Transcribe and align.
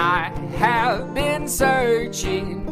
I 0.00 0.30
have 0.56 1.12
been 1.12 1.46
searching. 1.46 2.64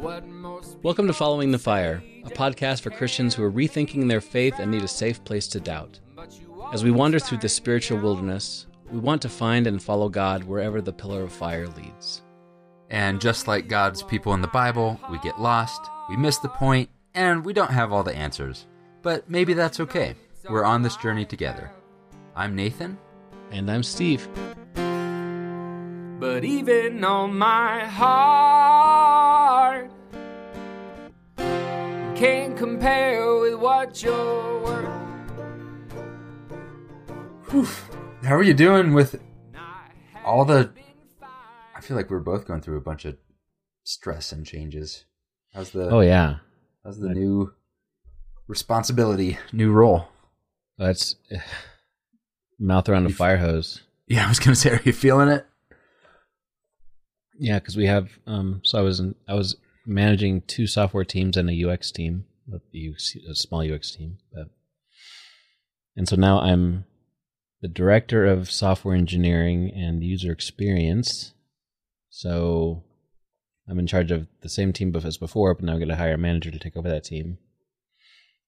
What 0.00 0.24
most 0.24 0.78
Welcome 0.84 1.08
to 1.08 1.12
Following 1.12 1.50
the 1.50 1.58
Fire, 1.58 2.00
a 2.24 2.30
podcast 2.30 2.82
for 2.82 2.90
Christians 2.90 3.34
who 3.34 3.42
are 3.42 3.50
rethinking 3.50 4.06
their 4.08 4.20
faith 4.20 4.60
and 4.60 4.70
need 4.70 4.84
a 4.84 4.88
safe 4.88 5.24
place 5.24 5.48
to 5.48 5.58
doubt. 5.58 5.98
As 6.72 6.84
we 6.84 6.92
wander 6.92 7.18
through 7.18 7.38
the 7.38 7.48
spiritual 7.48 7.98
wilderness, 7.98 8.68
we 8.88 9.00
want 9.00 9.20
to 9.22 9.28
find 9.28 9.66
and 9.66 9.82
follow 9.82 10.08
God 10.08 10.44
wherever 10.44 10.80
the 10.80 10.92
pillar 10.92 11.24
of 11.24 11.32
fire 11.32 11.66
leads. 11.66 12.22
And 12.88 13.20
just 13.20 13.48
like 13.48 13.66
God's 13.66 14.04
people 14.04 14.32
in 14.34 14.42
the 14.42 14.46
Bible, 14.46 15.00
we 15.10 15.18
get 15.18 15.40
lost, 15.40 15.90
we 16.08 16.16
miss 16.16 16.38
the 16.38 16.48
point, 16.50 16.88
and 17.16 17.44
we 17.44 17.52
don't 17.52 17.72
have 17.72 17.92
all 17.92 18.04
the 18.04 18.14
answers. 18.14 18.68
But 19.02 19.28
maybe 19.28 19.54
that's 19.54 19.80
okay. 19.80 20.14
We're 20.48 20.64
on 20.64 20.82
this 20.82 20.94
journey 20.94 21.24
together. 21.24 21.72
I'm 22.36 22.54
Nathan. 22.54 22.96
And 23.50 23.70
I'm 23.70 23.82
Steve. 23.82 24.28
But 24.74 26.44
even 26.44 27.02
on 27.04 27.36
my 27.38 27.84
heart 27.86 29.90
can't 32.14 32.56
compare 32.56 33.38
with 33.38 33.54
what 33.54 34.02
you're 34.02 34.62
worth. 34.62 34.86
How 38.22 38.36
are 38.36 38.42
you 38.42 38.54
doing 38.54 38.92
with 38.94 39.20
all 40.24 40.44
the. 40.44 40.70
I 41.74 41.80
feel 41.80 41.96
like 41.96 42.10
we're 42.10 42.20
both 42.20 42.46
going 42.46 42.60
through 42.60 42.76
a 42.76 42.80
bunch 42.82 43.04
of 43.06 43.16
stress 43.84 44.30
and 44.32 44.46
changes. 44.46 45.06
How's 45.54 45.70
the 45.70 45.88
Oh, 45.88 46.00
yeah. 46.00 46.36
how's 46.84 47.00
the 47.00 47.08
new 47.08 47.52
responsibility, 48.46 49.38
new 49.52 49.72
role? 49.72 50.08
That's 50.78 51.16
eh, 51.30 51.40
mouth 52.60 52.88
around 52.88 53.06
a 53.06 53.10
fire 53.10 53.38
hose. 53.38 53.82
Yeah, 54.06 54.26
I 54.26 54.28
was 54.28 54.38
gonna 54.38 54.56
say, 54.56 54.70
are 54.70 54.82
you 54.84 54.92
feeling 54.92 55.28
it? 55.28 55.46
Yeah, 57.38 57.58
because 57.58 57.76
we 57.76 57.86
have. 57.86 58.18
Um, 58.26 58.60
so 58.64 58.78
I 58.78 58.82
was 58.82 59.00
in, 59.00 59.14
I 59.26 59.34
was 59.34 59.56
managing 59.86 60.42
two 60.42 60.66
software 60.66 61.04
teams 61.04 61.36
and 61.36 61.48
a 61.48 61.68
UX 61.68 61.90
team, 61.90 62.26
a, 62.52 62.56
UX, 62.56 63.16
a 63.28 63.34
small 63.34 63.62
UX 63.62 63.96
team. 63.96 64.18
But, 64.32 64.48
and 65.96 66.08
so 66.08 66.16
now 66.16 66.40
I'm 66.40 66.84
the 67.60 67.68
director 67.68 68.26
of 68.26 68.50
software 68.50 68.94
engineering 68.94 69.70
and 69.74 70.02
user 70.02 70.32
experience. 70.32 71.32
So 72.08 72.84
I'm 73.68 73.78
in 73.78 73.86
charge 73.86 74.10
of 74.10 74.26
the 74.42 74.48
same 74.48 74.72
team 74.72 74.94
as 74.96 75.16
before, 75.16 75.54
but 75.54 75.64
now 75.64 75.72
I'm 75.72 75.78
going 75.78 75.88
to 75.88 75.96
hire 75.96 76.14
a 76.14 76.18
manager 76.18 76.50
to 76.50 76.58
take 76.58 76.76
over 76.76 76.88
that 76.88 77.04
team. 77.04 77.38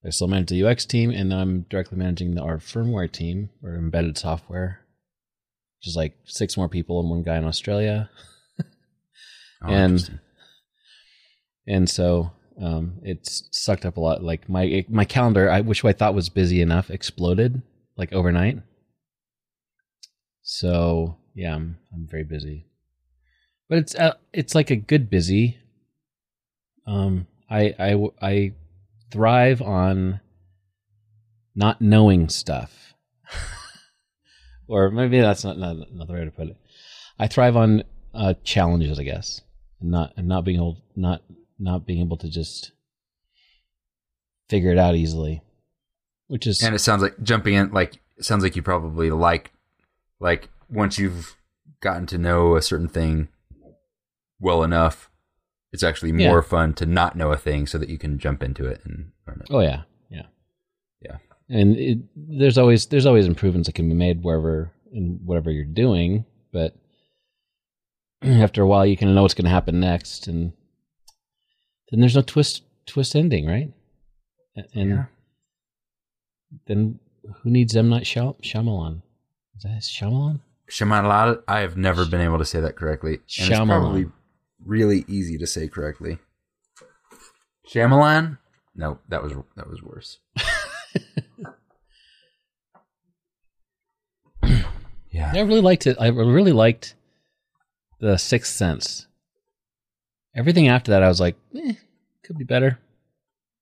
I 0.04 0.10
still 0.10 0.26
manage 0.28 0.48
the 0.48 0.64
UX 0.64 0.84
team, 0.84 1.10
and 1.10 1.32
I'm 1.32 1.62
directly 1.70 1.96
managing 1.98 2.34
the, 2.34 2.42
our 2.42 2.58
firmware 2.58 3.10
team 3.10 3.50
or 3.62 3.76
embedded 3.76 4.18
software, 4.18 4.80
which 5.78 5.88
is 5.88 5.96
like 5.96 6.16
six 6.24 6.56
more 6.56 6.68
people 6.68 6.98
and 7.00 7.08
one 7.08 7.22
guy 7.22 7.36
in 7.36 7.44
Australia. 7.44 8.10
Oh, 9.64 9.68
And- 9.68 10.20
and 11.68 11.88
so 11.88 12.32
um, 12.60 12.98
it's 13.04 13.48
sucked 13.52 13.86
up 13.86 13.96
a 13.96 14.00
lot. 14.00 14.22
Like 14.24 14.48
my 14.48 14.84
my 14.88 15.04
calendar, 15.04 15.48
I 15.48 15.60
which 15.60 15.84
I 15.84 15.92
thought 15.92 16.14
was 16.14 16.28
busy 16.28 16.60
enough, 16.60 16.90
exploded 16.90 17.62
like 17.96 18.12
overnight. 18.12 18.58
So 20.42 21.16
yeah, 21.34 21.54
I'm 21.54 21.78
I'm 21.92 22.06
very 22.10 22.24
busy, 22.24 22.66
but 23.68 23.78
it's 23.78 23.94
uh, 23.94 24.14
it's 24.32 24.54
like 24.56 24.70
a 24.70 24.76
good 24.76 25.08
busy. 25.08 25.58
Um, 26.86 27.28
I 27.48 27.74
I 27.78 28.08
I 28.20 28.52
thrive 29.12 29.60
on 29.62 30.20
not 31.54 31.80
knowing 31.80 32.28
stuff, 32.28 32.94
or 34.68 34.90
maybe 34.90 35.20
that's 35.20 35.44
not 35.44 35.58
not 35.58 35.76
another 35.92 36.14
way 36.14 36.24
to 36.24 36.30
put 36.30 36.48
it. 36.48 36.56
I 37.18 37.28
thrive 37.28 37.56
on 37.56 37.84
uh, 38.14 38.34
challenges, 38.42 38.98
I 38.98 39.04
guess, 39.04 39.42
and 39.80 39.90
not 39.90 40.14
and 40.16 40.26
not 40.26 40.44
being 40.44 40.56
able 40.56 40.78
not 40.96 41.22
not 41.58 41.86
being 41.86 42.00
able 42.00 42.16
to 42.16 42.28
just 42.28 42.72
figure 44.48 44.72
it 44.72 44.78
out 44.78 44.94
easily, 44.94 45.42
which 46.26 46.46
is 46.46 46.62
And 46.62 46.74
it 46.74 46.80
sounds 46.80 47.02
like 47.02 47.22
jumping 47.22 47.54
in, 47.54 47.72
like 47.72 48.00
it 48.16 48.24
sounds 48.24 48.42
like 48.42 48.56
you 48.56 48.62
probably 48.62 49.10
like, 49.10 49.52
like 50.20 50.48
once 50.68 50.98
you've 50.98 51.36
gotten 51.80 52.06
to 52.06 52.18
know 52.18 52.56
a 52.56 52.62
certain 52.62 52.88
thing 52.88 53.28
well 54.40 54.62
enough, 54.62 55.08
it's 55.72 55.82
actually 55.82 56.10
Yeah. 56.12 56.28
more 56.28 56.42
fun 56.42 56.74
to 56.74 56.86
not 56.86 57.16
know 57.16 57.32
a 57.32 57.36
thing 57.36 57.66
so 57.66 57.78
that 57.78 57.88
you 57.88 57.98
can 57.98 58.18
jump 58.18 58.42
into 58.42 58.66
it 58.66 58.80
and 58.84 59.10
learn 59.26 59.40
it. 59.40 59.48
oh 59.50 59.60
yeah 59.60 59.82
yeah 60.10 60.26
Yeah. 61.00 61.16
and 61.48 61.76
it, 61.76 61.98
there's 62.16 62.58
always 62.58 62.86
there's 62.86 63.06
always 63.06 63.26
improvements 63.26 63.66
that 63.68 63.74
can 63.74 63.88
be 63.88 63.94
made 63.94 64.22
wherever 64.22 64.70
in 64.92 65.20
whatever 65.24 65.50
you're 65.50 65.64
doing, 65.64 66.24
but 66.52 66.76
after 68.22 68.62
a 68.62 68.66
while 68.66 68.84
you 68.84 68.94
of 68.94 69.02
know 69.02 69.22
what's 69.22 69.34
going 69.34 69.46
to 69.46 69.50
happen 69.50 69.80
next, 69.80 70.26
and 70.28 70.52
then 71.90 72.00
there's 72.00 72.14
no 72.14 72.20
twist 72.22 72.62
twist 72.86 73.16
ending, 73.16 73.46
right? 73.46 73.72
And 74.74 74.90
Yeah. 74.90 75.04
then 76.66 76.98
who 77.42 77.50
needs 77.50 77.74
M 77.76 77.88
Night 77.88 78.04
Shyam- 78.04 78.40
Shyamalan? 78.42 79.00
Is 79.56 79.62
that 79.62 79.80
Shyamalan? 79.82 80.40
Shyamalan. 80.70 81.42
I 81.48 81.60
have 81.60 81.76
never 81.76 82.04
been 82.04 82.20
able 82.20 82.38
to 82.38 82.44
say 82.44 82.60
that 82.60 82.76
correctly, 82.76 83.14
and 83.14 83.22
it's 83.26 83.48
Shyamalan. 83.48 84.12
Really 84.64 85.04
easy 85.08 85.38
to 85.38 85.46
say 85.46 85.68
correctly. 85.68 86.18
Shyamalan? 87.68 88.38
No, 88.74 88.98
that 89.08 89.22
was 89.22 89.32
that 89.56 89.68
was 89.68 89.82
worse. 89.82 90.18
yeah, 95.10 95.32
I 95.34 95.40
really 95.40 95.60
liked 95.60 95.86
it. 95.86 95.96
I 96.00 96.08
really 96.08 96.52
liked 96.52 96.94
the 98.00 98.16
Sixth 98.16 98.54
Sense. 98.54 99.06
Everything 100.34 100.68
after 100.68 100.90
that, 100.90 101.02
I 101.02 101.08
was 101.08 101.20
like, 101.20 101.36
eh, 101.54 101.74
could 102.24 102.38
be 102.38 102.44
better. 102.44 102.78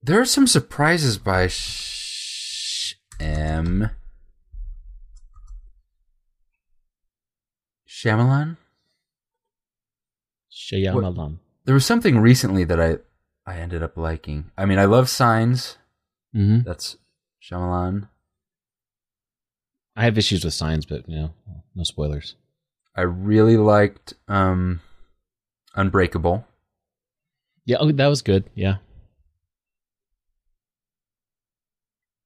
There 0.03 0.21
are 0.21 0.25
some 0.25 0.47
surprises 0.47 1.19
by 1.19 1.49
Sh- 1.49 2.95
M. 3.19 3.91
Shyamalan. 7.89 8.57
Shyamalan. 10.71 11.39
There 11.65 11.75
was 11.75 11.87
something 11.87 12.19
recently 12.19 12.65
that 12.65 12.81
I 12.81 12.99
I 13.47 13.57
ended 13.59 13.83
up 13.83 13.97
liking. 13.97 14.51
I 14.57 14.65
mean, 14.67 14.79
I 14.79 14.85
love 14.85 15.09
Signs. 15.09 15.79
hmm 16.33 16.61
That's 16.65 16.97
Shyamalan. 17.43 18.09
I 19.97 20.05
have 20.05 20.17
issues 20.17 20.45
with 20.45 20.55
signs, 20.55 20.87
but 20.87 21.09
you 21.09 21.17
know, 21.17 21.31
no 21.75 21.83
spoilers. 21.83 22.37
I 22.97 23.03
really 23.03 23.57
liked 23.57 24.15
um, 24.29 24.81
Unbreakable. 25.75 26.47
Yeah, 27.65 27.77
oh, 27.81 27.93
that 27.93 28.07
was 28.07 28.23
good. 28.23 28.45
Yeah, 28.55 28.77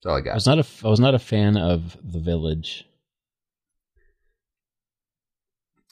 That's 0.02 0.06
all 0.10 0.16
I 0.16 0.20
got. 0.20 0.30
I 0.32 0.34
was 0.34 0.46
not 0.46 0.58
a 0.58 0.66
I 0.84 0.88
was 0.88 1.00
not 1.00 1.14
a 1.14 1.18
fan 1.18 1.56
of 1.56 1.96
The 2.02 2.20
Village. 2.20 2.86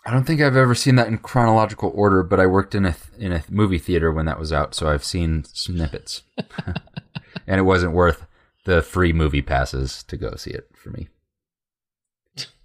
I 0.04 0.10
don't 0.10 0.24
think 0.24 0.40
I've 0.40 0.56
ever 0.56 0.74
seen 0.74 0.96
that 0.96 1.06
in 1.06 1.18
chronological 1.18 1.92
order, 1.94 2.22
but 2.22 2.40
I 2.40 2.46
worked 2.46 2.74
in 2.74 2.84
a 2.84 2.92
th- 2.92 3.18
in 3.18 3.32
a 3.32 3.44
movie 3.48 3.78
theater 3.78 4.10
when 4.10 4.26
that 4.26 4.38
was 4.38 4.52
out, 4.52 4.74
so 4.74 4.88
I've 4.88 5.04
seen 5.04 5.44
snippets. 5.44 6.22
and 7.46 7.58
it 7.58 7.62
wasn't 7.62 7.92
worth 7.92 8.26
the 8.64 8.82
free 8.82 9.12
movie 9.12 9.42
passes 9.42 10.02
to 10.04 10.16
go 10.16 10.34
see 10.34 10.50
it 10.50 10.68
for 10.74 10.90
me. 10.90 11.08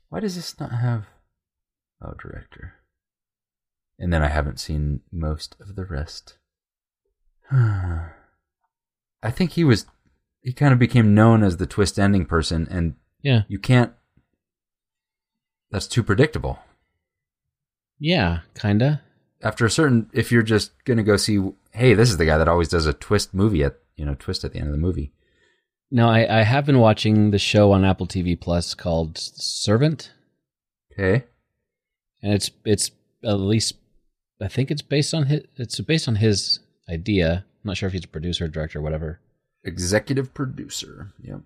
Why 0.10 0.20
does 0.20 0.36
this 0.36 0.60
not 0.60 0.72
have 0.72 1.06
oh 2.02 2.14
director? 2.20 2.74
And 4.00 4.14
then 4.14 4.24
I 4.24 4.28
haven't 4.28 4.60
seen 4.60 5.02
most 5.12 5.56
of 5.60 5.76
the 5.76 5.86
rest. 5.86 6.38
I 7.52 8.12
think 9.32 9.52
he 9.52 9.64
was 9.64 9.86
he 10.42 10.54
kind 10.54 10.74
of 10.74 10.80
became 10.80 11.14
known 11.14 11.44
as 11.44 11.58
the 11.58 11.66
twist 11.66 12.00
ending 12.00 12.26
person 12.26 12.68
and 12.70 12.96
Yeah, 13.22 13.44
you 13.48 13.60
can't 13.60 13.94
that's 15.70 15.88
too 15.88 16.04
predictable. 16.04 16.60
Yeah, 18.00 18.40
kinda. 18.60 19.02
after 19.42 19.66
a 19.66 19.70
certain 19.70 20.10
if 20.14 20.32
you're 20.32 20.44
just 20.44 20.72
gonna 20.86 21.04
go 21.04 21.18
see 21.18 21.40
hey 21.72 21.94
this 21.94 22.10
is 22.10 22.18
the 22.18 22.26
guy 22.26 22.38
that 22.38 22.48
always 22.48 22.68
does 22.70 22.86
a 22.86 22.94
twist 22.94 23.34
movie 23.34 23.64
at 23.64 23.76
you 23.96 24.06
know 24.06 24.16
twist 24.18 24.44
at 24.44 24.54
the 24.54 24.60
end 24.60 24.68
of 24.68 24.74
the 24.74 24.80
movie. 24.80 25.12
No, 25.90 26.10
I, 26.10 26.40
I 26.40 26.44
have 26.44 26.66
been 26.66 26.80
watching 26.80 27.32
the 27.32 27.40
show 27.40 27.72
on 27.72 27.86
Apple 27.86 28.08
TV 28.08 28.38
Plus 28.40 28.74
called 28.74 29.18
Servant, 29.18 30.12
okay. 30.92 31.24
And 32.22 32.34
it's 32.34 32.52
it's 32.66 32.92
at 33.24 33.40
least 33.40 33.76
I 34.42 34.48
think 34.50 34.70
it's 34.70 34.82
based 34.82 35.14
on 35.14 35.28
his 35.28 35.44
it's 35.56 35.80
based 35.80 36.08
on 36.08 36.16
his 36.16 36.60
idea. 36.90 37.46
I'm 37.64 37.70
not 37.70 37.78
sure 37.78 37.88
if 37.88 37.94
he's 37.94 38.04
a 38.04 38.08
producer, 38.10 38.46
or 38.46 38.48
director, 38.50 38.80
or 38.80 38.82
whatever, 38.82 39.20
executive 39.64 40.34
producer 40.34 41.14
yep. 41.22 41.42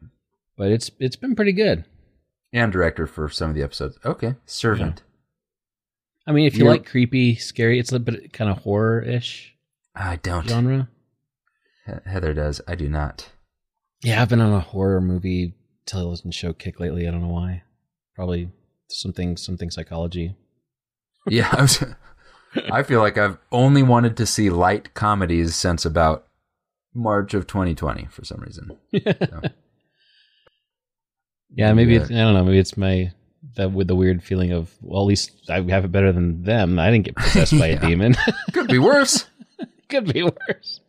But 0.57 0.71
it's 0.71 0.89
it's 0.99 1.15
been 1.15 1.35
pretty 1.35 1.53
good. 1.53 1.85
and 2.51 2.71
director 2.71 3.05
for 3.07 3.29
some 3.29 3.49
of 3.49 3.55
the 3.55 3.63
episodes. 3.63 3.97
Okay 4.03 4.35
servant 4.45 5.03
I 6.27 6.31
mean, 6.33 6.45
if 6.45 6.53
you 6.55 6.59
You're- 6.65 6.71
like 6.71 6.85
creepy, 6.85 7.35
scary, 7.35 7.79
it's 7.79 7.91
a 7.91 7.99
bit 7.99 8.31
kind 8.33 8.49
of 8.49 8.59
horror 8.59 9.01
ish 9.01 9.55
i 9.95 10.15
don't 10.17 10.47
genre. 10.47 10.87
He- 11.85 12.09
heather 12.09 12.33
does 12.33 12.61
i 12.67 12.75
do 12.75 12.87
not 12.87 13.29
Yeah, 14.03 14.21
I've 14.21 14.29
been 14.29 14.39
on 14.41 14.53
a 14.53 14.59
horror 14.61 15.01
movie 15.01 15.53
television 15.85 16.31
show 16.31 16.53
kick 16.53 16.79
lately. 16.79 17.07
I 17.07 17.11
don't 17.11 17.21
know 17.21 17.27
why. 17.27 17.63
Probably 18.15 18.49
something 18.89 19.35
something 19.37 19.69
psychology. 19.71 20.35
Yeah, 21.27 21.49
I, 21.51 21.61
was, 21.61 21.83
I 22.71 22.83
feel 22.83 22.99
like 23.01 23.17
I've 23.17 23.37
only 23.51 23.83
wanted 23.83 24.15
to 24.17 24.25
see 24.25 24.49
light 24.49 24.93
comedies 24.93 25.55
since 25.55 25.85
about 25.85 26.27
March 26.93 27.33
of 27.33 27.47
2020 27.47 28.07
for 28.11 28.23
some 28.25 28.39
reason. 28.41 28.77
So, 28.93 29.41
Yeah, 31.53 31.73
maybe 31.73 31.95
it's 31.95 32.09
I 32.09 32.15
don't 32.15 32.33
know. 32.33 32.43
Maybe 32.45 32.59
it's 32.59 32.77
my 32.77 33.11
that 33.55 33.71
with 33.71 33.87
the 33.87 33.95
weird 33.95 34.23
feeling 34.23 34.51
of 34.51 34.71
well, 34.81 35.01
at 35.01 35.07
least 35.07 35.31
I 35.49 35.61
have 35.61 35.85
it 35.85 35.91
better 35.91 36.11
than 36.11 36.43
them. 36.43 36.77
I 36.79 36.91
didn't 36.91 37.05
get 37.05 37.15
possessed 37.15 37.57
by 37.57 37.67
a 37.67 37.79
demon. 37.87 38.15
could 38.53 38.67
be 38.67 38.79
worse. 38.79 39.25
Could 39.89 40.13
be 40.13 40.23
worse. 40.23 40.79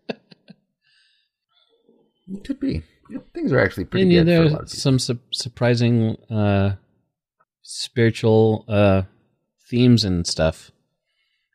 It 2.29 2.45
could 2.45 2.61
be. 2.61 2.83
Yeah, 3.11 3.19
things 3.35 3.53
are 3.53 3.59
actually 3.59 3.85
pretty 3.87 4.17
and 4.17 4.29
yeah, 4.29 4.37
good 4.37 4.37
for 4.37 4.43
a 4.43 4.45
lot 4.45 4.59
there's 4.61 4.73
of 4.73 4.77
people. 4.77 4.81
some 4.81 4.99
su- 5.01 5.19
surprising 5.33 6.17
uh, 6.31 6.77
spiritual 7.63 8.65
uh, 8.69 9.03
themes 9.69 10.05
and 10.05 10.27
stuff. 10.27 10.71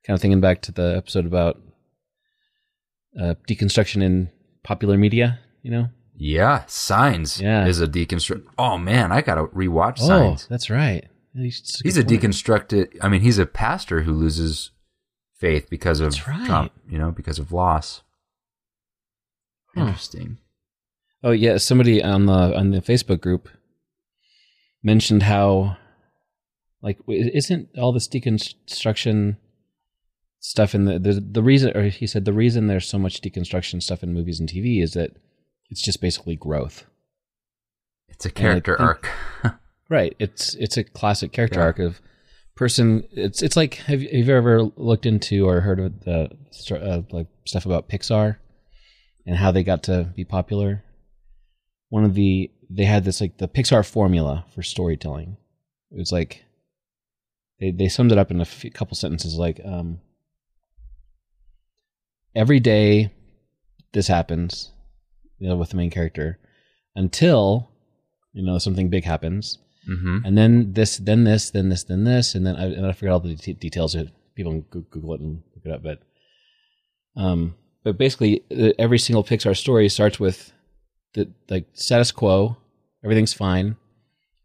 Kind 0.06 0.16
of 0.16 0.22
thinking 0.22 0.42
back 0.42 0.62
to 0.64 0.72
the 0.72 0.96
episode 0.98 1.26
about 1.26 1.60
uh, 3.20 3.36
deconstruction 3.48 4.04
in 4.04 4.30
popular 4.64 4.98
media. 4.98 5.40
You 5.64 5.72
know, 5.72 5.88
Yeah, 6.20 6.64
Signs 6.66 7.40
Yeah. 7.40 7.68
is 7.68 7.80
a 7.80 7.88
deconstruct. 7.88 8.46
Oh 8.58 8.78
man, 8.78 9.12
I 9.12 9.22
gotta 9.22 9.46
rewatch 9.46 9.98
oh, 10.02 10.08
Signs. 10.08 10.48
that's 10.48 10.70
right. 10.70 11.08
He's, 11.36 11.80
He's 11.84 11.98
a 11.98 12.04
deconstructed. 12.04 12.98
I 13.02 13.10
mean, 13.10 13.22
he's 13.22 13.38
a 13.38 13.46
pastor 13.46 14.02
who 14.02 14.14
loses 14.14 14.72
faith 15.36 15.70
because 15.70 16.00
of 16.00 16.28
right. 16.28 16.48
traum- 16.48 16.72
you 16.90 16.98
know, 16.98 17.12
because 17.12 17.38
of 17.38 17.52
loss. 17.52 18.02
Huh. 19.76 19.82
Interesting. 19.82 20.40
Oh 21.24 21.32
yeah, 21.32 21.58
somebody 21.58 22.04
on 22.04 22.26
the 22.26 22.58
on 22.58 22.72
the 22.72 22.82
Facebook 22.82 23.22
group 23.22 23.50
mentioned 24.82 25.24
how 25.24 25.78
like 26.82 26.98
isn't 27.08 27.70
all 27.78 27.92
this 27.92 28.08
deconstruction 28.08 29.38
stuff 30.40 30.74
in 30.74 30.86
the 30.86 30.98
the, 30.98 31.14
the 31.20 31.44
reason 31.44 31.76
or 31.78 31.84
he 31.84 32.08
said 32.08 32.26
the 32.26 32.34
reason 32.34 32.68
there's 32.68 32.88
so 32.88 32.98
much 32.98 33.22
deconstruction 33.22 33.82
stuff 33.84 34.02
in 34.04 34.14
movies 34.14 34.40
and 34.40 34.50
TV 34.50 34.82
is 34.82 34.94
that 34.94 35.12
it's 35.70 35.82
just 35.82 36.02
basically 36.02 36.36
growth. 36.36 36.86
It's 38.10 38.26
a 38.26 38.32
character 38.32 38.76
think- 38.78 38.88
arc. 39.44 39.60
Right. 39.90 40.18
It's 40.20 40.54
it's 40.56 40.76
a 40.76 40.84
classic 40.84 41.32
character 41.32 41.60
Yeah. 41.62 41.66
arc 41.68 41.80
of 41.80 42.02
person. 42.56 43.06
It's 43.12 43.42
it's 43.42 43.56
like 43.56 43.76
have 43.76 44.02
you, 44.02 44.10
have 44.18 44.28
you 44.28 44.36
ever 44.36 44.64
looked 44.76 45.06
into 45.06 45.48
or 45.48 45.62
heard 45.62 45.80
of 45.80 46.02
the 46.02 46.30
uh, 46.72 47.04
like 47.10 47.28
stuff 47.46 47.66
about 47.66 47.88
Pixar 47.88 48.36
and 49.26 49.38
how 49.38 49.52
they 49.52 49.64
got 49.64 49.84
to 49.84 50.12
be 50.14 50.26
popular? 50.26 50.84
One 51.88 52.04
of 52.04 52.16
the 52.16 52.52
they 52.70 52.84
had 52.84 53.06
this 53.06 53.22
like 53.22 53.38
the 53.38 53.48
Pixar 53.48 53.90
formula 53.90 54.44
for 54.54 54.62
storytelling. 54.62 55.38
It 55.92 55.98
was 55.98 56.12
like 56.12 56.44
they 57.62 57.72
they 57.72 57.88
summed 57.88 58.12
it 58.12 58.18
up 58.18 58.30
in 58.30 58.42
a 58.42 58.46
few, 58.46 58.70
couple 58.72 58.98
sentences 58.98 59.36
like 59.36 59.62
um 59.64 60.02
every 62.36 62.60
day 62.60 63.10
this 63.94 64.08
happens 64.08 64.72
you 65.40 65.48
know 65.48 65.56
with 65.56 65.70
the 65.70 65.78
main 65.78 65.90
character 65.90 66.38
until 66.96 67.70
you 68.34 68.44
know 68.46 68.58
something 68.58 68.90
big 68.90 69.04
happens 69.04 69.60
hmm 69.88 70.18
and 70.26 70.38
then 70.38 70.74
this, 70.74 70.98
then 70.98 71.24
this, 71.24 71.50
then 71.52 71.70
this, 71.70 71.84
then 71.84 72.04
this, 72.04 72.36
and 72.36 72.46
then 72.46 72.56
I, 72.56 72.66
and 72.66 72.86
I 72.86 72.92
forget 72.92 73.14
all 73.14 73.20
the 73.22 73.36
de- 73.36 73.54
details. 73.54 73.96
People 74.36 74.52
can 74.52 74.84
Google 74.92 75.14
it 75.14 75.22
and 75.22 75.42
look 75.56 75.66
it 75.66 75.72
up, 75.72 75.82
but 75.82 76.02
um, 77.16 77.56
but 77.84 77.98
basically, 77.98 78.44
uh, 78.52 78.74
every 78.78 79.00
single 79.00 79.24
Pixar 79.24 79.56
story 79.56 79.88
starts 79.90 80.20
with 80.20 80.52
the 81.14 81.32
like 81.50 81.66
status 81.74 82.12
quo, 82.12 82.58
everything's 83.04 83.34
fine, 83.34 83.78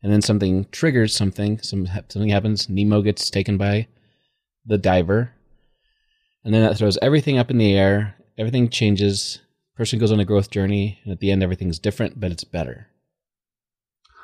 and 0.03 0.13
then 0.13 0.23
something 0.23 0.67
triggers 0.71 1.15
something. 1.15 1.59
Some 1.59 1.87
something 1.87 2.29
happens. 2.29 2.69
Nemo 2.69 3.03
gets 3.03 3.29
taken 3.29 3.59
by 3.59 3.89
the 4.65 4.79
diver, 4.79 5.33
and 6.45 6.55
then 6.55 6.63
that 6.63 6.79
throws 6.79 6.99
everything 7.03 7.39
up 7.39 7.51
in 7.51 7.59
the 7.59 7.77
air. 7.77 8.15
Everything 8.39 8.69
changes. 8.69 9.41
Person 9.77 9.99
goes 9.99 10.13
on 10.13 10.21
a 10.21 10.25
growth 10.25 10.51
journey, 10.51 10.99
and 11.05 11.13
at 11.13 11.21
the 11.21 11.31
end, 11.31 11.43
everything's 11.43 11.79
different, 11.79 12.21
but 12.21 12.31
it's 12.31 12.45
better 12.45 12.89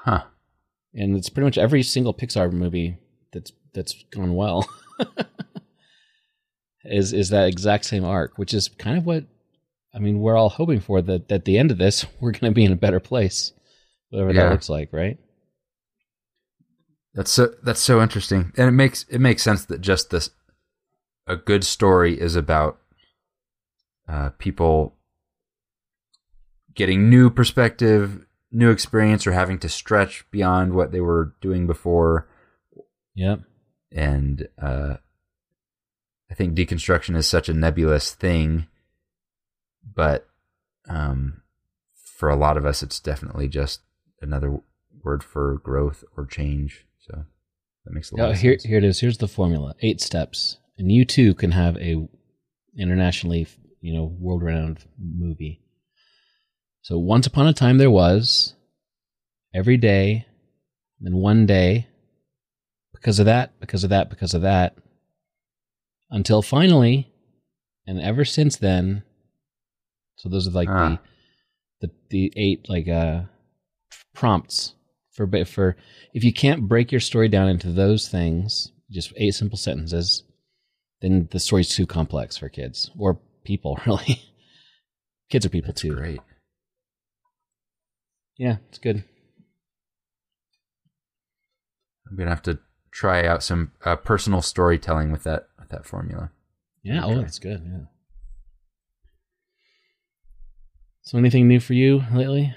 Huh. 0.04 0.24
and 0.94 1.16
it's 1.16 1.28
pretty 1.28 1.44
much 1.46 1.58
every 1.58 1.82
single 1.82 2.14
Pixar 2.14 2.52
movie 2.52 2.96
that's 3.32 3.52
that's 3.74 4.04
gone 4.10 4.34
well 4.34 4.66
is 6.84 7.12
is 7.12 7.30
that 7.30 7.48
exact 7.48 7.84
same 7.84 8.04
arc, 8.04 8.38
which 8.38 8.54
is 8.54 8.68
kind 8.68 8.96
of 8.98 9.04
what 9.06 9.24
I 9.94 9.98
mean. 9.98 10.20
We're 10.20 10.36
all 10.36 10.48
hoping 10.50 10.80
for 10.80 11.02
that 11.02 11.30
at 11.30 11.44
the 11.44 11.58
end 11.58 11.70
of 11.70 11.78
this, 11.78 12.06
we're 12.20 12.32
going 12.32 12.52
to 12.52 12.54
be 12.54 12.64
in 12.64 12.72
a 12.72 12.76
better 12.76 13.00
place, 13.00 13.52
whatever 14.10 14.32
Yeah. 14.32 14.44
that 14.44 14.52
looks 14.52 14.68
like, 14.68 14.92
right? 14.92 15.18
That's 17.14 17.30
so 17.30 17.54
that's 17.62 17.80
so 17.80 18.00
interesting, 18.00 18.52
and 18.56 18.68
it 18.68 18.72
makes 18.72 19.04
it 19.10 19.18
makes 19.18 19.42
sense 19.42 19.64
that 19.66 19.80
just 19.80 20.10
this 20.10 20.30
a 21.26 21.36
good 21.36 21.64
story 21.64 22.18
is 22.18 22.36
about 22.36 22.78
uh, 24.08 24.30
people 24.38 24.94
getting 26.78 27.10
new 27.10 27.28
perspective, 27.28 28.24
new 28.52 28.70
experience, 28.70 29.26
or 29.26 29.32
having 29.32 29.58
to 29.58 29.68
stretch 29.68 30.24
beyond 30.30 30.72
what 30.72 30.92
they 30.92 31.00
were 31.00 31.34
doing 31.40 31.66
before. 31.66 32.28
Yep. 33.16 33.40
And 33.90 34.48
uh, 34.62 34.98
I 36.30 36.34
think 36.34 36.54
deconstruction 36.56 37.16
is 37.16 37.26
such 37.26 37.48
a 37.48 37.52
nebulous 37.54 38.14
thing, 38.14 38.68
but 39.92 40.28
um, 40.88 41.42
for 42.16 42.28
a 42.28 42.36
lot 42.36 42.56
of 42.56 42.64
us, 42.64 42.80
it's 42.80 43.00
definitely 43.00 43.48
just 43.48 43.80
another 44.22 44.60
word 45.02 45.24
for 45.24 45.58
growth 45.64 46.04
or 46.16 46.26
change. 46.26 46.86
So 47.00 47.24
that 47.84 47.92
makes 47.92 48.12
a 48.12 48.16
lot 48.16 48.28
Oh, 48.28 48.30
of 48.30 48.38
here 48.38 48.52
sense. 48.52 48.62
here 48.64 48.78
it 48.78 48.84
is. 48.84 49.00
Here's 49.00 49.18
the 49.18 49.26
formula: 49.26 49.74
eight 49.80 50.00
steps, 50.00 50.58
and 50.78 50.92
you 50.92 51.04
too 51.04 51.34
can 51.34 51.50
have 51.50 51.76
a 51.78 52.06
internationally, 52.78 53.48
you 53.80 53.94
know, 53.94 54.04
world 54.04 54.42
renowned 54.44 54.84
movie. 54.96 55.60
So 56.88 56.96
once 56.96 57.26
upon 57.26 57.46
a 57.46 57.52
time 57.52 57.76
there 57.76 57.90
was 57.90 58.54
every 59.54 59.76
day, 59.76 60.24
then 61.02 61.16
one 61.18 61.44
day, 61.44 61.86
because 62.94 63.18
of 63.18 63.26
that, 63.26 63.60
because 63.60 63.84
of 63.84 63.90
that, 63.90 64.08
because 64.08 64.32
of 64.32 64.40
that, 64.40 64.74
until 66.10 66.40
finally, 66.40 67.12
and 67.86 68.00
ever 68.00 68.24
since 68.24 68.56
then. 68.56 69.02
So 70.16 70.30
those 70.30 70.48
are 70.48 70.52
like 70.52 70.70
Ah. 70.70 70.98
the 71.82 71.88
the 71.88 71.92
the 72.08 72.32
eight 72.36 72.70
like 72.70 72.88
uh 72.88 73.24
prompts 74.14 74.72
for 75.12 75.28
for 75.44 75.76
if 76.14 76.24
you 76.24 76.32
can't 76.32 76.68
break 76.68 76.90
your 76.90 77.02
story 77.02 77.28
down 77.28 77.50
into 77.50 77.70
those 77.70 78.08
things, 78.08 78.72
just 78.90 79.12
eight 79.18 79.34
simple 79.34 79.58
sentences, 79.58 80.22
then 81.02 81.28
the 81.32 81.38
story's 81.38 81.68
too 81.68 81.84
complex 81.86 82.38
for 82.38 82.48
kids 82.48 82.90
or 82.98 83.20
people 83.44 83.78
really. 83.86 84.22
kids 85.28 85.44
are 85.44 85.50
people 85.50 85.72
That's 85.74 85.82
too. 85.82 85.94
great. 85.94 86.20
Yeah, 88.38 88.56
it's 88.68 88.78
good. 88.78 89.04
I'm 92.08 92.16
gonna 92.16 92.30
have 92.30 92.42
to 92.42 92.58
try 92.90 93.26
out 93.26 93.42
some 93.42 93.72
uh, 93.84 93.96
personal 93.96 94.40
storytelling 94.40 95.12
with 95.12 95.24
that 95.24 95.48
with 95.58 95.68
that 95.68 95.84
formula. 95.84 96.30
Yeah, 96.82 97.04
oh, 97.04 97.20
that's 97.20 97.38
good. 97.38 97.62
Yeah. 97.64 97.84
So, 101.02 101.18
anything 101.18 101.48
new 101.48 101.60
for 101.60 101.74
you 101.74 102.02
lately? 102.14 102.54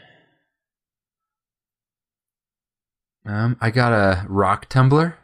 Um, 3.26 3.58
I 3.62 3.72
got 3.72 3.94
a 3.94 4.26
rock 4.28 4.68
tumbler. 4.70 5.16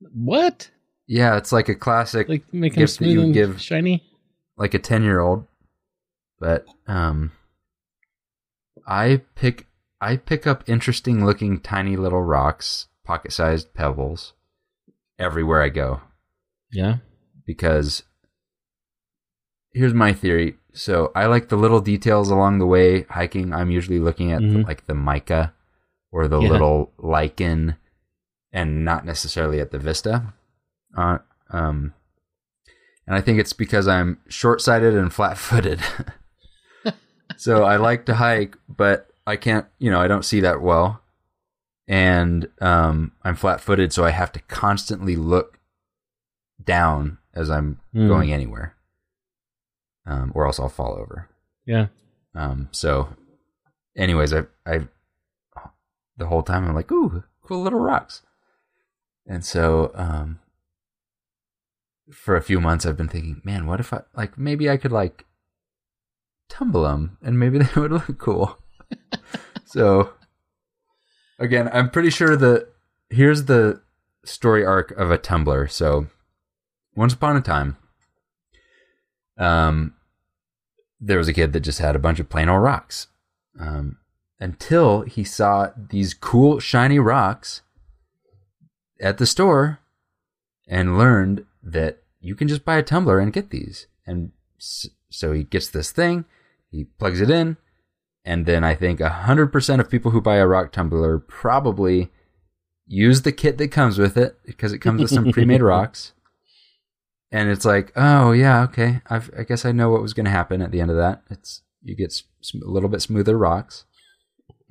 What? 0.00 0.70
Yeah, 1.06 1.36
it's 1.36 1.52
like 1.52 1.68
a 1.68 1.74
classic, 1.74 2.28
like, 2.28 2.50
them 2.50 2.60
Gift 2.62 2.98
that 2.98 3.06
you 3.06 3.22
and 3.22 3.32
give- 3.34 3.60
shiny? 3.60 4.02
Like 4.56 4.74
a 4.74 4.78
ten 4.78 5.02
year 5.02 5.20
old. 5.20 5.46
But 6.38 6.66
um, 6.86 7.32
I 8.86 9.22
pick 9.34 9.66
I 10.00 10.16
pick 10.16 10.46
up 10.46 10.62
interesting 10.68 11.24
looking 11.24 11.60
tiny 11.60 11.96
little 11.96 12.22
rocks, 12.22 12.86
pocket 13.04 13.32
sized 13.32 13.72
pebbles, 13.74 14.34
everywhere 15.18 15.62
I 15.62 15.68
go. 15.70 16.00
Yeah. 16.72 16.96
because 17.46 18.02
here's 19.72 19.94
my 19.94 20.12
theory. 20.12 20.56
So 20.72 21.12
I 21.14 21.26
like 21.26 21.48
the 21.48 21.56
little 21.56 21.80
details 21.80 22.28
along 22.30 22.58
the 22.58 22.66
way 22.66 23.02
hiking. 23.04 23.54
I'm 23.54 23.70
usually 23.70 23.98
looking 24.00 24.32
at 24.32 24.40
the, 24.40 24.46
Mhm. 24.48 24.66
like 24.66 24.86
the 24.86 24.94
mica 24.94 25.54
or 26.10 26.26
the 26.28 26.40
Yeah. 26.40 26.48
little 26.50 26.92
lichen, 26.98 27.76
and 28.52 28.84
not 28.84 29.04
necessarily 29.04 29.60
at 29.60 29.70
the 29.70 29.78
vista. 29.78 30.34
Uh, 30.96 31.18
um, 31.50 31.94
and 33.06 33.14
I 33.16 33.20
think 33.20 33.38
it's 33.38 33.52
because 33.52 33.86
I'm 33.86 34.18
short-sighted 34.28 34.94
and 34.94 35.12
flat-footed. 35.12 35.80
so 37.36 37.64
I 37.64 37.76
like 37.76 38.06
to 38.06 38.14
hike, 38.14 38.56
but 38.68 39.08
I 39.26 39.36
can't. 39.36 39.66
You 39.78 39.90
know, 39.90 40.00
I 40.00 40.08
don't 40.08 40.24
see 40.24 40.40
that 40.40 40.60
well, 40.62 41.02
and 41.88 42.48
um, 42.60 43.12
I'm 43.22 43.34
flat-footed, 43.36 43.92
so 43.92 44.04
I 44.04 44.10
have 44.10 44.32
to 44.32 44.40
constantly 44.40 45.16
look 45.16 45.58
down 46.62 47.18
as 47.34 47.50
I'm 47.50 47.80
Mm. 47.94 48.08
going 48.08 48.32
anywhere, 48.32 48.74
um, 50.06 50.32
or 50.34 50.46
else 50.46 50.58
I'll 50.60 50.68
fall 50.68 50.94
over. 50.98 51.28
Yeah. 51.64 51.86
Um, 52.34 52.68
so, 52.72 53.08
anyways, 53.96 54.32
I, 54.34 54.42
I, 54.66 54.86
the 56.16 56.26
whole 56.26 56.42
time 56.42 56.66
I'm 56.66 56.74
like, 56.74 56.90
ooh, 56.92 57.24
cool 57.42 57.62
little 57.62 57.80
rocks. 57.80 58.22
And 59.26 59.44
so, 59.44 59.90
um, 59.94 60.38
for 62.12 62.36
a 62.36 62.42
few 62.42 62.60
months, 62.60 62.86
I've 62.86 62.96
been 62.96 63.08
thinking, 63.08 63.40
man, 63.44 63.66
what 63.66 63.80
if 63.80 63.92
I 63.92 64.02
like 64.14 64.38
maybe 64.38 64.70
I 64.70 64.76
could 64.76 64.92
like 64.92 65.24
tumble 66.48 66.82
them 66.82 67.18
and 67.22 67.38
maybe 67.38 67.58
they 67.58 67.80
would 67.80 67.92
look 67.92 68.18
cool. 68.18 68.58
so, 69.64 70.12
again, 71.38 71.68
I'm 71.72 71.90
pretty 71.90 72.10
sure 72.10 72.36
that 72.36 72.68
here's 73.10 73.44
the 73.44 73.80
story 74.24 74.64
arc 74.64 74.90
of 74.92 75.10
a 75.10 75.18
tumbler. 75.18 75.68
So, 75.68 76.06
once 76.94 77.14
upon 77.14 77.36
a 77.36 77.40
time, 77.40 77.76
um, 79.38 79.94
there 81.00 81.18
was 81.18 81.28
a 81.28 81.32
kid 81.32 81.52
that 81.52 81.60
just 81.60 81.78
had 81.78 81.94
a 81.94 82.00
bunch 82.00 82.20
of 82.20 82.28
plain 82.28 82.48
old 82.48 82.62
rocks. 82.62 83.08
Um, 83.58 83.98
until 84.38 85.02
he 85.02 85.24
saw 85.24 85.70
these 85.76 86.14
cool 86.14 86.58
shiny 86.58 86.98
rocks 86.98 87.62
at 89.00 89.18
the 89.18 89.26
store 89.26 89.80
and 90.68 90.98
learned 90.98 91.44
that 91.62 92.02
you 92.20 92.34
can 92.34 92.48
just 92.48 92.64
buy 92.64 92.76
a 92.76 92.82
tumbler 92.82 93.18
and 93.18 93.32
get 93.32 93.50
these. 93.50 93.86
And 94.06 94.32
so 94.58 95.32
he 95.32 95.44
gets 95.44 95.68
this 95.68 95.90
thing, 95.90 96.24
he 96.76 96.84
plugs 96.84 97.20
it 97.20 97.30
in, 97.30 97.56
and 98.24 98.46
then 98.46 98.64
I 98.64 98.74
think 98.74 99.00
100% 99.00 99.80
of 99.80 99.90
people 99.90 100.10
who 100.10 100.20
buy 100.20 100.36
a 100.36 100.46
rock 100.46 100.72
tumbler 100.72 101.18
probably 101.18 102.10
use 102.86 103.22
the 103.22 103.32
kit 103.32 103.58
that 103.58 103.68
comes 103.68 103.98
with 103.98 104.16
it 104.16 104.38
because 104.44 104.72
it 104.72 104.78
comes 104.78 105.00
with 105.00 105.10
some 105.10 105.32
pre-made 105.32 105.62
rocks. 105.74 106.12
And 107.32 107.48
it's 107.48 107.64
like, 107.64 107.92
oh 107.96 108.32
yeah, 108.32 108.62
okay. 108.64 109.00
I've, 109.10 109.30
I 109.36 109.42
guess 109.42 109.64
I 109.64 109.72
know 109.72 109.90
what 109.90 110.02
was 110.02 110.14
going 110.14 110.26
to 110.26 110.30
happen 110.30 110.62
at 110.62 110.70
the 110.70 110.80
end 110.80 110.90
of 110.90 110.96
that. 110.96 111.22
It's 111.28 111.62
you 111.82 111.96
get 111.96 112.12
sm- 112.12 112.62
a 112.62 112.70
little 112.70 112.88
bit 112.88 113.02
smoother 113.02 113.36
rocks, 113.36 113.84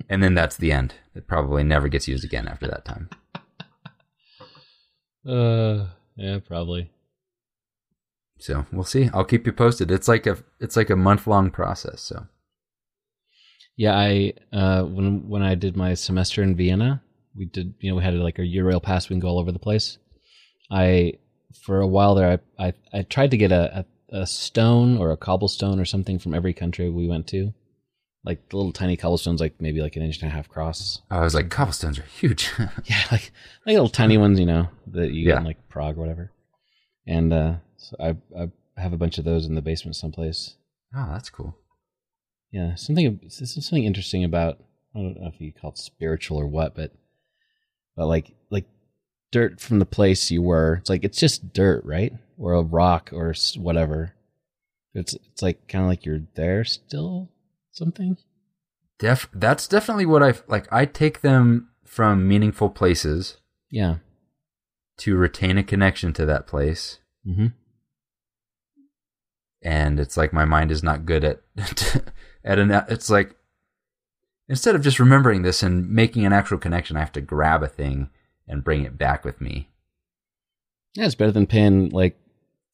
and 0.08 0.22
then 0.22 0.34
that's 0.34 0.56
the 0.56 0.72
end. 0.72 0.94
It 1.14 1.26
probably 1.26 1.64
never 1.64 1.88
gets 1.88 2.08
used 2.08 2.24
again 2.24 2.48
after 2.48 2.66
that 2.68 2.84
time. 2.84 3.10
Uh, 5.28 5.88
yeah, 6.14 6.38
probably. 6.38 6.88
So 8.38 8.66
we'll 8.72 8.84
see. 8.84 9.08
I'll 9.14 9.24
keep 9.24 9.46
you 9.46 9.52
posted. 9.52 9.90
It's 9.90 10.08
like 10.08 10.26
a 10.26 10.38
it's 10.60 10.76
like 10.76 10.90
a 10.90 10.96
month 10.96 11.26
long 11.26 11.50
process. 11.50 12.02
So 12.02 12.26
Yeah, 13.76 13.96
I 13.96 14.34
uh 14.52 14.82
when 14.82 15.28
when 15.28 15.42
I 15.42 15.54
did 15.54 15.76
my 15.76 15.94
semester 15.94 16.42
in 16.42 16.56
Vienna, 16.56 17.02
we 17.34 17.46
did 17.46 17.74
you 17.80 17.90
know 17.90 17.96
we 17.96 18.04
had 18.04 18.14
like 18.14 18.38
a 18.38 18.42
Eurail 18.42 18.82
pass. 18.82 19.08
We 19.08 19.14
can 19.14 19.20
go 19.20 19.28
all 19.28 19.38
over 19.38 19.52
the 19.52 19.58
place. 19.58 19.98
I 20.70 21.14
for 21.62 21.80
a 21.80 21.86
while 21.86 22.14
there, 22.14 22.40
I 22.58 22.66
I, 22.66 22.74
I 22.92 23.02
tried 23.02 23.30
to 23.30 23.36
get 23.36 23.52
a, 23.52 23.80
a 23.80 23.84
a 24.22 24.26
stone 24.26 24.98
or 24.98 25.10
a 25.10 25.16
cobblestone 25.16 25.80
or 25.80 25.84
something 25.84 26.18
from 26.18 26.34
every 26.34 26.52
country 26.52 26.88
we 26.88 27.08
went 27.08 27.26
to, 27.26 27.52
like 28.24 28.48
the 28.48 28.56
little 28.56 28.72
tiny 28.72 28.96
cobblestones, 28.96 29.40
like 29.40 29.60
maybe 29.60 29.80
like 29.80 29.96
an 29.96 30.02
inch 30.02 30.22
and 30.22 30.30
a 30.30 30.34
half 30.34 30.48
cross. 30.48 31.00
I 31.10 31.20
was 31.20 31.34
like, 31.34 31.50
cobblestones 31.50 31.98
are 31.98 32.02
huge. 32.02 32.50
Yeah, 32.84 33.02
like 33.10 33.32
like 33.66 33.74
little 33.74 33.88
tiny 33.88 34.16
ones, 34.18 34.38
you 34.38 34.46
know, 34.46 34.68
that 34.92 35.10
you 35.12 35.24
get 35.24 35.38
in 35.38 35.44
like 35.44 35.68
Prague 35.68 35.96
or 35.96 36.00
whatever. 36.00 36.30
And 37.06 37.32
uh, 37.32 37.54
so 37.90 37.96
I 38.00 38.16
I 38.42 38.48
have 38.80 38.92
a 38.92 38.96
bunch 38.98 39.18
of 39.18 39.24
those 39.24 39.46
in 39.46 39.54
the 39.54 39.62
basement 39.62 39.96
someplace. 39.96 40.54
oh, 40.94 41.08
that's 41.12 41.30
cool. 41.30 41.56
Yeah, 42.52 42.74
something 42.74 43.20
something 43.28 43.84
interesting 43.84 44.24
about 44.24 44.58
I 44.94 44.98
don't 45.00 45.20
know 45.20 45.28
if 45.32 45.40
you 45.40 45.52
call 45.52 45.70
it 45.70 45.78
spiritual 45.78 46.38
or 46.38 46.46
what, 46.46 46.74
but 46.74 46.92
but 47.96 48.06
like 48.06 48.32
like 48.50 48.66
dirt 49.32 49.60
from 49.60 49.78
the 49.78 49.86
place 49.86 50.30
you 50.30 50.42
were. 50.42 50.74
It's 50.76 50.90
like 50.90 51.04
it's 51.04 51.18
just 51.18 51.52
dirt, 51.52 51.84
right? 51.84 52.12
Or 52.38 52.52
a 52.54 52.62
rock 52.62 53.10
or 53.12 53.34
whatever. 53.56 54.12
It's 54.94 55.14
it's 55.14 55.42
like 55.42 55.68
kind 55.68 55.84
of 55.84 55.88
like 55.88 56.04
you're 56.06 56.22
there 56.34 56.64
still. 56.64 57.30
Something. 57.72 58.16
Def 58.98 59.28
that's 59.34 59.68
definitely 59.68 60.06
what 60.06 60.22
I 60.22 60.32
like. 60.48 60.66
I 60.72 60.86
take 60.86 61.20
them 61.20 61.68
from 61.84 62.26
meaningful 62.26 62.70
places 62.70 63.36
Yeah. 63.70 63.96
to 64.98 65.16
retain 65.16 65.58
a 65.58 65.62
connection 65.62 66.12
to 66.14 66.24
that 66.26 66.46
place, 66.46 67.00
Mm-hmm. 67.26 67.48
And 69.66 69.98
it's 69.98 70.16
like 70.16 70.32
my 70.32 70.44
mind 70.44 70.70
is 70.70 70.84
not 70.84 71.04
good 71.04 71.24
at 71.24 71.40
at 72.44 72.58
an. 72.60 72.70
It's 72.88 73.10
like 73.10 73.34
instead 74.48 74.76
of 74.76 74.82
just 74.82 75.00
remembering 75.00 75.42
this 75.42 75.60
and 75.62 75.90
making 75.90 76.24
an 76.24 76.32
actual 76.32 76.56
connection, 76.56 76.96
I 76.96 77.00
have 77.00 77.12
to 77.12 77.20
grab 77.20 77.64
a 77.64 77.68
thing 77.68 78.10
and 78.46 78.62
bring 78.62 78.84
it 78.84 78.96
back 78.96 79.24
with 79.24 79.40
me. 79.40 79.68
Yeah, 80.94 81.06
it's 81.06 81.16
better 81.16 81.32
than 81.32 81.48
paying 81.48 81.90
like 81.90 82.16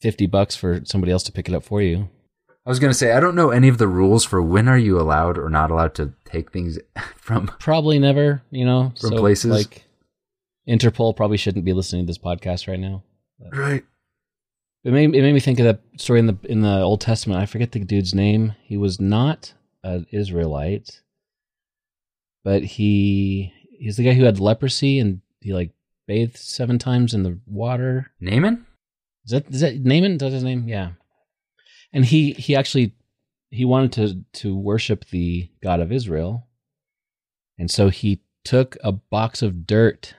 fifty 0.02 0.26
bucks 0.26 0.54
for 0.54 0.82
somebody 0.84 1.12
else 1.12 1.22
to 1.24 1.32
pick 1.32 1.48
it 1.48 1.54
up 1.54 1.64
for 1.64 1.80
you. 1.80 2.10
I 2.66 2.68
was 2.68 2.78
gonna 2.78 2.92
say 2.92 3.12
I 3.12 3.20
don't 3.20 3.34
know 3.34 3.48
any 3.48 3.68
of 3.68 3.78
the 3.78 3.88
rules 3.88 4.22
for 4.26 4.42
when 4.42 4.68
are 4.68 4.78
you 4.78 5.00
allowed 5.00 5.38
or 5.38 5.48
not 5.48 5.70
allowed 5.70 5.94
to 5.94 6.12
take 6.26 6.52
things 6.52 6.78
from. 7.16 7.46
Probably 7.58 7.98
never, 7.98 8.42
you 8.50 8.66
know, 8.66 8.92
From 9.00 9.12
places? 9.12 9.50
like 9.50 9.84
Interpol 10.68 11.16
probably 11.16 11.38
shouldn't 11.38 11.64
be 11.64 11.72
listening 11.72 12.02
to 12.04 12.06
this 12.06 12.18
podcast 12.18 12.68
right 12.68 12.78
now. 12.78 13.02
Right. 13.50 13.82
It 14.84 14.92
made 14.92 15.14
it 15.14 15.22
made 15.22 15.32
me 15.32 15.40
think 15.40 15.60
of 15.60 15.64
that 15.66 15.80
story 15.96 16.18
in 16.18 16.26
the 16.26 16.36
in 16.44 16.62
the 16.62 16.80
Old 16.80 17.00
Testament. 17.00 17.40
I 17.40 17.46
forget 17.46 17.70
the 17.72 17.80
dude's 17.80 18.14
name. 18.14 18.54
He 18.62 18.76
was 18.76 19.00
not 19.00 19.54
an 19.84 20.06
Israelite, 20.10 21.02
but 22.42 22.64
he 22.64 23.52
he's 23.78 23.96
the 23.96 24.04
guy 24.04 24.14
who 24.14 24.24
had 24.24 24.40
leprosy 24.40 24.98
and 24.98 25.20
he 25.40 25.52
like 25.52 25.70
bathed 26.08 26.36
seven 26.36 26.78
times 26.78 27.14
in 27.14 27.22
the 27.22 27.38
water. 27.46 28.10
Naaman. 28.20 28.66
Is 29.24 29.30
that 29.30 29.48
is 29.50 29.60
that 29.60 29.76
Naaman? 29.76 30.12
Is 30.12 30.18
that 30.18 30.32
his 30.32 30.42
name? 30.42 30.68
Yeah. 30.68 30.92
And 31.92 32.04
he 32.04 32.32
he 32.32 32.56
actually 32.56 32.94
he 33.50 33.64
wanted 33.64 33.92
to 33.92 34.40
to 34.40 34.56
worship 34.56 35.04
the 35.10 35.48
God 35.62 35.78
of 35.78 35.92
Israel, 35.92 36.48
and 37.56 37.70
so 37.70 37.88
he 37.88 38.22
took 38.44 38.76
a 38.82 38.90
box 38.90 39.42
of 39.42 39.64
dirt 39.64 40.16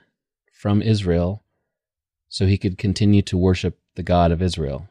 from 0.54 0.82
Israel, 0.82 1.44
so 2.30 2.46
he 2.46 2.58
could 2.58 2.78
continue 2.78 3.22
to 3.24 3.38
worship 3.38 3.80
the 3.96 4.04
God 4.04 4.32
of 4.32 4.42
Israel 4.42 4.88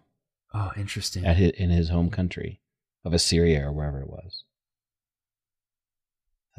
Oh, 0.55 0.71
interesting. 0.77 1.25
at 1.25 1.37
his, 1.37 1.51
in 1.53 1.71
his 1.71 1.89
home 1.89 2.11
country 2.11 2.61
of 3.05 3.13
Assyria 3.13 3.67
or 3.67 3.73
wherever 3.73 4.01
it 4.01 4.09
was. 4.09 4.45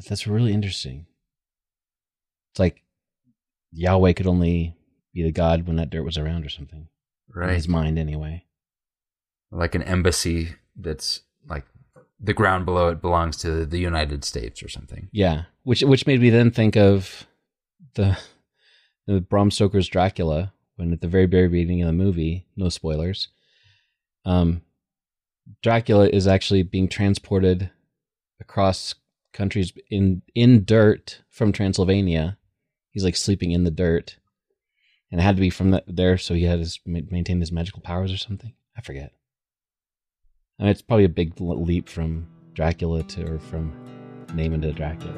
That's, 0.08 0.26
really 0.26 0.52
interesting. 0.52 1.06
It's 2.52 2.58
like 2.58 2.82
Yahweh 3.72 4.12
could 4.14 4.26
only 4.26 4.74
be 5.12 5.22
the 5.22 5.30
God 5.32 5.66
when 5.66 5.76
that 5.76 5.90
dirt 5.90 6.02
was 6.02 6.18
around 6.18 6.44
or 6.44 6.48
something. 6.48 6.88
In 7.34 7.40
Right. 7.40 7.54
his 7.54 7.68
mind, 7.68 7.98
anyway. 7.98 8.44
Like 9.50 9.74
an 9.74 9.82
embassy 9.82 10.56
that's 10.76 11.22
like 11.48 11.64
the 12.20 12.34
ground 12.34 12.64
below 12.64 12.88
it 12.88 13.00
belongs 13.00 13.36
to 13.38 13.64
the 13.66 13.78
United 13.78 14.24
States 14.24 14.62
or 14.62 14.68
something. 14.68 15.08
Yeah, 15.12 15.44
which 15.62 15.82
which 15.82 16.06
made 16.06 16.20
me 16.20 16.30
then 16.30 16.50
think 16.50 16.76
of 16.76 17.26
the 17.94 18.18
the 19.06 19.20
Bram 19.20 19.50
Stoker's 19.52 19.88
Dracula 19.88 20.52
when 20.76 20.92
at 20.92 21.00
the 21.00 21.08
very 21.08 21.26
very 21.26 21.48
beginning 21.48 21.82
of 21.82 21.86
the 21.86 21.92
movie, 21.92 22.46
no 22.56 22.68
spoilers, 22.68 23.28
um, 24.24 24.62
Dracula 25.62 26.08
is 26.08 26.26
actually 26.26 26.62
being 26.62 26.88
transported 26.88 27.70
across 28.40 28.94
countries 29.32 29.72
in 29.90 30.22
in 30.34 30.64
dirt 30.64 31.22
from 31.30 31.52
Transylvania. 31.52 32.38
He's 32.90 33.04
like 33.04 33.16
sleeping 33.16 33.50
in 33.50 33.64
the 33.64 33.70
dirt, 33.70 34.16
and 35.10 35.20
it 35.20 35.24
had 35.24 35.36
to 35.36 35.40
be 35.40 35.50
from 35.50 35.72
that 35.72 35.84
there, 35.86 36.16
so 36.16 36.34
he 36.34 36.44
had 36.44 36.60
his 36.60 36.80
ma- 36.86 37.00
maintain 37.10 37.40
his 37.40 37.52
magical 37.52 37.80
powers 37.80 38.12
or 38.12 38.16
something. 38.16 38.54
I 38.76 38.80
forget. 38.80 39.12
I 40.58 40.64
mean, 40.64 40.70
it's 40.70 40.82
probably 40.82 41.04
a 41.04 41.08
big 41.08 41.40
leap 41.40 41.88
from 41.88 42.28
Dracula 42.54 43.02
to 43.02 43.34
or 43.34 43.38
from 43.38 43.74
Naaman 44.34 44.62
to 44.62 44.72
Dracula. 44.72 45.14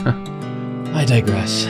I 0.92 1.04
digress. 1.04 1.66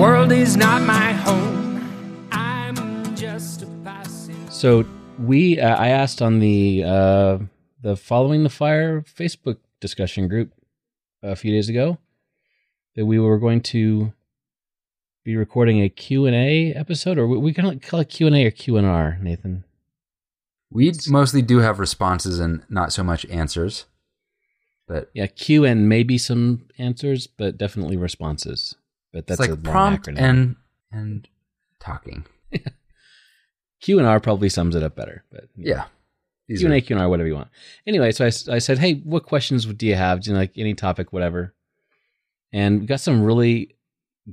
World 0.00 0.32
is 0.32 0.56
not 0.56 0.80
my 0.80 1.12
home. 1.12 2.26
I'm 2.32 3.14
just 3.14 3.62
a 3.62 3.66
passing. 3.84 4.48
So 4.48 4.86
we, 5.18 5.60
uh, 5.60 5.76
I 5.76 5.88
asked 5.88 6.22
on 6.22 6.38
the 6.38 6.82
uh, 6.86 7.38
the 7.82 7.96
following 7.96 8.42
the 8.42 8.48
fire 8.48 9.02
Facebook 9.02 9.58
discussion 9.78 10.26
group 10.26 10.54
a 11.22 11.36
few 11.36 11.52
days 11.52 11.68
ago 11.68 11.98
that 12.96 13.04
we 13.04 13.18
were 13.18 13.38
going 13.38 13.60
to 13.60 14.14
be 15.22 15.36
recording 15.36 15.82
a 15.82 15.90
Q 15.90 16.24
and 16.24 16.34
A 16.34 16.72
episode, 16.72 17.18
or 17.18 17.26
we, 17.26 17.36
we 17.36 17.52
can 17.52 17.78
call 17.80 18.00
it 18.00 18.08
Q 18.08 18.26
and 18.26 18.36
A 18.36 18.46
or 18.46 18.50
Q 18.50 18.78
and 18.78 18.86
R. 18.86 19.18
Nathan, 19.20 19.64
We 20.70 20.92
mostly 21.08 21.42
do 21.42 21.58
have 21.58 21.78
responses 21.78 22.40
and 22.40 22.62
not 22.70 22.94
so 22.94 23.04
much 23.04 23.26
answers. 23.26 23.84
But 24.88 25.10
yeah, 25.12 25.26
Q 25.26 25.66
and 25.66 25.90
maybe 25.90 26.16
some 26.16 26.68
answers, 26.78 27.26
but 27.26 27.58
definitely 27.58 27.98
responses. 27.98 28.76
But 29.12 29.26
that's 29.26 29.40
a 29.40 29.42
like 29.42 29.50
long 29.50 29.62
prompt 29.62 30.06
acronym. 30.06 30.18
and 30.18 30.56
and 30.92 31.28
talking. 31.80 32.24
Q 33.80 33.98
and 33.98 34.06
R 34.06 34.20
probably 34.20 34.48
sums 34.48 34.74
it 34.74 34.82
up 34.82 34.94
better. 34.94 35.24
But 35.30 35.44
Yeah. 35.56 35.84
These 36.48 36.60
Q 36.60 36.66
and 36.66 36.74
A, 36.74 36.80
Q 36.80 36.96
and 36.96 37.02
R, 37.02 37.08
whatever 37.08 37.28
you 37.28 37.34
want. 37.36 37.48
Anyway, 37.86 38.10
so 38.10 38.24
I, 38.24 38.54
I 38.54 38.58
said, 38.58 38.78
hey, 38.78 38.94
what 39.04 39.24
questions 39.24 39.64
do 39.64 39.86
you 39.86 39.94
have? 39.94 40.20
Do 40.20 40.30
you 40.30 40.34
know, 40.34 40.40
like 40.40 40.52
any 40.56 40.74
topic, 40.74 41.12
whatever. 41.12 41.54
And 42.52 42.80
we 42.80 42.86
got 42.86 43.00
some 43.00 43.22
really 43.22 43.76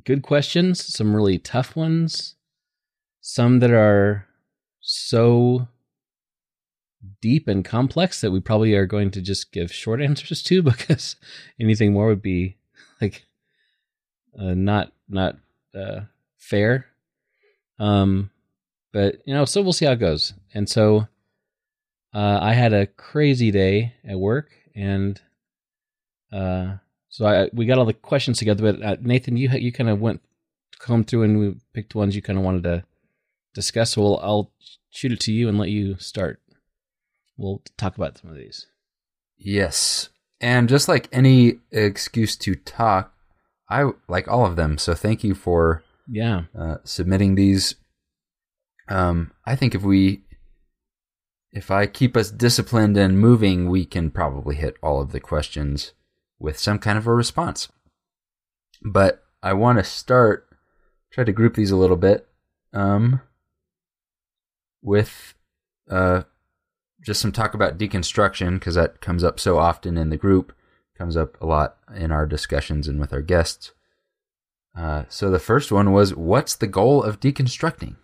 good 0.04 0.24
questions, 0.24 0.84
some 0.84 1.16
really 1.16 1.38
tough 1.38 1.76
ones, 1.76 2.36
some 3.22 3.60
that 3.60 3.72
are 3.72 4.26
so 4.82 5.68
deep 7.22 7.48
and 7.48 7.64
complex 7.64 8.20
that 8.22 8.32
we 8.32 8.40
probably 8.40 8.74
are 8.74 8.88
going 8.88 9.12
to 9.12 9.22
just 9.22 9.52
give 9.52 9.72
short 9.72 10.02
answers 10.08 10.42
to 10.44 10.64
because 10.64 11.16
anything 11.60 11.94
more 11.94 12.08
would 12.08 12.22
be 12.22 12.58
like 13.00 13.27
uh, 14.38 14.54
not 14.54 14.92
not 15.10 15.38
uh, 15.76 16.02
fair. 16.38 16.88
Um, 17.80 18.32
but 18.94 19.22
you 19.26 19.34
know, 19.34 19.46
so 19.46 19.62
we'll 19.62 19.74
see 19.74 19.86
how 19.86 19.92
it 19.92 20.00
goes. 20.00 20.34
And 20.54 20.70
so 20.70 21.08
uh, 22.14 22.40
I 22.42 22.54
had 22.54 22.74
a 22.74 22.88
crazy 22.88 23.52
day 23.52 23.94
at 24.08 24.18
work, 24.18 24.50
and 24.76 25.20
uh, 26.32 26.78
so 27.10 27.26
I 27.26 27.50
we 27.54 27.66
got 27.66 27.78
all 27.78 27.86
the 27.86 27.94
questions 27.94 28.40
together. 28.40 28.74
But 28.74 28.84
uh, 28.84 28.98
Nathan, 29.02 29.38
you 29.38 29.50
you 29.50 29.72
kind 29.72 29.90
of 29.90 30.00
went 30.00 30.22
come 30.80 31.04
through 31.04 31.24
and 31.24 31.40
we 31.40 31.56
picked 31.74 31.96
ones 31.96 32.16
you 32.16 32.22
kind 32.22 32.40
of 32.40 32.46
wanted 32.46 32.64
to 32.64 32.84
discuss. 33.54 33.92
So 33.92 34.02
we'll, 34.02 34.20
I'll 34.20 34.52
shoot 34.90 35.12
it 35.12 35.20
to 35.22 35.34
you 35.34 35.50
and 35.50 35.58
let 35.58 35.70
you 35.70 35.98
start. 35.98 36.42
We'll 37.38 37.62
talk 37.78 37.98
about 37.98 38.18
some 38.18 38.30
of 38.30 38.38
these. 38.38 38.68
Yes. 39.38 40.10
And 40.40 40.70
just 40.70 40.88
like 40.88 41.08
any 41.12 41.60
excuse 41.72 42.36
to 42.38 42.56
talk, 42.56 43.14
I 43.70 43.92
like 44.08 44.28
all 44.28 44.46
of 44.46 44.56
them. 44.56 44.78
So 44.78 44.94
thank 44.94 45.24
you 45.24 45.36
for 45.36 45.84
Yeah. 46.08 46.44
uh, 46.58 46.78
submitting 46.84 47.36
these. 47.36 47.76
Um, 48.88 49.32
I 49.46 49.56
think 49.56 49.76
if 49.76 49.82
we, 49.84 50.24
if 51.52 51.70
I 51.72 51.88
keep 51.88 52.16
us 52.16 52.32
disciplined 52.32 52.96
and 52.98 53.20
moving, 53.20 53.70
we 53.70 53.86
can 53.86 54.12
probably 54.12 54.56
hit 54.56 54.76
all 54.82 55.02
of 55.02 55.12
the 55.12 55.20
questions 55.20 55.94
with 56.40 56.58
some 56.58 56.80
kind 56.80 56.98
of 56.98 57.08
a 57.08 57.14
response. 57.14 57.68
But 58.84 59.24
I 59.44 59.54
want 59.54 59.80
to 59.80 59.84
start, 59.84 60.48
try 61.12 61.24
to 61.24 61.32
group 61.32 61.56
these 61.56 61.72
a 61.72 61.76
little 61.78 61.98
bit, 61.98 62.28
um, 62.74 63.22
with 64.82 65.34
uh, 65.90 66.24
just 67.02 67.20
some 67.22 67.32
talk 67.32 67.54
about 67.54 67.78
deconstruction 67.78 68.54
because 68.60 68.76
that 68.76 69.02
comes 69.02 69.24
up 69.24 69.40
so 69.40 69.58
often 69.58 69.98
in 69.98 70.10
the 70.10 70.18
group, 70.18 70.54
comes 70.98 71.16
up 71.16 71.40
a 71.42 71.46
lot 71.46 71.78
in 71.96 72.12
our 72.12 72.26
discussions 72.26 72.88
and 72.88 73.00
with 73.00 73.14
our 73.14 73.22
guests. 73.22 73.72
Uh, 74.78 75.04
so 75.10 75.30
the 75.30 75.40
first 75.40 75.72
one 75.72 75.92
was, 75.92 76.14
"What's 76.16 76.56
the 76.56 76.68
goal 76.68 77.04
of 77.04 77.20
deconstructing?" 77.20 77.96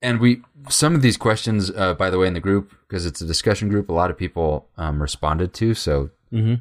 And 0.00 0.20
we 0.20 0.42
some 0.68 0.94
of 0.94 1.02
these 1.02 1.16
questions, 1.16 1.70
uh, 1.70 1.94
by 1.94 2.10
the 2.10 2.18
way, 2.18 2.26
in 2.26 2.34
the 2.34 2.40
group 2.40 2.72
because 2.88 3.06
it's 3.06 3.20
a 3.20 3.26
discussion 3.26 3.68
group, 3.68 3.88
a 3.88 3.92
lot 3.92 4.10
of 4.10 4.18
people 4.18 4.68
um, 4.76 5.00
responded 5.00 5.52
to. 5.54 5.74
So 5.74 6.10
Mm-hmm. 6.32 6.54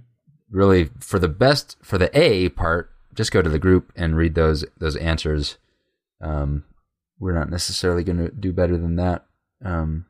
really, 0.49 0.89
for 0.99 1.17
the 1.17 1.29
best 1.29 1.77
for 1.81 1.97
the 1.97 2.11
A 2.17 2.49
part, 2.49 2.91
just 3.15 3.31
go 3.31 3.41
to 3.41 3.49
the 3.49 3.57
group 3.57 3.91
and 3.95 4.17
read 4.17 4.35
those 4.35 4.65
those 4.77 4.97
answers. 4.97 5.57
Um, 6.19 6.65
we're 7.19 7.33
not 7.33 7.49
necessarily 7.49 8.03
going 8.03 8.17
to 8.17 8.29
do 8.31 8.51
better 8.51 8.77
than 8.77 8.95
that. 8.97 9.25
Um, 9.63 10.05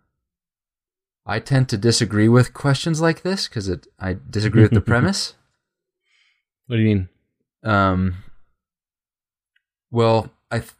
I 1.25 1.39
tend 1.39 1.69
to 1.69 1.77
disagree 1.77 2.27
with 2.27 2.53
questions 2.53 2.99
like 3.01 3.21
this 3.21 3.47
because 3.47 3.67
it 3.69 3.87
I 3.99 4.17
disagree 4.29 4.63
with 4.63 4.71
the 4.71 4.81
premise. 4.91 5.35
What 6.67 6.77
do 6.77 6.81
you 6.81 6.87
mean? 6.95 7.09
Um, 7.63 8.15
well, 9.91 10.31
I, 10.49 10.59
th- 10.59 10.71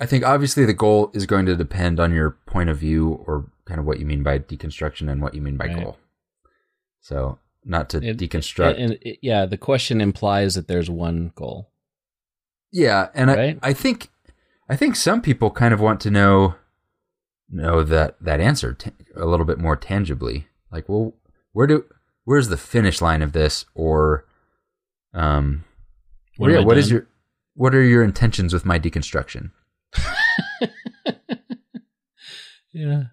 I 0.00 0.06
think 0.06 0.24
obviously 0.24 0.64
the 0.64 0.72
goal 0.72 1.10
is 1.14 1.26
going 1.26 1.46
to 1.46 1.56
depend 1.56 1.98
on 2.00 2.12
your 2.14 2.30
point 2.46 2.70
of 2.70 2.78
view 2.78 3.22
or 3.26 3.50
kind 3.66 3.80
of 3.80 3.86
what 3.86 3.98
you 3.98 4.06
mean 4.06 4.22
by 4.22 4.38
deconstruction 4.38 5.10
and 5.10 5.20
what 5.20 5.34
you 5.34 5.42
mean 5.42 5.56
by 5.56 5.66
Right. 5.66 5.82
goal. 5.82 5.98
So, 7.00 7.38
not 7.64 7.90
to 7.90 7.98
It- 7.98 8.16
deconstruct. 8.18 8.76
And, 8.78 8.98
it- 9.02 9.18
yeah, 9.22 9.46
the 9.46 9.58
question 9.58 10.00
implies 10.00 10.54
that 10.54 10.68
there's 10.68 10.88
one 10.90 11.32
goal. 11.34 11.70
yeah, 12.72 13.08
and 13.14 13.30
Right? 13.30 13.58
I, 13.62 13.70
I 13.70 13.72
think, 13.72 14.08
I 14.68 14.76
think 14.76 14.96
some 14.96 15.20
people 15.22 15.50
kind 15.50 15.72
of 15.74 15.80
want 15.80 16.00
to 16.02 16.10
know, 16.10 16.54
know 17.48 17.82
that 17.82 18.16
that 18.20 18.40
answer 18.40 18.72
t- 18.74 18.90
a 19.14 19.26
little 19.26 19.46
bit 19.46 19.58
more 19.58 19.76
tangibly. 19.76 20.48
Like, 20.70 20.88
well, 20.88 21.14
where 21.52 21.66
do, 21.66 21.84
where's 22.24 22.48
the 22.48 22.56
finish 22.56 23.00
line 23.00 23.22
of 23.22 23.32
this, 23.32 23.64
or, 23.74 24.26
um, 25.14 25.64
When 26.36 26.50
yeah, 26.50 26.60
what 26.60 26.76
is 26.78 26.90
your, 26.90 27.06
what 27.54 27.74
are 27.74 27.82
your 27.82 28.02
intentions 28.02 28.52
with 28.52 28.64
my 28.64 28.78
deconstruction? 28.78 29.50
Yeah. 32.76 33.04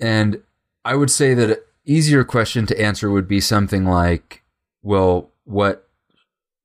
And 0.00 0.42
I 0.84 0.96
would 0.96 1.12
say 1.12 1.32
that 1.34 1.50
an 1.50 1.56
easier 1.84 2.24
question 2.24 2.66
to 2.66 2.80
answer 2.80 3.08
would 3.08 3.28
be 3.28 3.40
something 3.40 3.84
like, 3.84 4.42
well, 4.82 5.30
what 5.44 5.88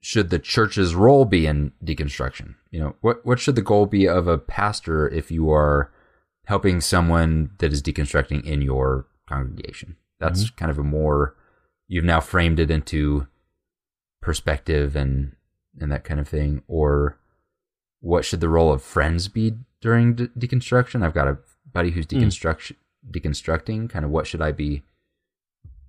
should 0.01 0.31
the 0.31 0.39
church's 0.39 0.95
role 0.95 1.25
be 1.25 1.45
in 1.45 1.71
deconstruction? 1.85 2.55
You 2.71 2.79
know, 2.79 2.95
what 3.01 3.23
what 3.25 3.39
should 3.39 3.55
the 3.55 3.61
goal 3.61 3.85
be 3.85 4.07
of 4.07 4.27
a 4.27 4.39
pastor 4.39 5.07
if 5.07 5.29
you 5.29 5.51
are 5.51 5.91
helping 6.45 6.81
someone 6.81 7.51
that 7.59 7.71
is 7.73 7.81
deconstructing 7.81 8.43
in 8.45 8.61
your 8.61 9.07
congregation? 9.27 9.95
That's 10.19 10.49
kind 10.51 10.69
of 10.71 10.77
a 10.77 10.83
more 10.83 11.35
you've 11.87 12.03
now 12.05 12.19
framed 12.19 12.59
it 12.59 12.69
into 12.71 13.27
perspective 14.21 14.95
and 14.95 15.35
and 15.79 15.91
that 15.91 16.03
kind 16.03 16.19
of 16.19 16.27
thing 16.27 16.61
or 16.67 17.17
what 18.01 18.23
should 18.25 18.39
the 18.39 18.49
role 18.49 18.71
of 18.71 18.83
friends 18.83 19.27
be 19.27 19.53
during 19.79 20.13
de- 20.13 20.27
deconstruction 20.29 21.03
i've 21.03 21.13
got 21.13 21.27
a 21.27 21.37
buddy 21.73 21.89
who's 21.91 22.05
Mm. 22.05 22.75
deconstructing 23.09 23.89
kind 23.89 24.05
of 24.05 24.11
what 24.11 24.27
should 24.27 24.41
i 24.41 24.51
be 24.51 24.83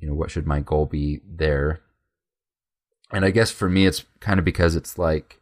you 0.01 0.09
know 0.09 0.15
what 0.15 0.31
should 0.31 0.47
my 0.47 0.61
goal 0.61 0.87
be 0.87 1.21
there 1.29 1.81
and 3.13 3.25
i 3.25 3.31
guess 3.31 3.51
for 3.51 3.69
me 3.69 3.87
it's 3.87 4.05
kind 4.21 4.39
of 4.39 4.45
because 4.47 4.75
it's 4.77 4.97
like 4.99 5.41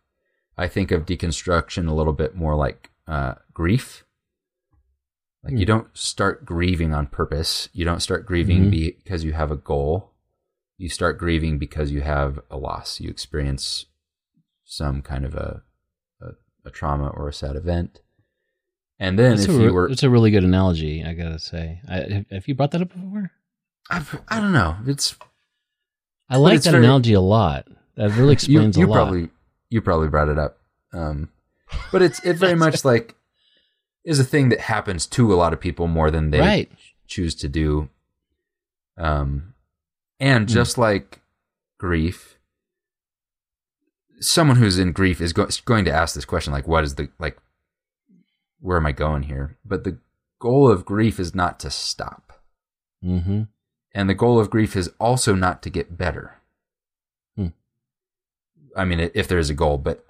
i 0.59 0.67
think 0.67 0.91
of 0.91 1.07
deconstruction 1.07 1.87
a 1.89 1.95
little 1.95 2.13
bit 2.15 2.35
more 2.35 2.57
like 2.57 2.91
uh, 3.07 3.35
grief 3.55 4.05
like 5.45 5.53
you 5.55 5.61
Hmm. 5.61 5.65
don't 5.65 5.89
start 5.97 6.45
grieving 6.45 6.93
on 6.95 7.07
purpose 7.07 7.69
you 7.73 7.85
don't 7.85 8.01
start 8.01 8.27
grieving 8.27 8.65
Mhm. 8.67 8.71
because 8.71 9.25
you 9.25 9.33
have 9.33 9.51
a 9.51 9.57
goal 9.57 10.13
you 10.79 10.89
start 10.89 11.19
grieving 11.19 11.59
because 11.59 11.91
you 11.91 12.01
have 12.03 12.39
a 12.51 12.57
loss 12.57 13.01
you 13.01 13.09
experience 13.11 13.87
some 14.65 15.03
kind 15.03 15.25
of 15.25 15.35
a 15.35 15.63
a, 16.21 16.27
a 16.67 16.71
trauma 16.71 17.09
or 17.09 17.29
a 17.29 17.33
sad 17.33 17.57
event 17.57 18.01
and 18.99 19.19
then 19.19 19.33
It's 19.35 19.45
if 19.45 19.51
a, 19.51 19.63
you 19.63 19.73
were 19.73 19.89
it's 19.89 20.03
a 20.03 20.11
really 20.11 20.31
good 20.31 20.45
analogy, 20.45 21.03
I 21.03 21.15
gotta 21.15 21.39
say. 21.39 21.81
I, 21.89 21.95
have, 22.01 22.27
have 22.31 22.49
you 22.49 22.55
brought 22.55 22.73
that 22.73 22.83
up 22.83 22.93
before? 22.93 23.31
I've, 23.89 24.21
i 24.29 24.39
don't 24.39 24.53
know 24.53 24.77
it's 24.87 25.17
I 26.29 26.37
like 26.37 26.57
it's 26.57 26.65
that 26.67 26.73
very- 26.73 26.85
analogy 26.85 27.15
a 27.15 27.21
lot. 27.21 27.67
That 27.97 28.11
really 28.17 28.33
explains 28.39 28.77
you, 28.77 28.83
you 28.83 28.87
a 28.87 28.91
lot. 28.91 28.97
probably 28.97 29.31
you 29.71 29.81
probably 29.81 30.09
brought 30.09 30.29
it 30.29 30.39
up 30.39 30.59
um 30.93 31.31
but 31.93 32.03
it's 32.03 32.21
it 32.25 32.35
very 32.45 32.55
much 32.57 32.85
like 32.85 33.17
is 34.05 34.19
a 34.19 34.25
thing 34.25 34.49
that 34.49 34.61
happens 34.61 35.07
to 35.07 35.33
a 35.33 35.37
lot 35.37 35.53
of 35.53 35.61
people 35.61 35.87
more 35.87 36.11
than 36.11 36.31
they 36.31 36.41
right. 36.41 36.71
choose 37.07 37.35
to 37.35 37.49
do 37.49 37.89
um 38.97 39.55
and 40.19 40.49
Hmm. 40.49 40.55
just 40.55 40.79
like 40.79 41.21
grief 41.79 42.39
someone 44.21 44.57
who's 44.57 44.79
in 44.79 44.93
grief 44.93 45.21
is 45.21 45.33
go- 45.33 45.49
going 45.65 45.85
to 45.87 45.93
ask 45.93 46.15
this 46.15 46.25
question 46.25 46.53
like 46.53 46.69
what 46.69 46.85
is 46.85 46.95
the 46.97 47.09
like 47.19 47.39
where 48.61 48.77
am 48.77 48.87
i 48.87 48.93
going 48.93 49.23
here 49.25 49.57
but 49.65 49.85
the 49.85 49.99
goal 50.39 50.71
of 50.71 50.85
grief 50.85 51.19
is 51.19 51.35
not 51.35 51.59
to 51.61 51.71
stop 51.71 52.27
Mm-hmm. 53.03 53.45
and 53.95 54.11
the 54.11 54.15
goal 54.15 54.39
of 54.39 54.51
grief 54.51 54.77
is 54.77 54.91
also 54.99 55.35
not 55.35 55.63
to 55.63 55.71
get 55.71 55.97
better. 55.97 56.35
Hmm. 57.35 57.47
I 58.77 58.85
mean, 58.85 59.11
if 59.15 59.27
there 59.27 59.39
is 59.39 59.49
a 59.49 59.55
goal, 59.55 59.79
but 59.79 60.05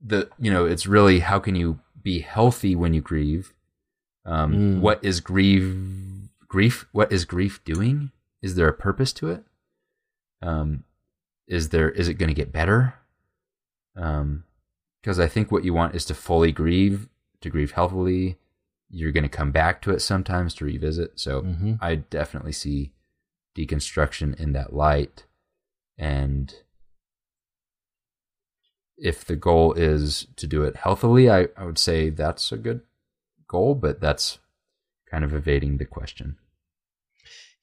the 0.00 0.30
you 0.38 0.50
know, 0.50 0.64
it's 0.64 0.86
really 0.86 1.18
how 1.18 1.38
can 1.38 1.54
you 1.54 1.80
be 2.02 2.20
healthy 2.20 2.74
when 2.74 2.94
you 2.94 3.00
grieve? 3.00 3.52
Um, 4.24 4.52
Mm. 4.54 4.80
What 4.80 5.04
is 5.04 5.20
grief? 5.20 5.74
Grief? 6.48 6.86
What 6.92 7.12
is 7.12 7.24
grief 7.24 7.62
doing? 7.64 8.10
Is 8.42 8.54
there 8.54 8.68
a 8.68 8.72
purpose 8.72 9.12
to 9.14 9.30
it? 9.30 9.44
Um, 10.42 10.84
is 11.46 11.68
there? 11.70 11.90
Is 11.90 12.08
it 12.08 12.14
going 12.14 12.28
to 12.28 12.34
get 12.34 12.52
better? 12.52 12.94
Um, 13.96 14.44
because 15.02 15.18
I 15.18 15.26
think 15.28 15.50
what 15.50 15.64
you 15.64 15.72
want 15.74 15.94
is 15.94 16.04
to 16.06 16.14
fully 16.14 16.52
grieve, 16.52 17.08
to 17.40 17.48
grieve 17.50 17.72
healthily. 17.72 18.36
You're 18.90 19.12
going 19.12 19.24
to 19.24 19.28
come 19.28 19.50
back 19.52 19.80
to 19.82 19.90
it 19.92 20.00
sometimes 20.00 20.54
to 20.56 20.64
revisit. 20.64 21.18
So 21.20 21.42
Mm-hmm. 21.42 21.74
I 21.80 21.96
definitely 21.96 22.52
see 22.52 22.92
deconstruction 23.56 24.38
in 24.38 24.52
that 24.52 24.72
light. 24.74 25.24
And 25.96 26.54
if 29.00 29.24
the 29.24 29.36
goal 29.36 29.72
is 29.72 30.26
to 30.36 30.46
do 30.46 30.62
it 30.62 30.76
healthily, 30.76 31.30
I, 31.30 31.48
I 31.56 31.64
would 31.64 31.78
say 31.78 32.10
that's 32.10 32.52
a 32.52 32.56
good 32.56 32.82
goal, 33.48 33.74
but 33.74 34.00
that's 34.00 34.38
kind 35.10 35.24
of 35.24 35.34
evading 35.34 35.78
the 35.78 35.86
question. 35.86 36.36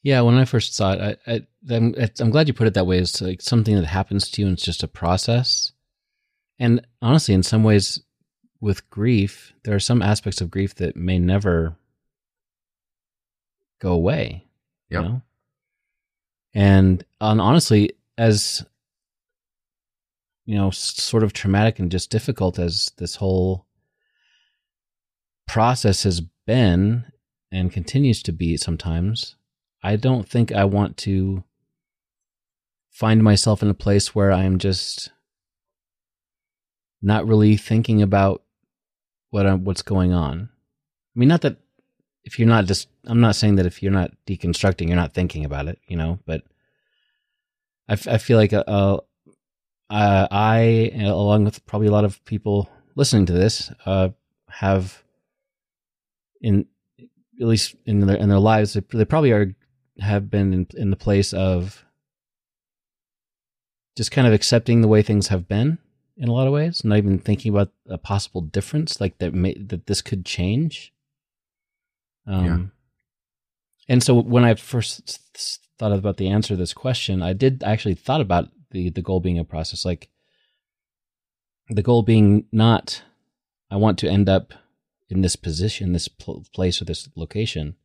Yeah, 0.04 0.22
when 0.22 0.36
I 0.36 0.46
first 0.46 0.76
saw 0.76 0.94
it, 0.94 1.20
I, 1.28 1.42
I'm 1.70 2.30
glad 2.32 2.48
you 2.48 2.54
put 2.54 2.68
it 2.68 2.74
that 2.74 2.88
way. 2.88 2.98
It's 3.00 3.22
like 3.22 3.42
something 3.42 3.76
that 3.76 3.86
happens 3.86 4.30
to 4.32 4.42
you, 4.42 4.48
and 4.48 4.54
it's 4.54 4.66
just 4.66 4.84
a 4.84 4.88
process. 4.88 5.72
And 6.60 6.86
honestly, 7.02 7.34
in 7.34 7.44
some 7.44 7.64
ways, 7.64 8.00
with 8.60 8.90
grief, 8.90 9.54
there 9.64 9.76
are 9.76 9.80
some 9.80 10.02
aspects 10.02 10.42
of 10.42 10.50
grief 10.50 10.76
that 10.76 10.96
may 10.96 11.20
never 11.20 11.78
go 13.80 13.92
away. 13.92 14.46
Yep. 14.90 15.04
You 15.04 15.10
know? 15.10 15.22
And 16.54 17.04
and 17.22 17.42
honestly, 17.42 17.92
as 18.18 18.66
you 20.48 20.56
know, 20.56 20.72
sort 20.72 21.24
of 21.24 21.34
traumatic 21.34 21.78
and 21.78 21.92
just 21.92 22.10
difficult 22.10 22.58
as 22.58 22.92
this 22.98 23.18
whole 23.18 23.68
process 25.48 26.04
has 26.04 26.22
been, 26.48 27.06
and 27.52 27.72
continues 27.72 28.22
to 28.24 28.32
be 28.32 28.58
sometimes, 28.58 29.36
I 29.84 29.96
don't 29.96 30.28
think 30.28 30.52
I 30.52 30.66
want 30.66 30.98
to 30.98 31.44
find 32.90 33.24
myself 33.24 33.62
in 33.62 33.70
a 33.70 33.74
place 33.74 34.14
where 34.16 34.32
I'm 34.32 34.58
just 34.58 35.12
not 37.02 37.28
really 37.28 37.56
thinking 37.58 38.02
about 38.02 38.44
what 39.30 39.46
I'm, 39.46 39.64
what's 39.64 39.82
going 39.82 40.14
on. 40.14 40.50
I 41.16 41.20
mean, 41.20 41.30
not 41.30 41.42
that 41.42 41.58
if 42.24 42.38
you're 42.38 42.48
not 42.48 42.66
just, 42.66 42.90
I'm 43.06 43.22
not 43.22 43.36
saying 43.36 43.56
that 43.56 43.66
if 43.66 43.82
you're 43.82 43.92
not 43.92 44.12
deconstructing, 44.26 44.88
you're 44.88 44.96
not 44.96 45.14
thinking 45.14 45.46
about 45.46 45.68
it, 45.68 45.80
you 45.88 45.96
know, 45.96 46.20
but 46.26 46.44
I, 47.88 47.94
f- 47.94 48.08
I 48.08 48.18
feel 48.18 48.38
like 48.38 48.52
uh, 48.52 48.98
uh, 49.90 50.28
I, 50.30 50.92
along 50.98 51.46
with 51.46 51.66
probably 51.66 51.88
a 51.88 51.92
lot 51.92 52.06
of 52.06 52.24
people 52.26 52.70
listening 52.96 53.26
to 53.28 53.34
this, 53.34 53.72
uh, 53.86 54.10
have 54.50 55.04
in 56.42 56.66
at 57.40 57.48
least 57.48 57.76
in 57.86 58.00
their 58.02 58.18
in 58.18 58.30
their 58.30 58.40
lives, 58.40 58.74
they 58.74 59.06
probably 59.06 59.32
are 59.32 59.56
have 60.00 60.30
been 60.30 60.54
in, 60.54 60.68
in 60.76 60.90
the 60.90 60.96
place 60.96 61.34
of 61.34 61.86
just 63.96 64.12
kind 64.12 64.28
of 64.28 64.34
accepting 64.34 64.82
the 64.82 64.88
way 64.88 65.02
things 65.02 65.28
have 65.28 65.48
been 65.48 65.80
in 66.18 66.30
a 66.30 66.34
lot 66.34 66.48
of 66.48 66.54
ways, 66.54 66.84
not 66.84 66.98
even 66.98 67.20
thinking 67.20 67.52
about 67.52 67.72
a 67.88 67.98
possible 67.98 68.42
difference, 68.42 69.00
like 69.00 69.18
that 69.20 69.34
may, 69.34 69.54
that 69.56 69.88
this 69.88 70.02
could 70.02 70.26
change. 70.26 70.94
Um, 72.26 72.46
yeah. 72.46 72.58
And 73.90 74.04
so 74.04 74.20
when 74.20 74.44
I 74.44 74.56
first 74.56 75.20
thought 75.80 75.92
about 75.92 76.18
the 76.18 76.28
answer 76.28 76.50
to 76.50 76.56
this 76.56 76.74
question, 76.74 77.22
I 77.22 77.34
did 77.34 77.64
actually 77.64 77.96
thought 77.96 78.22
about 78.22 78.50
the 78.72 78.90
the 78.90 79.02
goal 79.02 79.20
being 79.20 79.40
a 79.40 79.44
process, 79.44 79.86
like 79.86 80.10
the 81.70 81.84
goal 81.84 82.02
being 82.04 82.46
not 82.52 83.04
I 83.70 83.76
want 83.76 83.98
to 84.00 84.10
end 84.10 84.30
up 84.30 84.54
in 85.10 85.22
this 85.22 85.36
position, 85.36 85.94
this 85.94 86.08
pl- 86.08 86.46
place 86.54 86.82
or 86.82 86.86
this 86.86 87.10
location, 87.16 87.76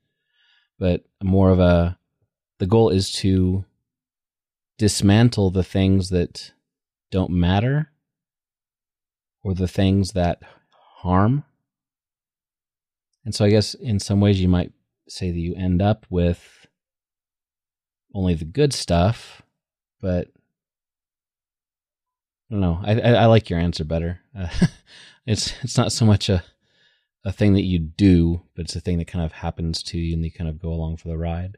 but 0.78 1.04
more 1.22 1.50
of 1.50 1.58
a 1.58 1.98
the 2.58 2.66
goal 2.66 2.90
is 2.90 3.12
to 3.12 3.64
dismantle 4.78 5.50
the 5.50 5.64
things 5.64 6.10
that 6.10 6.52
don't 7.10 7.30
matter 7.30 7.90
or 9.42 9.54
the 9.54 9.68
things 9.68 10.12
that 10.12 10.42
harm. 10.98 11.44
And 13.24 13.34
so 13.34 13.44
I 13.44 13.50
guess 13.50 13.74
in 13.74 14.00
some 14.00 14.20
ways 14.20 14.40
you 14.40 14.48
might 14.48 14.72
say 15.08 15.30
that 15.30 15.38
you 15.38 15.54
end 15.54 15.82
up 15.82 16.06
with 16.10 16.66
only 18.14 18.34
the 18.34 18.44
good 18.44 18.72
stuff, 18.72 19.42
but 20.00 20.28
don't 22.52 22.60
know. 22.60 22.80
I, 22.84 23.00
I, 23.00 23.12
I 23.12 23.26
like 23.26 23.48
your 23.50 23.58
answer 23.58 23.82
better. 23.82 24.20
Uh, 24.38 24.48
it's 25.26 25.52
it's 25.64 25.76
not 25.76 25.90
so 25.90 26.04
much 26.04 26.28
a 26.28 26.44
a 27.24 27.32
thing 27.32 27.54
that 27.54 27.62
you 27.62 27.78
do, 27.78 28.42
but 28.54 28.66
it's 28.66 28.76
a 28.76 28.80
thing 28.80 28.98
that 28.98 29.06
kind 29.06 29.24
of 29.24 29.32
happens 29.32 29.82
to 29.84 29.98
you, 29.98 30.14
and 30.14 30.24
you 30.24 30.30
kind 30.30 30.50
of 30.50 30.60
go 30.60 30.68
along 30.68 30.98
for 30.98 31.08
the 31.08 31.16
ride 31.16 31.56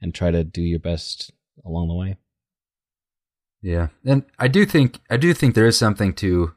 and 0.00 0.14
try 0.14 0.30
to 0.30 0.44
do 0.44 0.60
your 0.60 0.78
best 0.78 1.32
along 1.64 1.88
the 1.88 1.94
way. 1.94 2.16
Yeah, 3.62 3.88
and 4.04 4.24
I 4.38 4.48
do 4.48 4.66
think 4.66 5.00
I 5.08 5.16
do 5.16 5.32
think 5.32 5.54
there 5.54 5.66
is 5.66 5.78
something 5.78 6.12
to 6.14 6.52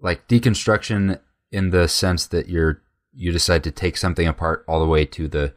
like 0.00 0.26
deconstruction 0.26 1.20
in 1.52 1.70
the 1.70 1.86
sense 1.86 2.26
that 2.26 2.48
you're 2.48 2.82
you 3.12 3.30
decide 3.30 3.62
to 3.64 3.70
take 3.70 3.96
something 3.96 4.26
apart 4.26 4.64
all 4.66 4.80
the 4.80 4.86
way 4.86 5.04
to 5.04 5.28
the 5.28 5.54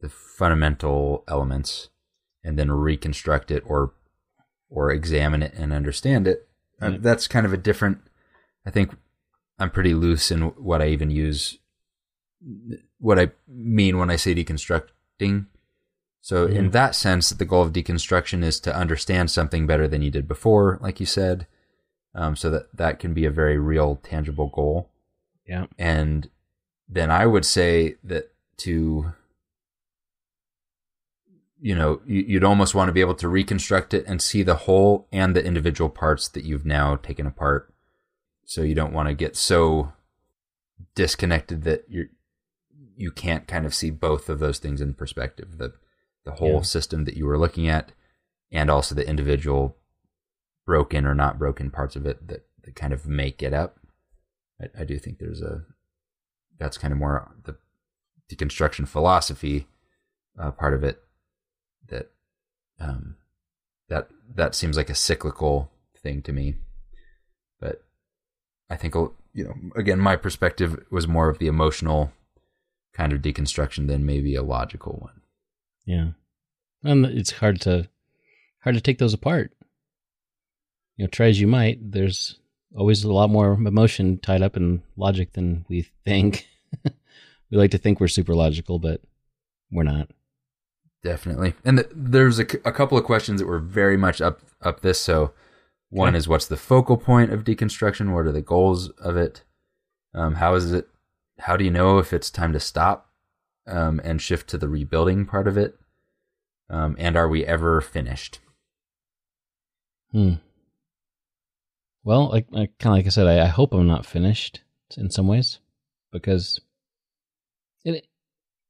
the 0.00 0.08
fundamental 0.08 1.24
elements 1.26 1.88
and 2.44 2.56
then 2.56 2.70
reconstruct 2.70 3.50
it 3.50 3.64
or 3.66 3.94
or 4.70 4.90
examine 4.90 5.42
it 5.42 5.54
and 5.54 5.72
understand 5.72 6.26
it. 6.26 6.48
Uh, 6.80 6.92
that's 6.98 7.26
kind 7.26 7.44
of 7.44 7.52
a 7.52 7.56
different. 7.56 7.98
I 8.64 8.70
think 8.70 8.94
I'm 9.58 9.70
pretty 9.70 9.94
loose 9.94 10.30
in 10.30 10.42
what 10.42 10.80
I 10.80 10.88
even 10.88 11.10
use, 11.10 11.58
what 12.98 13.18
I 13.18 13.32
mean 13.48 13.98
when 13.98 14.10
I 14.10 14.16
say 14.16 14.34
deconstructing. 14.34 15.46
So 16.20 16.46
mm-hmm. 16.46 16.56
in 16.56 16.70
that 16.70 16.94
sense, 16.94 17.30
the 17.30 17.44
goal 17.44 17.62
of 17.62 17.72
deconstruction 17.72 18.44
is 18.44 18.60
to 18.60 18.76
understand 18.76 19.30
something 19.30 19.66
better 19.66 19.88
than 19.88 20.02
you 20.02 20.10
did 20.10 20.28
before, 20.28 20.78
like 20.80 21.00
you 21.00 21.06
said, 21.06 21.46
um, 22.14 22.36
so 22.36 22.50
that 22.50 22.76
that 22.76 22.98
can 22.98 23.14
be 23.14 23.24
a 23.24 23.30
very 23.30 23.58
real, 23.58 23.96
tangible 23.96 24.48
goal. 24.48 24.90
Yeah. 25.46 25.66
And 25.78 26.28
then 26.88 27.10
I 27.10 27.26
would 27.26 27.44
say 27.44 27.96
that 28.04 28.32
to, 28.58 29.12
you 31.60 31.74
know, 31.74 32.00
you'd 32.06 32.44
almost 32.44 32.74
want 32.74 32.88
to 32.88 32.92
be 32.92 33.00
able 33.00 33.14
to 33.16 33.28
reconstruct 33.28 33.92
it 33.92 34.04
and 34.06 34.22
see 34.22 34.42
the 34.42 34.54
whole 34.54 35.08
and 35.12 35.34
the 35.34 35.44
individual 35.44 35.90
parts 35.90 36.28
that 36.28 36.44
you've 36.44 36.66
now 36.66 36.96
taken 36.96 37.26
apart. 37.26 37.72
So 38.44 38.62
you 38.62 38.74
don't 38.74 38.92
want 38.92 39.08
to 39.08 39.14
get 39.14 39.36
so 39.36 39.92
disconnected 40.94 41.64
that 41.64 41.84
you're 41.88 42.06
you 42.96 43.12
can't 43.12 43.46
kind 43.46 43.64
of 43.64 43.74
see 43.74 43.90
both 43.90 44.28
of 44.28 44.40
those 44.40 44.58
things 44.58 44.80
in 44.80 44.94
perspective. 44.94 45.58
The 45.58 45.74
the 46.24 46.32
whole 46.32 46.56
yeah. 46.56 46.62
system 46.62 47.04
that 47.04 47.16
you 47.16 47.26
were 47.26 47.38
looking 47.38 47.68
at 47.68 47.92
and 48.50 48.70
also 48.70 48.94
the 48.94 49.08
individual 49.08 49.76
broken 50.66 51.06
or 51.06 51.14
not 51.14 51.38
broken 51.38 51.70
parts 51.70 51.96
of 51.96 52.04
it 52.06 52.28
that, 52.28 52.46
that 52.62 52.74
kind 52.74 52.92
of 52.92 53.06
make 53.06 53.42
it 53.42 53.54
up. 53.54 53.78
I, 54.60 54.82
I 54.82 54.84
do 54.84 54.98
think 54.98 55.18
there's 55.18 55.42
a 55.42 55.64
that's 56.58 56.78
kind 56.78 56.92
of 56.92 56.98
more 56.98 57.34
the 57.44 57.56
deconstruction 58.30 58.86
philosophy 58.86 59.66
uh, 60.38 60.50
part 60.50 60.74
of 60.74 60.84
it 60.84 61.02
um, 62.80 63.16
that 63.88 64.08
that 64.34 64.54
seems 64.54 64.76
like 64.76 64.90
a 64.90 64.94
cyclical 64.94 65.70
thing 65.96 66.22
to 66.22 66.32
me. 66.32 66.56
But 67.60 67.82
I 68.70 68.76
think 68.76 68.94
you 68.94 69.44
know 69.44 69.54
again 69.76 69.98
my 69.98 70.16
perspective 70.16 70.84
was 70.90 71.08
more 71.08 71.28
of 71.28 71.38
the 71.38 71.46
emotional 71.46 72.12
kind 72.92 73.12
of 73.12 73.20
deconstruction 73.20 73.86
than 73.86 74.06
maybe 74.06 74.34
a 74.34 74.42
logical 74.42 74.98
one. 75.00 75.20
Yeah, 75.84 76.08
and 76.82 77.06
it's 77.06 77.32
hard 77.32 77.60
to 77.62 77.88
hard 78.60 78.74
to 78.74 78.82
take 78.82 78.98
those 78.98 79.14
apart 79.14 79.52
you 80.98 81.04
know, 81.04 81.08
try 81.08 81.28
as 81.28 81.40
you 81.40 81.46
might, 81.46 81.78
there's 81.92 82.38
always 82.76 83.04
a 83.04 83.12
lot 83.12 83.30
more 83.30 83.52
emotion 83.52 84.18
tied 84.18 84.42
up 84.42 84.56
in 84.56 84.82
logic 84.96 85.32
than 85.32 85.64
we 85.68 85.82
think. 86.04 86.46
we 86.84 87.56
like 87.56 87.70
to 87.70 87.78
think 87.78 88.00
we're 88.00 88.08
super 88.08 88.34
logical, 88.34 88.78
but 88.78 89.00
we're 89.70 89.84
not. 89.84 90.10
Definitely. 91.02 91.54
And 91.64 91.78
the, 91.78 91.88
there's 91.94 92.38
a, 92.38 92.46
a, 92.64 92.72
couple 92.72 92.98
of 92.98 93.04
questions 93.04 93.40
that 93.40 93.46
were 93.46 93.60
very 93.60 93.96
much 93.96 94.20
up 94.20 94.40
up 94.62 94.80
this. 94.80 95.00
So, 95.00 95.32
one 95.90 96.10
okay. 96.10 96.18
is 96.18 96.28
what's 96.28 96.46
the 96.46 96.56
focal 96.56 96.96
point 96.96 97.32
of 97.32 97.44
deconstruction? 97.44 98.12
What 98.12 98.26
are 98.26 98.32
the 98.32 98.42
goals 98.42 98.90
of 98.90 99.16
it? 99.16 99.44
Um, 100.12 100.36
how 100.36 100.54
is 100.54 100.72
it? 100.72 100.88
How 101.40 101.56
do 101.56 101.64
you 101.64 101.70
know 101.70 101.98
if 101.98 102.12
it's 102.12 102.30
time 102.30 102.52
to 102.52 102.60
stop 102.60 103.10
um, 103.66 104.00
and 104.02 104.20
shift 104.20 104.48
to 104.50 104.58
the 104.58 104.68
rebuilding 104.68 105.24
part 105.24 105.46
of 105.46 105.56
it? 105.56 105.78
Um, 106.68 106.96
and 106.98 107.16
are 107.16 107.28
we 107.28 107.46
ever 107.46 107.80
finished? 107.80 108.40
Hmm. 110.12 110.34
Well, 112.02 112.30
like, 112.30 112.48
kind 112.50 112.92
of 112.92 112.92
like 112.92 113.06
I 113.06 113.10
said, 113.10 113.26
I, 113.26 113.44
I, 113.44 113.46
hope 113.46 113.72
I'm 113.72 113.86
not 113.86 114.06
finished 114.06 114.62
in 114.96 115.10
some 115.10 115.28
ways 115.28 115.60
because. 116.12 116.60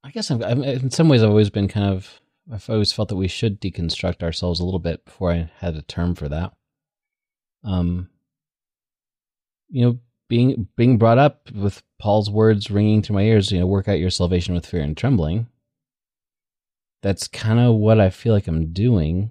I 0.09 0.11
guess 0.11 0.31
I'm, 0.31 0.43
I'm, 0.43 0.63
in 0.65 0.91
some 0.91 1.09
ways 1.09 1.23
I've 1.23 1.31
always 1.31 1.51
been 1.51 1.69
kind 1.69 1.93
of. 1.93 2.21
I've 2.51 2.69
always 2.71 2.93
felt 2.93 3.11
that 3.11 3.17
we 3.17 3.29
should 3.29 3.61
deconstruct 3.61 4.23
ourselves 4.23 4.59
a 4.59 4.65
little 4.65 4.81
bit 4.81 5.05
before 5.05 5.31
I 5.31 5.51
had 5.59 5.77
a 5.77 5.83
term 5.83 6.15
for 6.15 6.31
that. 6.31 6.55
Um, 7.63 8.09
you 9.69 9.85
know, 9.85 9.99
being 10.29 10.67
being 10.75 10.97
brought 10.97 11.19
up 11.19 11.51
with 11.53 11.83
Paul's 11.99 12.31
words 12.31 12.71
ringing 12.71 13.03
through 13.03 13.17
my 13.17 13.23
ears, 13.23 13.53
you 13.53 13.61
know, 13.61 13.67
work 13.67 13.87
out 13.87 13.99
your 13.99 14.09
salvation 14.09 14.55
with 14.55 14.65
fear 14.65 14.81
and 14.81 14.97
trembling. 14.97 15.49
That's 17.03 17.29
kind 17.29 17.61
of 17.61 17.75
what 17.75 18.01
I 18.01 18.09
feel 18.09 18.33
like 18.33 18.49
I'm 18.49 18.73
doing 18.73 19.31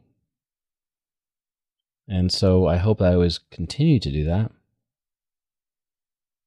and 2.07 2.31
so 2.31 2.67
I 2.67 2.77
hope 2.77 3.01
I 3.01 3.13
always 3.13 3.39
continue 3.51 3.99
to 3.99 4.11
do 4.11 4.23
that. 4.25 4.51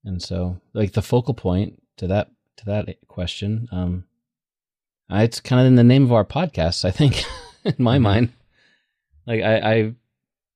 And 0.04 0.22
so, 0.22 0.60
like 0.72 0.92
the 0.92 1.02
focal 1.02 1.34
point 1.34 1.82
to 1.98 2.06
that 2.06 2.30
to 2.56 2.64
that 2.66 2.96
question, 3.08 3.68
um, 3.70 4.04
it's 5.10 5.40
kind 5.40 5.60
of 5.60 5.66
in 5.66 5.74
the 5.74 5.84
name 5.84 6.04
of 6.04 6.12
our 6.12 6.24
podcast. 6.24 6.84
I 6.84 6.90
think, 6.90 7.24
in 7.64 7.74
my 7.78 7.96
mm-hmm. 7.96 8.02
mind, 8.02 8.32
like 9.26 9.42
I, 9.42 9.56
I, 9.58 9.94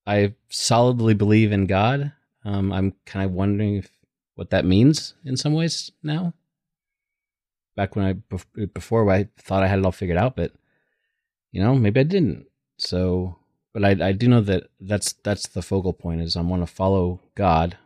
I 0.07 0.35
solidly 0.49 1.14
believe 1.14 1.53
in 1.53 1.67
God. 1.67 2.12
Um, 2.45 2.73
I'm 2.73 2.95
kind 3.07 3.25
of 3.25 3.33
wondering 3.33 3.77
if, 3.77 3.90
what 4.35 4.51
that 4.51 4.64
means 4.64 5.14
in 5.25 5.37
some 5.37 5.55
ways 5.55 5.90
now. 6.03 6.35
Back 7.77 7.97
when 7.97 8.05
I 8.05 8.37
before 8.67 9.11
I 9.11 9.29
thought 9.37 9.64
I 9.64 9.67
had 9.67 9.81
it 9.81 9.85
all 9.85 9.93
figured 9.93 10.19
out, 10.19 10.37
but 10.37 10.53
you 11.51 11.61
know 11.61 11.75
maybe 11.75 12.01
I 12.01 12.05
didn't. 12.05 12.47
So 12.79 13.37
but 13.73 13.85
I, 13.85 14.09
I 14.09 14.12
do 14.12 14.29
know 14.29 14.40
that 14.43 14.69
that's 14.81 15.14
that's 15.25 15.49
the 15.49 15.61
focal 15.61 15.93
point 15.93 16.23
is 16.23 16.37
I 16.37 16.43
want 16.43 16.62
to 16.62 16.73
follow 16.73 17.21
God 17.35 17.77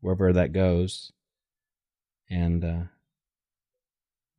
wherever 0.00 0.32
that 0.34 0.52
goes, 0.52 1.12
and 2.28 2.62
uh, 2.62 2.82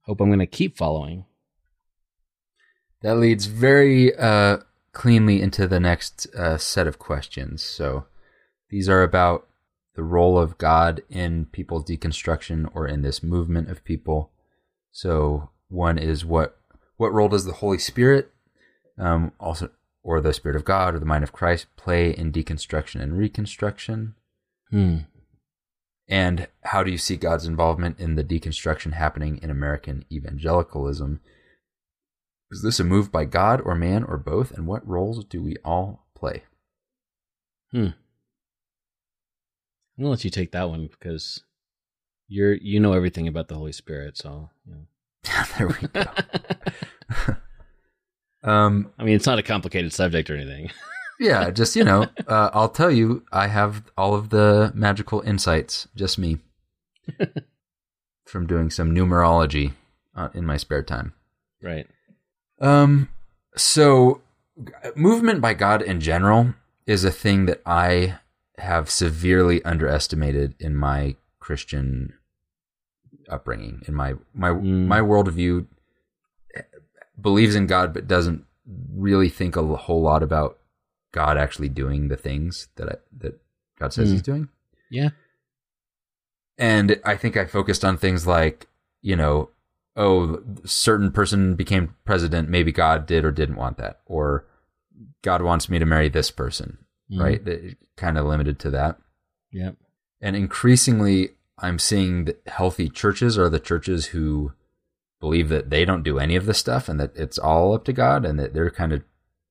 hope 0.02 0.22
I'm 0.22 0.30
going 0.30 0.40
to 0.40 0.46
keep 0.46 0.78
following. 0.78 1.26
That 3.04 3.18
leads 3.18 3.46
very 3.46 4.16
uh, 4.16 4.60
cleanly 4.94 5.42
into 5.42 5.68
the 5.68 5.80
next 5.80 6.26
uh, 6.34 6.58
set 6.58 6.88
of 6.88 7.00
questions. 7.00 7.62
So 7.62 8.06
these 8.70 8.90
are 8.90 9.04
about 9.04 9.46
the 9.96 10.04
role 10.04 10.40
of 10.40 10.58
God 10.58 11.04
in 11.10 11.46
people's 11.52 11.86
deconstruction 11.86 12.68
or 12.74 12.88
in 12.88 13.02
this 13.02 13.22
movement 13.22 13.70
of 13.70 13.84
people. 13.84 14.32
So 14.92 15.50
one 15.68 15.98
is 15.98 16.26
what 16.26 16.58
what 16.98 17.12
role 17.12 17.28
does 17.28 17.46
the 17.46 17.54
Holy 17.54 17.78
Spirit, 17.78 18.32
um, 18.98 19.34
also 19.40 19.70
or 20.02 20.22
the 20.22 20.34
Spirit 20.34 20.56
of 20.56 20.66
God 20.66 20.96
or 20.96 21.00
the 21.00 21.06
mind 21.06 21.24
of 21.24 21.34
Christ 21.34 21.68
play 21.76 22.12
in 22.12 22.32
deconstruction 22.32 23.02
and 23.02 23.18
reconstruction? 23.18 24.16
Hmm. 24.70 24.98
And 26.08 26.48
how 26.64 26.84
do 26.84 26.92
you 26.92 26.98
see 26.98 27.16
God's 27.16 27.46
involvement 27.46 28.00
in 28.00 28.16
the 28.16 28.24
deconstruction 28.24 28.94
happening 28.94 29.40
in 29.42 29.50
American 29.50 30.06
evangelicalism? 30.12 31.20
Is 32.54 32.62
this 32.62 32.80
a 32.80 32.84
move 32.84 33.12
by 33.12 33.26
God 33.26 33.62
or 33.66 33.74
man 33.74 34.04
or 34.04 34.16
both? 34.16 34.52
And 34.52 34.68
what 34.68 34.88
roles 34.88 35.26
do 35.26 35.42
we 35.42 35.56
all 35.66 36.06
play? 36.14 36.44
Hmm. 37.72 37.88
I'm 39.98 40.04
gonna 40.04 40.10
let 40.12 40.24
you 40.24 40.30
take 40.30 40.52
that 40.52 40.70
one 40.70 40.86
because 40.86 41.42
you're 42.28 42.54
you 42.54 42.80
know 42.80 42.94
everything 42.94 43.28
about 43.28 43.48
the 43.48 43.56
Holy 43.56 43.72
Spirit, 43.72 44.18
so 44.20 44.52
you 44.68 44.76
know. 45.26 45.44
there 45.58 45.68
we 45.68 45.88
go. 45.88 46.04
um, 48.52 48.92
I 49.00 49.04
mean, 49.04 49.16
it's 49.16 49.26
not 49.26 49.40
a 49.40 49.44
complicated 49.44 49.92
subject 49.92 50.30
or 50.30 50.36
anything. 50.36 50.70
yeah, 51.20 51.50
just 51.50 51.76
you 51.76 51.84
know, 51.84 52.06
uh, 52.28 52.52
I'll 52.54 52.70
tell 52.70 52.92
you, 52.92 53.24
I 53.32 53.48
have 53.48 53.82
all 53.98 54.14
of 54.14 54.30
the 54.30 54.72
magical 54.76 55.22
insights, 55.22 55.88
just 55.96 56.20
me, 56.20 56.38
from 58.26 58.46
doing 58.46 58.70
some 58.70 58.94
numerology 58.94 59.74
uh, 60.16 60.30
in 60.36 60.46
my 60.46 60.58
spare 60.58 60.84
time. 60.84 61.14
right. 61.64 61.88
Um, 62.64 63.10
so 63.56 64.22
movement 64.96 65.42
by 65.42 65.54
God 65.54 65.82
in 65.82 66.00
general 66.00 66.54
is 66.86 67.04
a 67.04 67.12
thing 67.12 67.46
that 67.46 67.62
I 67.66 68.20
have 68.58 68.90
severely 68.90 69.64
underestimated 69.66 70.56
in 70.60 70.76
my 70.76 71.16
Christian 71.40 72.14
upbringing. 73.30 73.82
In 73.88 73.94
my 73.94 74.16
my 74.34 74.50
Mm. 74.50 74.88
my 74.88 75.00
worldview 75.00 75.66
believes 77.20 77.56
in 77.56 77.68
God, 77.68 77.94
but 77.94 78.08
doesn't 78.08 78.46
really 78.96 79.30
think 79.30 79.56
a 79.56 79.64
whole 79.64 80.02
lot 80.02 80.24
about 80.24 80.58
God 81.12 81.38
actually 81.38 81.70
doing 81.70 82.08
the 82.08 82.18
things 82.18 82.70
that 82.76 82.90
I, 82.90 82.96
that 83.20 83.40
God 83.78 83.94
says 83.94 84.10
Mm. 84.10 84.12
He's 84.14 84.22
doing. 84.22 84.50
Yeah. 84.90 85.10
And 86.58 87.00
I 87.04 87.16
think 87.18 87.36
I 87.36 87.46
focused 87.46 87.84
on 87.84 87.98
things 87.98 88.26
like, 88.28 88.68
you 89.02 89.16
know, 89.16 89.50
oh, 89.96 90.42
certain 90.66 91.12
person 91.12 91.56
became 91.56 91.96
president. 92.06 92.50
Maybe 92.50 92.72
God 92.72 93.06
did 93.06 93.24
or 93.26 93.32
didn't 93.32 93.56
want 93.58 93.78
that, 93.78 94.02
or 94.06 94.46
God 95.22 95.42
wants 95.42 95.70
me 95.70 95.80
to 95.80 95.86
marry 95.86 96.10
this 96.10 96.32
person, 96.32 96.80
Mhm. 97.12 97.20
right? 97.22 97.78
Kind 97.96 98.18
of 98.18 98.26
limited 98.26 98.60
to 98.60 98.72
that. 98.72 99.00
Yep. 99.52 99.78
And 100.22 100.36
increasingly, 100.36 101.36
I'm 101.60 101.78
seeing 101.80 102.26
that 102.26 102.42
healthy 102.48 102.90
churches 102.90 103.38
are 103.38 103.50
the 103.50 103.60
churches 103.60 104.08
who 104.08 104.54
believe 105.20 105.50
that 105.50 105.70
they 105.70 105.86
don't 105.86 106.04
do 106.04 106.20
any 106.20 106.36
of 106.36 106.46
this 106.46 106.58
stuff 106.58 106.90
and 106.90 107.00
that 107.00 107.16
it's 107.16 107.38
all 107.38 107.74
up 107.74 107.86
to 107.86 107.94
God 107.94 108.26
and 108.26 108.40
that 108.40 108.54
they're 108.54 108.72
kind 108.72 108.92
of 108.92 109.04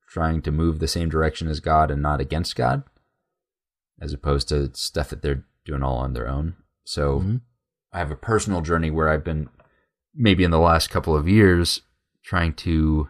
trying 0.09 0.43
to 0.43 0.51
move 0.53 0.79
the 0.79 0.89
same 0.89 1.09
direction 1.09 1.49
as 1.49 1.61
God 1.61 1.91
and 1.91 2.03
not 2.03 2.21
against 2.21 2.57
God, 2.57 2.83
as 4.01 4.13
opposed 4.13 4.49
to 4.49 4.75
stuff 4.75 5.09
that 5.11 5.23
they're 5.23 5.45
doing 5.65 5.83
all 5.83 5.97
on 5.99 6.13
their 6.13 6.29
own. 6.29 6.57
So 6.85 7.21
Mhm. 7.21 7.41
I 7.93 7.99
have 7.99 8.11
a 8.11 8.17
personal 8.17 8.61
journey 8.61 8.91
where 8.91 9.09
I've 9.09 9.25
been 9.25 9.49
maybe 10.15 10.45
in 10.45 10.51
the 10.51 10.59
last 10.59 10.91
couple 10.91 11.17
of 11.17 11.29
years 11.29 11.83
trying 12.23 12.55
to 12.55 13.09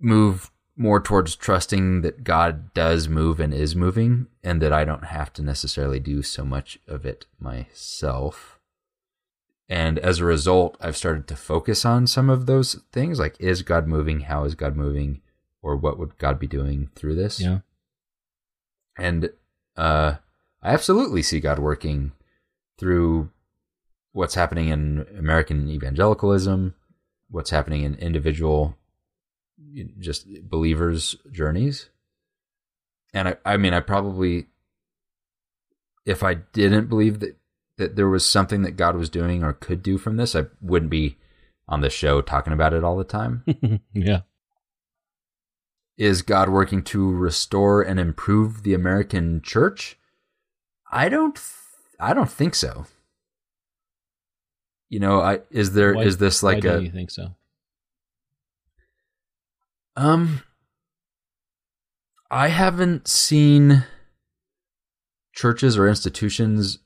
move 0.00 0.50
more 0.76 1.00
towards 1.00 1.36
trusting 1.36 2.00
that 2.02 2.24
God 2.24 2.72
does 2.74 3.08
move 3.08 3.38
and 3.38 3.52
is 3.52 3.76
moving 3.76 4.26
and 4.42 4.60
that 4.62 4.72
I 4.72 4.84
don't 4.84 5.04
have 5.04 5.32
to 5.34 5.42
necessarily 5.42 6.00
do 6.00 6.22
so 6.22 6.44
much 6.44 6.78
of 6.88 7.04
it 7.04 7.26
myself. 7.38 8.58
And 9.68 9.98
as 9.98 10.18
a 10.18 10.24
result, 10.24 10.76
I've 10.80 10.96
started 10.96 11.28
to 11.28 11.36
focus 11.36 11.84
on 11.84 12.06
some 12.06 12.28
of 12.28 12.46
those 12.46 12.74
things 12.92 13.18
like 13.18 13.36
is 13.38 13.62
God 13.62 13.86
moving? 13.86 14.20
How 14.20 14.44
is 14.44 14.54
God 14.54 14.76
moving? 14.76 15.20
Or 15.62 15.76
what 15.76 15.98
would 15.98 16.18
God 16.18 16.38
be 16.38 16.48
doing 16.48 16.90
through 16.94 17.14
this? 17.14 17.40
Yeah. 17.40 17.60
And 18.98 19.30
uh, 19.76 20.16
I 20.62 20.72
absolutely 20.72 21.22
see 21.22 21.40
God 21.40 21.58
working 21.58 22.12
through 22.78 23.30
what's 24.12 24.34
happening 24.34 24.68
in 24.68 25.06
American 25.18 25.68
evangelicalism, 25.68 26.74
what's 27.30 27.50
happening 27.50 27.82
in 27.82 27.94
individual 27.96 28.76
just 29.98 30.26
believers' 30.42 31.16
journeys. 31.30 31.88
And 33.14 33.28
I, 33.28 33.36
I 33.44 33.56
mean, 33.56 33.74
I 33.74 33.80
probably, 33.80 34.46
if 36.04 36.22
I 36.22 36.34
didn't 36.34 36.88
believe 36.88 37.20
that, 37.20 37.36
that 37.78 37.96
there 37.96 38.08
was 38.08 38.26
something 38.26 38.62
that 38.62 38.72
God 38.72 38.96
was 38.96 39.08
doing 39.08 39.42
or 39.42 39.52
could 39.52 39.82
do 39.82 39.98
from 39.98 40.16
this, 40.16 40.36
I 40.36 40.44
wouldn't 40.60 40.90
be 40.90 41.16
on 41.68 41.80
the 41.80 41.90
show 41.90 42.20
talking 42.20 42.52
about 42.52 42.74
it 42.74 42.84
all 42.84 42.96
the 42.96 43.04
time. 43.04 43.44
yeah. 43.92 44.20
is 45.96 46.22
God 46.22 46.48
working 46.48 46.82
to 46.84 47.10
restore 47.10 47.82
and 47.82 47.98
improve 47.98 48.62
the 48.62 48.74
American 48.74 49.40
church? 49.42 49.98
I 50.90 51.08
don't 51.08 51.40
I 51.98 52.12
don't 52.12 52.30
think 52.30 52.54
so. 52.54 52.86
You 54.92 55.00
know, 55.00 55.20
I 55.22 55.40
is 55.50 55.72
there 55.72 55.98
is 55.98 56.16
Why- 56.16 56.20
this 56.26 56.42
like 56.42 56.58
a 56.58 56.60
don't 56.74 56.84
you 56.84 56.90
think 56.92 57.10
so? 57.10 57.34
um 59.96 60.42
I 62.30 62.48
haven't 62.48 63.08
seen 63.08 63.84
churches 65.32 65.78
or 65.78 65.88
institutions 65.88 66.78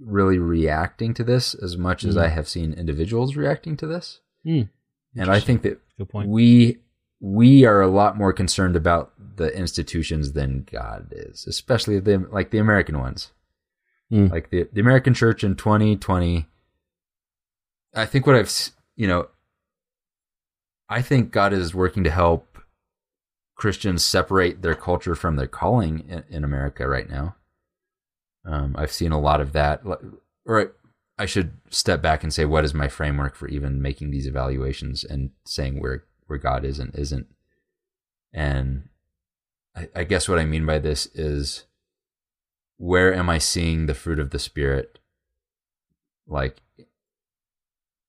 really 0.00 0.38
reacting 0.38 1.12
to 1.14 1.24
this 1.24 1.54
as 1.54 1.76
much 1.76 2.04
as 2.04 2.14
Hmm. 2.14 2.20
I 2.20 2.28
have 2.28 2.48
seen 2.48 2.72
individuals 2.72 3.36
reacting 3.36 3.76
to 3.78 3.86
this. 3.86 4.20
Hmm. 4.44 4.62
And 5.14 5.30
I 5.30 5.40
think 5.40 5.60
that 5.62 5.78
we 6.26 6.78
we 7.20 7.64
are 7.66 7.82
a 7.82 7.86
lot 7.86 8.16
more 8.16 8.32
concerned 8.32 8.76
about 8.76 9.12
the 9.36 9.54
institutions 9.56 10.32
than 10.32 10.66
God 10.70 11.08
is, 11.12 11.46
especially 11.46 12.00
the 12.00 12.26
like 12.32 12.50
the 12.50 12.58
American 12.58 12.98
ones, 12.98 13.30
Hmm. 14.10 14.28
like 14.28 14.48
the 14.48 14.68
the 14.72 14.80
American 14.80 15.12
church 15.14 15.44
in 15.44 15.54
2020. 15.54 16.48
I 17.94 18.06
think 18.06 18.26
what 18.26 18.36
I've 18.36 18.70
you 18.96 19.06
know, 19.06 19.28
I 20.88 21.02
think 21.02 21.30
God 21.30 21.52
is 21.52 21.74
working 21.74 22.04
to 22.04 22.10
help 22.10 22.58
Christians 23.54 24.04
separate 24.04 24.62
their 24.62 24.74
culture 24.74 25.14
from 25.14 25.36
their 25.36 25.46
calling 25.46 26.00
in, 26.08 26.24
in 26.28 26.44
America 26.44 26.88
right 26.88 27.08
now. 27.08 27.36
Um, 28.44 28.74
I've 28.76 28.92
seen 28.92 29.12
a 29.12 29.20
lot 29.20 29.40
of 29.40 29.52
that, 29.52 29.82
or 30.44 30.74
I 31.18 31.26
should 31.26 31.52
step 31.70 32.02
back 32.02 32.22
and 32.22 32.32
say, 32.32 32.44
what 32.44 32.64
is 32.64 32.74
my 32.74 32.88
framework 32.88 33.36
for 33.36 33.46
even 33.48 33.80
making 33.80 34.10
these 34.10 34.26
evaluations 34.26 35.04
and 35.04 35.30
saying 35.44 35.80
where 35.80 36.04
where 36.26 36.38
God 36.38 36.64
is 36.64 36.78
and 36.78 36.94
isn't? 36.94 37.26
And 38.32 38.88
I, 39.76 39.88
I 39.94 40.04
guess 40.04 40.28
what 40.28 40.38
I 40.38 40.44
mean 40.44 40.66
by 40.66 40.78
this 40.78 41.06
is, 41.14 41.64
where 42.78 43.14
am 43.14 43.30
I 43.30 43.38
seeing 43.38 43.86
the 43.86 43.94
fruit 43.94 44.18
of 44.18 44.30
the 44.30 44.38
Spirit, 44.38 44.98
like 46.26 46.62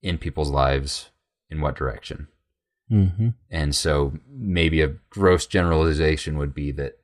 in 0.04 0.20
people's 0.20 0.52
lives? 0.52 1.10
In 1.50 1.62
what 1.62 1.76
direction? 1.76 2.28
Mm-hmm. 2.92 3.30
And 3.50 3.76
so 3.76 4.14
maybe 4.28 4.82
a 4.82 4.96
gross 5.10 5.46
generalization 5.48 6.38
would 6.38 6.54
be 6.54 6.72
that 6.74 6.98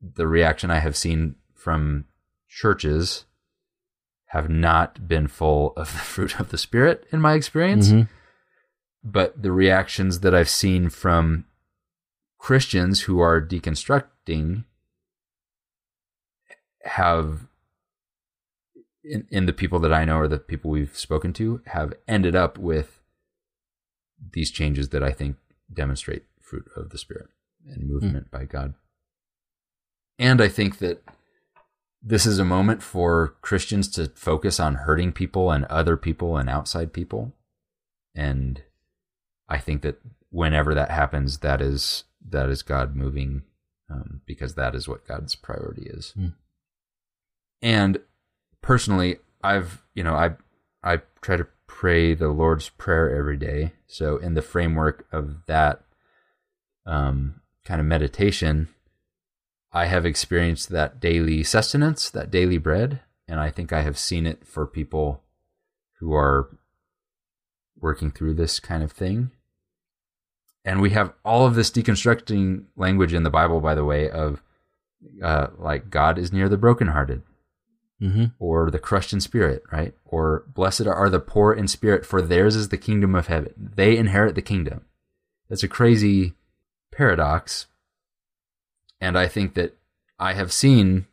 the 0.00 0.26
reaction 0.26 0.70
I 0.70 0.78
have 0.78 0.96
seen 0.96 1.34
from 1.54 2.04
churches 2.48 3.24
have 4.26 4.48
not 4.50 5.08
been 5.08 5.26
full 5.28 5.72
of 5.76 5.92
the 5.92 5.98
fruit 5.98 6.38
of 6.40 6.50
the 6.50 6.58
spirit 6.58 7.06
in 7.10 7.20
my 7.20 7.34
experience, 7.34 7.90
Mhm. 7.90 8.08
but 9.02 9.42
the 9.42 9.52
reactions 9.52 10.20
that 10.20 10.34
I've 10.34 10.48
seen 10.48 10.88
from 10.90 11.44
Christians 12.38 13.02
who 13.02 13.18
are 13.20 13.40
deconstructing 13.40 14.64
have 16.84 17.46
in, 19.08 19.26
in 19.30 19.46
the 19.46 19.52
people 19.52 19.78
that 19.80 19.92
I 19.92 20.04
know 20.04 20.18
or 20.18 20.28
the 20.28 20.38
people 20.38 20.70
we've 20.70 20.96
spoken 20.96 21.32
to 21.34 21.60
have 21.66 21.94
ended 22.08 22.34
up 22.34 22.58
with 22.58 23.00
these 24.32 24.50
changes 24.50 24.90
that 24.90 25.02
I 25.02 25.12
think 25.12 25.36
demonstrate 25.72 26.24
fruit 26.40 26.68
of 26.76 26.90
the 26.90 26.98
Spirit 26.98 27.28
and 27.66 27.88
movement 27.88 28.30
by 28.30 28.44
God. 28.44 28.74
And 30.18 30.40
I 30.40 30.48
think 30.48 30.78
that 30.78 31.02
this 32.02 32.24
is 32.24 32.38
a 32.38 32.44
moment 32.44 32.82
for 32.82 33.34
Christians 33.42 33.88
to 33.90 34.08
focus 34.14 34.60
on 34.60 34.76
hurting 34.76 35.12
people 35.12 35.50
and 35.50 35.64
other 35.66 35.96
people 35.96 36.36
and 36.36 36.48
outside 36.48 36.92
people. 36.92 37.32
And 38.14 38.62
I 39.48 39.58
think 39.58 39.82
that 39.82 40.00
whenever 40.30 40.74
that 40.74 40.90
happens, 40.90 41.38
that 41.38 41.60
is 41.60 42.04
that 42.28 42.48
is 42.48 42.62
God 42.62 42.96
moving, 42.96 43.42
um, 43.90 44.22
because 44.26 44.54
that 44.54 44.74
is 44.74 44.88
what 44.88 45.06
God's 45.06 45.34
priority 45.34 45.82
is. 45.82 46.12
Hmm. 46.12 46.28
And 47.62 47.98
personally, 48.66 49.18
I've 49.42 49.82
you 49.94 50.02
know 50.02 50.14
I 50.14 50.32
I 50.82 51.00
try 51.22 51.36
to 51.36 51.46
pray 51.66 52.14
the 52.14 52.28
Lord's 52.28 52.68
prayer 52.68 53.16
every 53.16 53.36
day. 53.36 53.72
So 53.86 54.18
in 54.18 54.34
the 54.34 54.42
framework 54.42 55.06
of 55.12 55.46
that 55.46 55.82
um, 56.84 57.40
kind 57.64 57.80
of 57.80 57.86
meditation, 57.86 58.68
I 59.72 59.86
have 59.86 60.04
experienced 60.04 60.68
that 60.70 61.00
daily 61.00 61.42
sustenance, 61.44 62.10
that 62.10 62.30
daily 62.30 62.58
bread, 62.58 63.00
and 63.28 63.40
I 63.40 63.50
think 63.50 63.72
I 63.72 63.82
have 63.82 63.98
seen 63.98 64.26
it 64.26 64.46
for 64.46 64.66
people 64.66 65.22
who 66.00 66.12
are 66.12 66.48
working 67.78 68.10
through 68.10 68.34
this 68.34 68.58
kind 68.58 68.82
of 68.82 68.92
thing. 68.92 69.30
And 70.64 70.80
we 70.80 70.90
have 70.90 71.12
all 71.24 71.46
of 71.46 71.54
this 71.54 71.70
deconstructing 71.70 72.64
language 72.74 73.14
in 73.14 73.22
the 73.22 73.30
Bible, 73.30 73.60
by 73.60 73.76
the 73.76 73.84
way, 73.84 74.10
of 74.10 74.42
uh, 75.22 75.48
like 75.56 75.90
God 75.90 76.18
is 76.18 76.32
near 76.32 76.48
the 76.48 76.56
brokenhearted 76.56 77.22
Mm-hmm. 78.00 78.26
or 78.38 78.70
the 78.70 78.78
crushed 78.78 79.14
in 79.14 79.20
spirit, 79.20 79.62
right? 79.72 79.94
Or 80.04 80.44
blessed 80.48 80.86
are 80.86 81.08
the 81.08 81.18
poor 81.18 81.54
in 81.54 81.66
spirit, 81.66 82.04
for 82.04 82.20
theirs 82.20 82.54
is 82.54 82.68
the 82.68 82.76
kingdom 82.76 83.14
of 83.14 83.28
heaven. 83.28 83.72
They 83.74 83.96
inherit 83.96 84.34
the 84.34 84.42
kingdom. 84.42 84.84
That's 85.48 85.62
a 85.62 85.68
crazy 85.68 86.34
paradox. 86.92 87.66
And 89.00 89.16
I 89.18 89.28
think 89.28 89.54
that 89.54 89.78
I 90.18 90.34
have 90.34 90.52
seen 90.52 91.06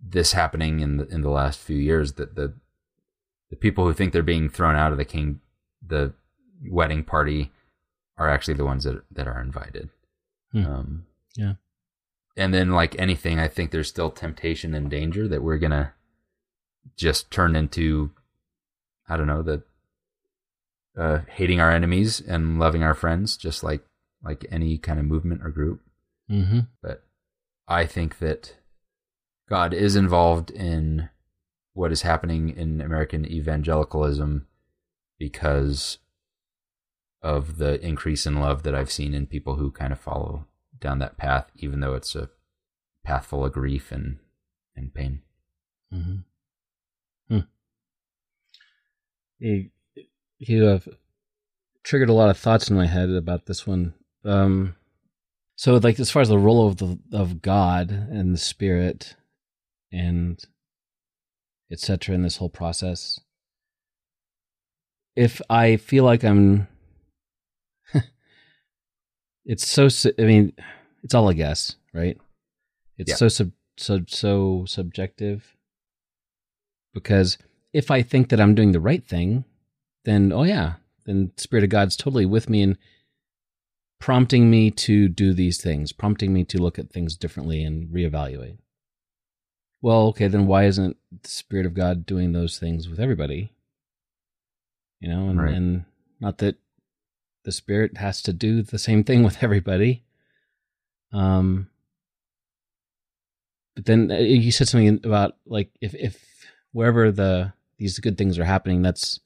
this 0.00 0.32
happening 0.32 0.80
in 0.80 0.96
the 0.96 1.06
in 1.08 1.22
the 1.22 1.30
last 1.30 1.58
few 1.58 1.76
years 1.76 2.14
that 2.14 2.34
the 2.34 2.54
the 3.50 3.56
people 3.56 3.84
who 3.84 3.92
think 3.92 4.12
they're 4.12 4.22
being 4.22 4.48
thrown 4.48 4.76
out 4.76 4.92
of 4.92 4.98
the 4.98 5.04
king 5.04 5.40
the 5.86 6.12
wedding 6.70 7.02
party 7.02 7.50
are 8.16 8.28
actually 8.28 8.54
the 8.54 8.64
ones 8.64 8.84
that 8.84 9.02
that 9.10 9.26
are 9.28 9.40
invited. 9.40 9.90
Hmm. 10.52 10.66
Um, 10.66 11.06
Yeah. 11.36 11.54
And 12.38 12.54
then 12.54 12.70
like 12.70 12.98
anything, 12.98 13.38
I 13.38 13.48
think 13.48 13.70
there's 13.70 13.88
still 13.88 14.10
temptation 14.10 14.72
and 14.74 14.88
danger 14.88 15.28
that 15.28 15.42
we're 15.42 15.58
gonna 15.58 15.92
just 16.96 17.30
turn 17.30 17.56
into 17.56 18.12
I 19.08 19.16
don't 19.16 19.26
know, 19.26 19.42
the 19.42 19.62
uh, 20.96 21.20
hating 21.28 21.60
our 21.60 21.70
enemies 21.70 22.20
and 22.20 22.58
loving 22.58 22.82
our 22.82 22.94
friends, 22.94 23.36
just 23.36 23.62
like 23.62 23.84
like 24.22 24.46
any 24.50 24.78
kind 24.78 24.98
of 24.98 25.04
movement 25.04 25.42
or 25.44 25.50
group. 25.50 25.80
Mm-hmm. 26.30 26.60
But 26.82 27.04
I 27.66 27.86
think 27.86 28.18
that 28.18 28.56
God 29.48 29.72
is 29.72 29.96
involved 29.96 30.50
in 30.50 31.08
what 31.72 31.92
is 31.92 32.02
happening 32.02 32.50
in 32.50 32.80
American 32.80 33.24
evangelicalism 33.24 34.46
because 35.18 35.98
of 37.22 37.58
the 37.58 37.84
increase 37.84 38.26
in 38.26 38.40
love 38.40 38.62
that 38.62 38.74
I've 38.74 38.90
seen 38.92 39.14
in 39.14 39.26
people 39.26 39.56
who 39.56 39.70
kind 39.70 39.92
of 39.92 40.00
follow 40.00 40.46
down 40.80 40.98
that 40.98 41.16
path, 41.16 41.46
even 41.56 41.80
though 41.80 41.94
it's 41.94 42.14
a 42.14 42.30
path 43.04 43.26
full 43.26 43.44
of 43.44 43.52
grief 43.52 43.90
and, 43.92 44.18
and 44.76 44.92
pain. 44.94 45.22
Mm-hmm. 45.92 46.16
Hmm. 47.28 47.40
You, 49.38 49.70
you 50.38 50.62
have 50.64 50.88
triggered 51.82 52.10
a 52.10 52.14
lot 52.14 52.30
of 52.30 52.38
thoughts 52.38 52.68
in 52.68 52.76
my 52.76 52.86
head 52.86 53.10
about 53.10 53.46
this 53.46 53.66
one. 53.66 53.94
Um, 54.24 54.76
so, 55.56 55.76
like, 55.76 55.98
as 55.98 56.10
far 56.10 56.22
as 56.22 56.28
the 56.28 56.38
role 56.38 56.68
of 56.68 56.76
the 56.76 56.98
of 57.12 57.42
God 57.42 57.90
and 57.90 58.32
the 58.32 58.38
Spirit, 58.38 59.16
and 59.90 60.42
etc. 61.70 62.14
in 62.14 62.22
this 62.22 62.36
whole 62.36 62.48
process, 62.48 63.20
if 65.16 65.40
I 65.50 65.76
feel 65.76 66.04
like 66.04 66.22
I'm, 66.24 66.68
it's 69.48 69.66
so. 69.66 69.88
I 70.18 70.22
mean, 70.22 70.52
it's 71.02 71.14
all 71.14 71.28
a 71.28 71.34
guess, 71.34 71.74
right? 71.92 72.16
It's 72.96 73.10
Yeah. 73.10 73.16
so 73.16 73.28
sub, 73.28 73.52
so 73.76 74.04
so 74.06 74.64
subjective 74.66 75.56
because 76.94 77.38
if 77.72 77.90
I 77.90 78.02
think 78.02 78.28
that 78.28 78.40
I'm 78.40 78.54
doing 78.54 78.72
the 78.72 78.80
right 78.80 79.04
thing, 79.04 79.44
then 80.04 80.32
oh 80.32 80.42
yeah, 80.44 80.74
then 81.04 81.32
Spirit 81.36 81.64
of 81.64 81.70
God's 81.70 81.96
totally 81.96 82.26
with 82.26 82.48
me 82.48 82.62
and 82.62 82.78
prompting 84.00 84.48
me 84.50 84.70
to 84.70 85.08
do 85.08 85.32
these 85.34 85.60
things, 85.60 85.92
prompting 85.92 86.32
me 86.32 86.44
to 86.44 86.58
look 86.58 86.78
at 86.78 86.90
things 86.90 87.16
differently 87.16 87.64
and 87.64 87.88
reevaluate. 87.88 88.58
Well, 89.80 90.08
okay, 90.08 90.28
then 90.28 90.46
why 90.46 90.64
isn't 90.64 90.96
the 91.22 91.28
Spirit 91.28 91.66
of 91.66 91.74
God 91.74 92.04
doing 92.06 92.32
those 92.32 92.58
things 92.58 92.88
with 92.88 92.98
everybody? 93.00 93.52
You 95.00 95.08
know, 95.08 95.28
and, 95.28 95.40
Right. 95.40 95.54
and 95.54 95.84
not 96.20 96.38
that 96.38 96.56
the 97.44 97.52
Spirit 97.52 97.96
has 97.98 98.22
to 98.22 98.32
do 98.32 98.62
the 98.62 98.78
same 98.78 99.04
thing 99.04 99.22
with 99.22 99.42
everybody. 99.42 100.04
Um, 101.12 101.68
but 103.78 103.86
then 103.86 104.10
uh, 104.10 104.16
you 104.16 104.50
said 104.50 104.68
something 104.68 105.00
about 105.04 105.36
like 105.46 105.70
if 105.80 105.94
if 105.94 106.20
wherever 106.72 107.12
the 107.12 107.52
these 107.78 107.98
good 108.00 108.18
things 108.18 108.38
are 108.38 108.44
happening, 108.44 108.82
that's 108.82 109.20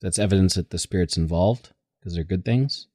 that's 0.00 0.18
evidence 0.18 0.54
that 0.54 0.70
the 0.70 0.78
spirit's 0.78 1.16
involved 1.16 1.72
because 1.98 2.14
they're 2.14 2.22
good 2.24 2.44
things. 2.44 2.86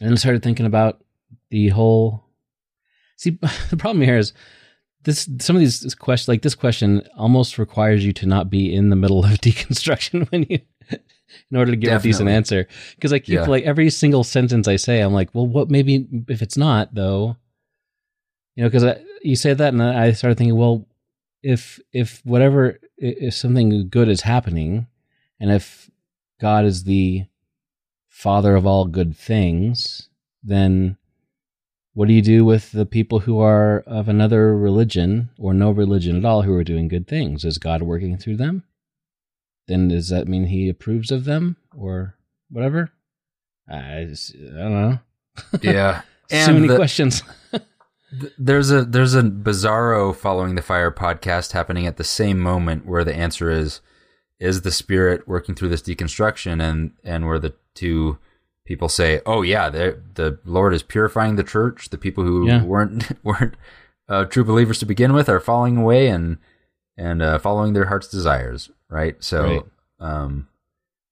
And 0.00 0.12
I 0.12 0.14
started 0.16 0.42
thinking 0.42 0.66
about 0.66 1.02
the 1.50 1.68
whole. 1.68 2.24
See, 3.16 3.30
the 3.70 3.76
problem 3.78 4.02
here 4.02 4.18
is 4.18 4.34
this. 5.04 5.28
Some 5.38 5.56
of 5.56 5.60
these 5.60 5.80
this 5.80 5.94
question, 5.94 6.32
like 6.32 6.42
this 6.42 6.54
question, 6.54 7.08
almost 7.16 7.58
requires 7.58 8.04
you 8.04 8.12
to 8.12 8.26
not 8.26 8.50
be 8.50 8.74
in 8.74 8.90
the 8.90 8.96
middle 8.96 9.24
of 9.24 9.30
deconstruction 9.40 10.30
when 10.30 10.46
you, 10.48 10.58
in 11.50 11.56
order 11.56 11.70
to 11.72 11.76
give 11.76 11.92
a 11.92 11.98
decent 11.98 12.28
answer. 12.28 12.66
Because 12.94 13.12
I 13.12 13.18
keep 13.18 13.34
Yeah. 13.34 13.44
like 13.46 13.64
every 13.64 13.90
single 13.90 14.24
sentence 14.24 14.68
I 14.68 14.76
say, 14.76 15.00
I'm 15.00 15.12
like, 15.12 15.34
well, 15.34 15.46
what? 15.46 15.70
Maybe 15.70 16.06
if 16.28 16.42
it's 16.42 16.56
not 16.56 16.94
though, 16.94 17.36
you 18.56 18.62
know, 18.64 18.70
because 18.70 18.98
you 19.22 19.36
say 19.36 19.54
that, 19.54 19.72
and 19.72 19.82
I 19.82 20.12
started 20.12 20.38
thinking, 20.38 20.56
well, 20.56 20.86
if 21.42 21.80
if 21.92 22.20
whatever 22.24 22.78
if 22.98 23.34
something 23.34 23.88
good 23.88 24.08
is 24.08 24.22
happening, 24.22 24.86
and 25.40 25.50
if 25.50 25.90
God 26.40 26.64
is 26.64 26.84
the 26.84 27.26
father 28.08 28.54
of 28.54 28.66
all 28.66 28.86
good 28.86 29.16
things, 29.16 30.08
then 30.42 30.96
what 31.94 32.08
do 32.08 32.14
you 32.14 32.22
do 32.22 32.44
with 32.44 32.72
the 32.72 32.86
people 32.86 33.20
who 33.20 33.38
are 33.40 33.80
of 33.86 34.08
another 34.08 34.56
religion 34.56 35.30
or 35.38 35.54
no 35.54 35.70
religion 35.70 36.16
at 36.16 36.24
all 36.24 36.42
who 36.42 36.54
are 36.54 36.64
doing 36.64 36.88
good 36.88 37.06
things? 37.06 37.44
Is 37.44 37.58
God 37.58 37.82
working 37.82 38.16
through 38.16 38.36
them? 38.36 38.64
Then 39.68 39.88
does 39.88 40.08
that 40.10 40.28
mean 40.28 40.46
he 40.46 40.68
approves 40.68 41.10
of 41.10 41.24
them 41.24 41.56
or 41.76 42.16
whatever? 42.50 42.90
I, 43.68 44.04
just, 44.08 44.34
I 44.34 44.58
don't 44.58 44.72
know. 44.90 44.98
Yeah. 45.62 46.02
so 46.30 46.52
many 46.52 46.68
the- 46.68 46.76
questions. 46.76 47.22
There's 48.38 48.70
a 48.70 48.84
there's 48.84 49.14
a 49.16 49.22
bizarro 49.22 50.14
following 50.14 50.54
the 50.54 50.62
fire 50.62 50.92
podcast 50.92 51.50
happening 51.50 51.84
at 51.88 51.96
the 51.96 52.04
same 52.04 52.38
moment 52.38 52.86
where 52.86 53.02
the 53.02 53.14
answer 53.14 53.50
is 53.50 53.80
is 54.38 54.60
the 54.62 54.70
spirit 54.70 55.26
working 55.26 55.56
through 55.56 55.70
this 55.70 55.82
deconstruction 55.82 56.62
and 56.62 56.92
and 57.02 57.26
where 57.26 57.40
the 57.40 57.54
two 57.74 58.18
people 58.66 58.88
say 58.88 59.20
oh 59.26 59.42
yeah 59.42 59.68
the 59.68 60.00
the 60.14 60.38
Lord 60.44 60.72
is 60.74 60.84
purifying 60.84 61.34
the 61.34 61.42
church 61.42 61.88
the 61.90 61.98
people 61.98 62.22
who 62.22 62.46
Yeah. 62.46 62.62
weren't 62.62 63.18
weren't 63.24 63.54
uh, 64.08 64.26
true 64.26 64.44
believers 64.44 64.78
to 64.78 64.86
begin 64.86 65.12
with 65.12 65.28
are 65.28 65.40
falling 65.40 65.76
away 65.78 66.06
and 66.06 66.38
and 66.96 67.22
uh, 67.22 67.38
following 67.38 67.72
their 67.72 67.86
heart's 67.86 68.08
desires 68.08 68.70
right 68.88 69.22
so 69.22 69.42
Right. 69.44 69.62
um 70.00 70.48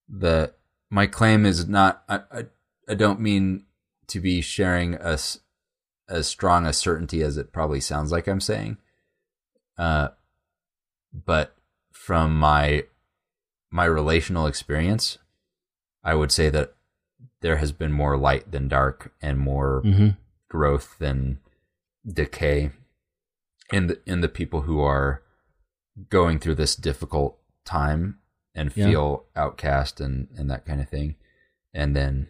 the 0.08 0.52
my 0.90 1.06
claim 1.06 1.46
is 1.46 1.66
not 1.68 2.02
I, 2.08 2.20
I 2.30 2.44
I 2.88 2.94
don't 2.94 3.20
mean 3.20 3.64
to 4.08 4.20
be 4.20 4.40
sharing 4.40 4.96
us 4.96 5.38
as 6.08 6.26
strong 6.26 6.66
a 6.66 6.72
certainty 6.72 7.22
as 7.22 7.38
it 7.38 7.52
probably 7.52 7.80
sounds 7.80 8.12
like 8.12 8.26
I'm 8.26 8.40
saying. 8.40 8.76
Uh, 9.78 10.08
but 11.12 11.54
from 11.92 12.36
my 12.38 12.84
my 13.70 13.84
relational 13.86 14.46
experience, 14.46 15.16
I 16.04 16.14
would 16.14 16.30
say 16.30 16.50
that 16.50 16.74
there 17.40 17.56
has 17.56 17.72
been 17.72 17.92
more 17.92 18.18
light 18.18 18.50
than 18.50 18.68
dark 18.68 19.12
and 19.22 19.38
more 19.38 19.80
hmm 19.82 20.08
growth 20.48 20.96
than 20.98 21.38
decay 22.06 22.72
in 23.72 23.86
the 23.86 24.00
in 24.04 24.20
the 24.20 24.28
people 24.28 24.62
who 24.62 24.80
are 24.80 25.22
going 26.08 26.38
through 26.38 26.54
this 26.54 26.74
difficult 26.76 27.38
time 27.64 28.18
and 28.54 28.74
Yeah. 28.74 28.86
feel 28.86 29.24
outcast 29.36 30.00
and 30.00 30.28
and 30.36 30.50
that 30.50 30.64
kind 30.66 30.80
of 30.80 30.88
thing 30.88 31.16
and 31.74 31.94
then 31.96 32.28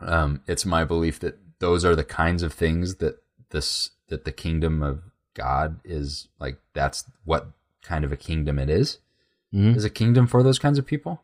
um 0.00 0.42
it's 0.46 0.64
my 0.64 0.84
belief 0.84 1.18
that 1.20 1.38
those 1.58 1.84
are 1.84 1.96
the 1.96 2.04
kinds 2.04 2.42
of 2.42 2.52
things 2.52 2.96
that 2.96 3.22
this 3.50 3.90
that 4.08 4.24
the 4.24 4.32
kingdom 4.32 4.82
of 4.82 5.02
god 5.34 5.78
is 5.84 6.28
like 6.38 6.58
that's 6.72 7.04
what 7.24 7.48
kind 7.82 8.04
of 8.04 8.12
a 8.12 8.16
kingdom 8.16 8.58
it 8.58 8.68
is 8.70 8.98
hmm 9.52 9.72
is 9.74 9.84
a 9.84 9.90
kingdom 9.90 10.26
for 10.26 10.42
those 10.42 10.58
kinds 10.58 10.78
of 10.78 10.86
people. 10.86 11.22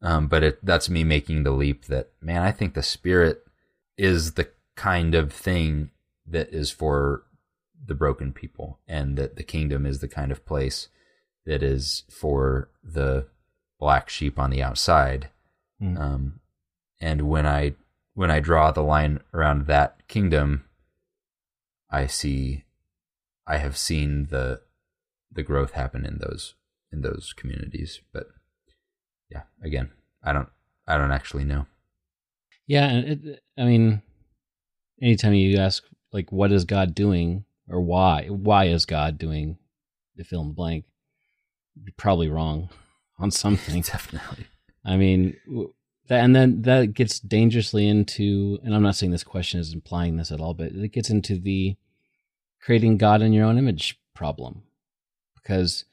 Um, 0.00 0.26
but 0.26 0.42
it, 0.42 0.64
that's 0.64 0.90
me 0.90 1.04
making 1.04 1.44
the 1.44 1.52
leap 1.52 1.84
that, 1.84 2.10
man, 2.20 2.42
I 2.42 2.50
think 2.50 2.74
the 2.74 2.82
spirit 2.82 3.46
is 3.96 4.32
the 4.32 4.48
kind 4.74 5.14
of 5.14 5.32
thing 5.32 5.92
that 6.26 6.52
is 6.52 6.72
for 6.72 7.22
the 7.84 7.94
broken 7.94 8.32
people, 8.32 8.78
and 8.86 9.16
that 9.16 9.36
the 9.36 9.42
kingdom 9.42 9.86
is 9.86 9.98
the 9.98 10.08
kind 10.08 10.30
of 10.30 10.46
place 10.46 10.88
that 11.44 11.62
is 11.62 12.04
for 12.10 12.68
the 12.82 13.26
black 13.78 14.08
sheep 14.08 14.38
on 14.38 14.50
the 14.50 14.62
outside. 14.62 15.28
Mm. 15.82 15.98
Um, 15.98 16.40
and 17.00 17.22
when 17.22 17.46
I 17.46 17.74
when 18.14 18.30
I 18.30 18.40
draw 18.40 18.70
the 18.70 18.82
line 18.82 19.20
around 19.34 19.66
that 19.66 20.06
kingdom, 20.06 20.64
I 21.90 22.06
see, 22.06 22.64
I 23.46 23.58
have 23.58 23.76
seen 23.76 24.28
the 24.30 24.60
the 25.30 25.42
growth 25.42 25.72
happen 25.72 26.06
in 26.06 26.18
those 26.18 26.54
in 26.92 27.02
those 27.02 27.32
communities. 27.32 28.00
But 28.12 28.28
yeah, 29.30 29.42
again, 29.62 29.90
I 30.22 30.32
don't 30.32 30.48
I 30.86 30.96
don't 30.96 31.12
actually 31.12 31.44
know. 31.44 31.66
Yeah, 32.66 32.88
and 32.88 33.26
it, 33.26 33.42
I 33.58 33.64
mean, 33.64 34.02
anytime 35.00 35.34
you 35.34 35.58
ask 35.58 35.82
like, 36.12 36.30
"What 36.30 36.52
is 36.52 36.64
God 36.64 36.94
doing?" 36.94 37.44
Or 37.68 37.80
"Why? 37.80 38.26
Why 38.28 38.66
is 38.66 38.86
God 38.86 39.18
doing?" 39.18 39.58
the 40.14 40.24
fill 40.24 40.42
in 40.42 40.48
the 40.48 40.54
blank, 40.54 40.84
you're 41.82 41.94
probably 41.96 42.28
wrong. 42.28 42.68
on 43.22 43.30
something. 43.30 43.80
Definitely. 43.82 44.46
I 44.84 44.96
mean, 44.96 45.36
that, 46.08 46.24
and 46.24 46.34
then 46.34 46.62
that 46.62 46.92
gets 46.92 47.20
dangerously 47.20 47.88
into, 47.88 48.58
and 48.62 48.74
I'm 48.74 48.82
not 48.82 48.96
saying 48.96 49.12
this 49.12 49.24
question 49.24 49.60
is 49.60 49.72
implying 49.72 50.16
this 50.16 50.32
at 50.32 50.40
all, 50.40 50.54
but 50.54 50.72
it 50.72 50.92
gets 50.92 51.08
into 51.08 51.38
the 51.38 51.76
creating 52.60 52.98
God 52.98 53.22
in 53.22 53.32
your 53.32 53.46
own 53.46 53.58
image 53.58 53.98
problem, 54.14 54.62
because 55.34 55.84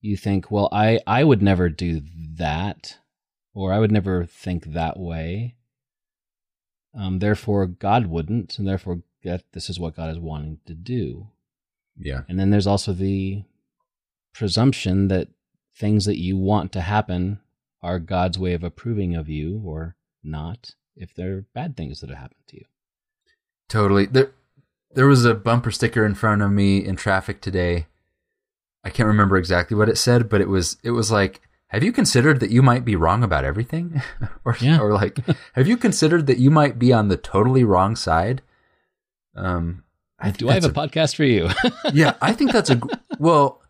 you 0.00 0.16
think, 0.16 0.50
well, 0.50 0.68
I 0.70 1.00
I 1.06 1.24
would 1.24 1.42
never 1.42 1.68
do 1.68 2.02
that, 2.34 2.98
or 3.54 3.72
I 3.72 3.78
would 3.78 3.92
never 3.92 4.26
think 4.26 4.66
that 4.66 4.98
way. 4.98 5.56
Um, 6.94 7.18
therefore, 7.18 7.66
God 7.66 8.06
wouldn't, 8.06 8.58
and 8.58 8.68
therefore, 8.68 9.00
that 9.26 9.42
this 9.52 9.68
is 9.68 9.78
what 9.78 9.94
God 9.96 10.10
is 10.10 10.18
wanting 10.18 10.58
to 10.66 10.74
do. 10.74 11.28
Yeah. 11.98 12.22
And 12.28 12.38
then 12.40 12.50
there's 12.50 12.66
also 12.66 12.92
the 12.92 13.44
presumption 14.34 15.08
that 15.08 15.28
things 15.76 16.04
that 16.06 16.18
you 16.18 16.36
want 16.36 16.72
to 16.72 16.80
happen 16.80 17.40
are 17.82 17.98
God's 17.98 18.38
way 18.38 18.54
of 18.54 18.64
approving 18.64 19.14
of 19.14 19.28
you 19.28 19.62
or 19.64 19.96
not 20.24 20.70
if 20.96 21.14
they're 21.14 21.44
bad 21.54 21.76
things 21.76 22.00
that 22.00 22.10
have 22.10 22.18
happened 22.18 22.40
to 22.48 22.56
you. 22.56 22.64
Totally. 23.68 24.06
There 24.06 24.30
there 24.94 25.06
was 25.06 25.24
a 25.24 25.34
bumper 25.34 25.70
sticker 25.70 26.06
in 26.06 26.14
front 26.14 26.40
of 26.42 26.50
me 26.50 26.84
in 26.84 26.96
traffic 26.96 27.40
today. 27.40 27.86
I 28.82 28.90
can't 28.90 29.06
remember 29.08 29.36
exactly 29.36 29.76
what 29.76 29.88
it 29.88 29.98
said, 29.98 30.28
but 30.28 30.40
it 30.40 30.48
was 30.48 30.76
it 30.82 30.92
was 30.92 31.10
like, 31.10 31.40
have 31.68 31.82
you 31.82 31.92
considered 31.92 32.40
that 32.40 32.50
you 32.50 32.62
might 32.62 32.84
be 32.84 32.96
wrong 32.96 33.22
about 33.22 33.44
everything? 33.44 34.00
or 34.44 34.56
Yeah. 34.60 34.78
or 34.80 34.92
like, 34.92 35.18
have 35.54 35.66
you 35.66 35.76
considered 35.76 36.26
that 36.28 36.38
you 36.38 36.50
might 36.50 36.78
be 36.78 36.92
on 36.92 37.08
the 37.08 37.16
totally 37.16 37.64
wrong 37.64 37.96
side? 37.96 38.42
Um 39.36 39.84
I 40.18 40.30
Do 40.30 40.48
I 40.48 40.54
have 40.54 40.62
that's 40.62 40.72
a 40.72 40.80
podcast 40.88 41.14
for 41.16 41.24
you? 41.24 41.48
yeah, 41.92 42.14
I 42.22 42.32
think 42.32 42.52
that's 42.52 42.70
a 42.70 42.80
well. 43.18 43.60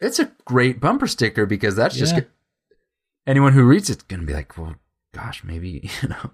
It's 0.00 0.18
a 0.18 0.30
great 0.46 0.80
bumper 0.80 1.06
sticker 1.06 1.44
because 1.46 1.76
that's 1.76 1.96
just 1.96 2.14
Yeah. 2.14 2.22
anyone 3.26 3.52
who 3.52 3.64
reads 3.64 3.90
it's 3.90 4.02
gonna 4.02 4.22
be 4.24 4.32
like, 4.34 4.56
well, 4.58 4.76
gosh, 5.14 5.42
maybe 5.44 5.90
you 6.02 6.08
know, 6.08 6.30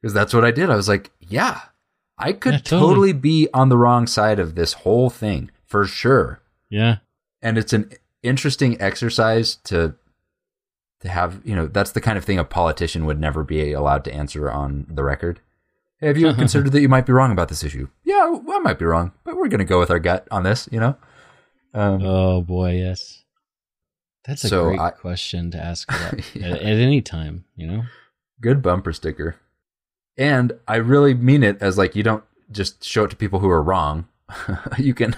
because 0.00 0.12
that's 0.14 0.34
what 0.34 0.44
I 0.44 0.50
did. 0.50 0.70
I 0.70 0.76
was 0.76 0.88
like, 0.88 1.10
yeah, 1.20 1.60
I 2.18 2.32
could 2.32 2.52
Yeah, 2.54 2.58
totally. 2.58 2.88
totally 2.90 3.12
be 3.12 3.48
on 3.54 3.68
the 3.68 3.78
wrong 3.78 4.06
side 4.06 4.38
of 4.38 4.54
this 4.54 4.72
whole 4.74 5.08
thing 5.10 5.50
for 5.66 5.86
sure, 5.86 6.40
yeah. 6.68 6.96
and 7.40 7.56
it's 7.56 7.72
an 7.72 7.90
interesting 8.22 8.80
exercise 8.80 9.56
to 9.64 9.94
to 11.00 11.08
have. 11.08 11.40
You 11.44 11.56
know, 11.56 11.66
that's 11.66 11.92
the 11.92 12.00
kind 12.00 12.18
of 12.18 12.24
thing 12.24 12.38
a 12.38 12.44
politician 12.44 13.06
would 13.06 13.18
never 13.20 13.42
be 13.42 13.72
allowed 13.72 14.04
to 14.04 14.12
answer 14.14 14.50
on 14.50 14.86
the 14.88 15.02
record. 15.02 15.40
Have 16.02 16.18
you 16.18 16.32
considered 16.34 16.72
that 16.72 16.80
you 16.80 16.88
might 16.88 17.06
be 17.06 17.12
wrong 17.12 17.32
about 17.32 17.48
this 17.48 17.62
issue? 17.64 17.88
Yeah, 18.04 18.38
I 18.48 18.58
might 18.58 18.78
be 18.78 18.84
wrong, 18.84 19.12
but 19.24 19.36
we're 19.36 19.48
gonna 19.48 19.64
go 19.64 19.78
with 19.78 19.90
our 19.90 19.98
gut 20.00 20.26
on 20.30 20.42
this. 20.42 20.68
You 20.72 20.80
know. 20.80 20.96
Um, 21.74 22.02
Oh 22.04 22.42
boy, 22.42 22.72
yes. 22.76 23.22
That's 24.26 24.44
a 24.44 24.48
So 24.48 24.64
great 24.68 24.78
I- 24.80 24.90
question 24.90 25.50
to 25.52 25.58
ask 25.58 25.90
Yeah. 26.34 26.48
at, 26.50 26.60
at 26.60 26.78
any 26.78 27.00
time, 27.00 27.44
you 27.56 27.66
know? 27.66 27.82
good 28.40 28.60
bumper 28.62 28.92
sticker. 28.92 29.36
And 30.18 30.52
I 30.68 30.76
really 30.76 31.14
mean 31.14 31.42
it 31.42 31.56
as 31.62 31.78
like 31.78 31.94
you 31.96 32.02
don't 32.02 32.24
just 32.50 32.84
show 32.84 33.04
it 33.04 33.10
to 33.10 33.16
people 33.16 33.38
who 33.38 33.48
are 33.48 33.62
wrong. 33.62 34.08
you 34.78 34.94
can 34.94 35.14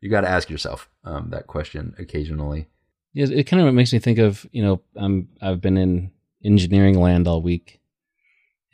you 0.00 0.10
got 0.10 0.20
to 0.22 0.28
ask 0.28 0.50
yourself 0.50 0.88
um, 1.04 1.30
that 1.30 1.46
question 1.46 1.94
occasionally. 1.98 2.66
Yeah, 3.14 3.26
it 3.30 3.44
kind 3.44 3.66
of 3.66 3.72
makes 3.72 3.92
me 3.92 3.98
think 4.00 4.18
of, 4.18 4.44
you 4.52 4.62
know, 4.62 4.80
I'm, 4.96 5.28
I've 5.40 5.60
been 5.60 5.76
in 5.78 6.10
engineering 6.44 7.00
land 7.00 7.26
all 7.28 7.40
week 7.40 7.80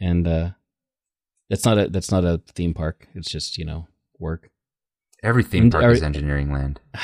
and 0.00 0.26
uh 0.26 0.50
that's 1.50 1.64
not 1.64 1.78
a 1.78 1.88
that's 1.88 2.10
not 2.10 2.24
a 2.24 2.40
theme 2.54 2.72
park. 2.72 3.08
It's 3.14 3.30
just, 3.30 3.58
you 3.58 3.64
know, 3.64 3.88
work. 4.18 4.50
Every 5.22 5.42
theme 5.42 5.70
park 5.70 5.84
is 5.84 6.02
engineering 6.02 6.52
land. 6.52 6.80
I 6.94 7.00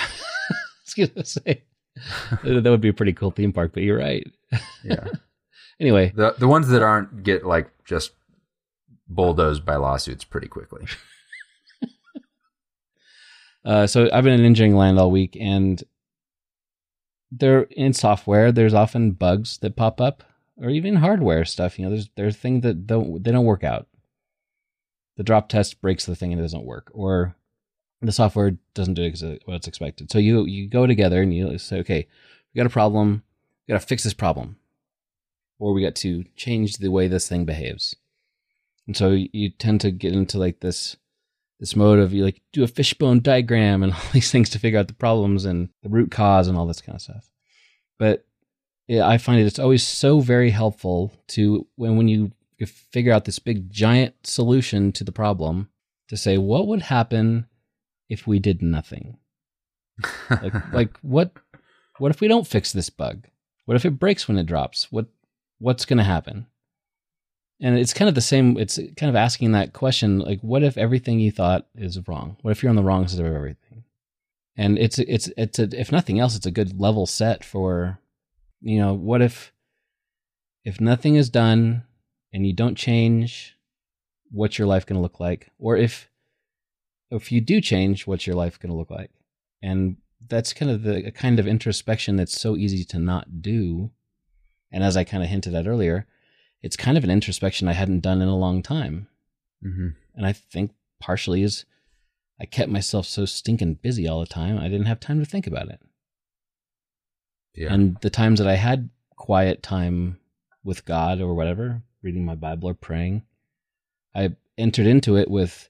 was 0.85 0.95
gonna 0.95 1.25
say 1.25 1.65
that 2.45 2.65
would 2.65 2.81
be 2.81 2.89
a 2.89 2.95
pretty 2.95 3.13
cool 3.13 3.33
theme 3.33 3.53
park, 3.53 3.73
but 3.75 3.83
you're 3.83 3.99
right. 3.99 4.27
Yeah. 4.83 5.09
Anyway, 5.79 6.11
the 6.17 6.35
the 6.39 6.49
ones 6.49 6.69
that 6.69 6.83
aren't 6.83 7.23
get 7.23 7.45
like 7.45 7.71
just 7.85 8.13
bulldozed 9.09 9.67
by 9.67 9.77
lawsuits 9.77 10.25
pretty 10.25 10.49
quickly. 10.49 10.87
uh, 13.67 13.87
so 13.87 14.09
I've 14.11 14.25
been 14.25 14.41
in 14.41 14.47
engineering 14.47 14.75
land 14.75 14.99
all 14.99 15.11
week, 15.11 15.37
and 15.39 15.85
there 17.31 17.65
in 17.65 17.93
software, 17.93 18.53
there's 18.53 18.73
often 18.73 19.11
bugs 19.11 19.59
that 19.59 19.77
pop 19.77 20.01
up, 20.01 20.25
or 20.57 20.71
even 20.71 20.97
hardware 20.97 21.45
stuff. 21.45 21.79
You 21.79 21.85
know, 21.85 21.91
there's 21.91 22.09
there's 22.17 22.37
things 22.37 22.63
that 22.63 22.87
don't 22.87 23.23
they 23.23 23.31
don't 23.31 23.45
work 23.45 23.63
out. 23.63 23.87
The 25.17 25.23
drop 25.23 25.49
test 25.49 25.81
breaks 25.81 26.05
the 26.05 26.15
thing 26.15 26.33
and 26.33 26.41
it 26.41 26.45
doesn't 26.45 26.65
work, 26.65 26.91
or 26.93 27.37
the 28.03 28.13
software 28.13 28.57
doesn't 28.75 28.95
do 28.95 29.37
what 29.45 29.55
it's 29.55 29.69
expected. 29.69 30.11
So 30.11 30.19
you 30.19 30.45
you 30.45 30.69
go 30.69 30.87
together 30.87 31.23
and 31.23 31.35
you 31.35 31.59
say, 31.59 31.79
okay, 31.79 32.07
we 32.55 32.59
got 32.59 32.67
a 32.67 32.71
problem, 32.71 33.23
we 33.67 33.73
got 33.73 33.81
to 33.81 33.87
fix 33.87 34.05
this 34.05 34.15
problem, 34.15 34.57
or 35.59 35.73
we 35.73 35.83
got 35.83 35.95
to 35.97 36.25
change 36.37 36.77
the 36.77 36.91
way 36.91 37.09
this 37.09 37.29
thing 37.29 37.45
behaves. 37.45 37.97
And 38.87 38.97
so 38.97 39.11
you 39.11 39.51
tend 39.51 39.81
to 39.81 39.91
get 39.91 40.13
into 40.13 40.39
like 40.39 40.61
this 40.61 40.97
this 41.59 41.75
mode 41.75 41.99
of 41.99 42.13
you 42.13 42.23
like 42.23 42.43
do 42.53 42.63
a 42.63 42.69
fishbone 42.69 43.21
diagram 43.21 43.83
and 43.83 43.93
all 43.95 44.01
these 44.13 44.31
things 44.31 44.51
to 44.51 44.59
figure 44.59 44.79
out 44.79 44.89
the 44.89 44.95
problems 44.95 45.45
and 45.45 45.71
the 45.83 45.89
root 45.89 46.11
cause 46.11 46.49
and 46.49 46.57
all 46.57 46.67
this 46.67 46.83
kind 46.83 46.97
of 46.97 47.03
stuff. 47.03 47.31
But 47.99 48.27
yeah, 48.87 49.07
I 49.07 49.19
find 49.19 49.41
it 49.41 49.47
it's 49.47 49.59
always 49.59 49.87
so 49.87 50.21
very 50.21 50.51
helpful 50.51 51.13
to 51.29 51.67
when 51.77 51.97
when 51.97 52.09
you 52.09 52.33
figure 52.65 53.13
out 53.13 53.27
this 53.27 53.39
big 53.39 53.71
giant 53.71 54.15
solution 54.25 54.93
to 54.93 55.05
the 55.05 55.13
problem 55.13 55.69
to 56.09 56.17
say 56.17 56.39
what 56.39 56.67
would 56.67 56.83
happen 56.83 57.47
if 58.09 58.27
we 58.27 58.39
did 58.39 58.63
nothing. 58.63 59.19
Like 60.31 60.55
like 60.73 60.97
what 61.03 61.33
what 61.99 62.11
if 62.11 62.21
we 62.21 62.29
don't 62.29 62.47
fix 62.47 62.73
this 62.73 62.91
bug? 62.91 63.27
What 63.67 63.77
if 63.77 63.85
it 63.85 63.99
breaks 63.99 64.29
when 64.29 64.39
it 64.39 64.47
drops? 64.47 64.91
What 64.91 65.07
what's 65.59 65.85
going 65.85 65.99
to 65.99 66.05
happen? 66.05 66.47
And 67.61 67.79
it's 67.79 67.95
kind 67.95 68.09
of 68.09 68.15
the 68.15 68.21
same. 68.21 68.59
It's 68.59 68.79
kind 68.97 69.09
of 69.09 69.17
asking 69.17 69.53
that 69.53 69.73
question, 69.73 70.19
like, 70.19 70.41
what 70.41 70.63
if 70.63 70.77
everything 70.77 71.21
you 71.21 71.33
thought 71.33 71.67
is 71.75 71.99
wrong? 72.07 72.37
What 72.43 72.51
if 72.51 72.63
you're 72.63 72.71
on 72.71 72.77
the 72.77 72.83
wrong 72.83 73.09
side 73.09 73.25
of 73.25 73.33
everything? 73.33 73.85
And 74.57 74.79
it's 74.79 74.99
it's 74.99 75.31
it's 75.37 75.59
a, 75.59 75.69
if 75.73 75.91
nothing 75.91 76.19
else, 76.21 76.37
it's 76.37 76.47
a 76.47 76.51
good 76.51 76.79
level 76.79 77.07
set 77.07 77.45
for, 77.45 77.99
you 78.61 78.79
know, 78.79 78.93
what 78.93 79.23
if 79.23 79.53
if 80.65 80.81
nothing 80.81 81.17
is 81.17 81.31
done 81.31 81.85
and 82.33 82.47
you 82.47 82.53
don't 82.53 82.77
change, 82.77 83.57
what's 84.31 84.59
your 84.59 84.67
life 84.67 84.87
going 84.87 84.97
to 84.97 85.03
look 85.03 85.21
like? 85.21 85.51
Or 85.59 85.77
if 85.77 86.11
if 87.11 87.31
you 87.31 87.41
do 87.41 87.61
change, 87.61 88.07
what's 88.07 88.27
your 88.27 88.37
life 88.37 88.59
going 88.59 88.71
to 88.71 88.77
look 88.77 88.91
like? 88.91 89.11
And 89.63 89.97
that's 90.29 90.53
kind 90.53 90.71
of 90.71 90.83
the 90.83 91.07
a 91.07 91.11
kind 91.11 91.39
of 91.39 91.47
introspection 91.47 92.17
that's 92.17 92.39
so 92.39 92.57
easy 92.57 92.85
to 92.85 92.99
not 92.99 93.43
do. 93.43 93.91
And 94.73 94.83
as 94.83 94.97
I 94.97 95.05
kind 95.05 95.23
of 95.23 95.29
hinted 95.29 95.55
at 95.55 95.67
earlier, 95.67 96.07
it's 96.63 96.77
kind 96.77 96.99
of 96.99 97.05
an 97.05 97.11
introspection 97.11 97.69
I 97.69 97.73
hadn't 97.73 98.01
done 98.01 98.21
in 98.21 98.29
a 98.29 98.37
long 98.37 98.63
time. 98.63 99.09
hmm 99.63 99.89
And 100.15 100.27
I 100.27 100.33
think 100.33 100.73
partially 100.99 101.43
is 101.43 101.65
I 102.41 102.45
kept 102.45 102.71
myself 102.71 103.07
so 103.07 103.25
stinking 103.25 103.75
busy 103.75 104.07
all 104.07 104.21
the 104.21 104.27
time, 104.27 104.59
I 104.59 104.69
didn't 104.69 104.87
have 104.87 105.01
time 105.01 105.21
to 105.21 105.27
think 105.27 105.47
about 105.47 105.69
it. 105.69 105.81
Yeah. 107.55 107.73
And 107.73 107.97
the 108.03 108.11
times 108.11 108.39
that 108.39 108.49
I 108.49 108.57
had 108.57 108.91
quiet 109.17 109.63
time 109.63 110.19
with 110.63 110.85
God 110.85 111.21
or 111.21 111.35
whatever, 111.35 111.83
reading 112.07 112.25
my 112.25 112.37
Bible 112.37 112.69
or 112.71 112.75
praying, 112.75 113.23
I 114.15 114.37
entered 114.57 114.87
into 114.87 115.17
it 115.17 115.29
with 115.29 115.69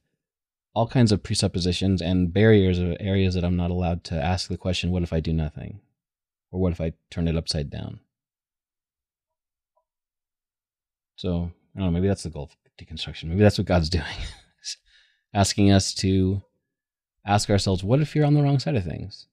all 0.74 0.86
kinds 0.86 1.10
of 1.10 1.22
presuppositions 1.22 2.02
and 2.02 2.30
barriers 2.32 2.78
of 2.78 2.94
areas 3.00 3.34
that 3.34 3.42
I'm 3.44 3.56
not 3.56 3.70
allowed 3.70 4.04
to 4.04 4.22
ask 4.22 4.46
the 4.48 4.58
question, 4.58 4.90
what 4.90 5.02
if 5.02 5.14
I 5.14 5.20
do 5.20 5.32
nothing? 5.32 5.80
Or 6.52 6.60
what 6.60 6.72
if 6.72 6.80
I 6.80 6.92
turn 7.10 7.26
it 7.26 7.36
upside 7.36 7.70
down? 7.70 8.00
So, 11.16 11.50
I 11.74 11.78
don't 11.80 11.86
know, 11.86 11.90
maybe 11.90 12.06
that's 12.06 12.24
the 12.24 12.28
goal 12.30 12.50
of 12.50 12.86
deconstruction. 12.86 13.24
Maybe 13.24 13.40
that's 13.40 13.56
what 13.56 13.66
God's 13.66 13.88
doing. 13.98 14.04
Asking 15.32 15.72
us 15.72 15.94
to 15.94 16.42
ask 17.26 17.48
ourselves, 17.48 17.82
what 17.82 18.00
if 18.02 18.14
you're 18.14 18.26
on 18.26 18.34
the 18.34 18.42
wrong 18.42 18.58
side 18.58 18.76
of 18.76 18.84
things? 18.84 19.26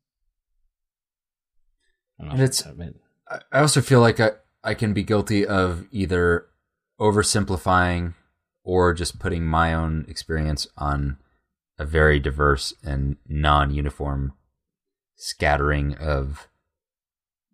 I 2.17 2.23
don't 2.23 2.27
know. 2.29 2.33
And 2.35 2.43
it's- 2.43 2.61
if 2.61 2.65
that 2.67 2.77
made- 2.77 2.95
I 3.27 3.39
I 3.51 3.59
also 3.59 3.81
feel 3.81 3.99
like 3.99 4.19
I, 4.21 4.31
I 4.63 4.73
can 4.73 4.93
be 4.93 5.03
guilty 5.03 5.45
of 5.45 5.85
either 5.91 6.47
oversimplifying 7.03 8.13
or 8.63 8.93
just 8.93 9.19
putting 9.19 9.45
my 9.45 9.73
own 9.73 10.05
experience 10.07 10.65
on 10.77 11.17
a 11.77 11.85
very 11.85 12.17
diverse 12.17 12.73
and 12.81 13.17
non 13.27 13.73
uniform 13.73 14.31
scattering 15.15 15.95
of 15.95 16.47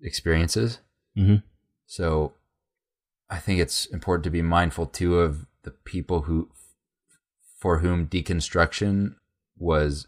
experiences. 0.01 0.79
Mhm. 1.17 1.41
So 1.87 2.35
I 3.27 3.39
think 3.39 3.59
it's 3.59 3.87
important 3.87 4.23
to 4.25 4.29
be 4.29 4.43
mindful 4.43 4.85
too 4.85 5.19
of 5.19 5.47
the 5.63 5.71
people 5.71 6.21
who, 6.21 6.51
for 7.57 7.79
whom 7.79 8.07
deconstruction 8.07 9.15
was 9.57 10.07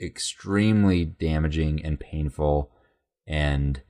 extremely 0.00 1.04
damaging 1.04 1.84
and 1.84 1.98
painful 1.98 2.70
and 3.26 3.82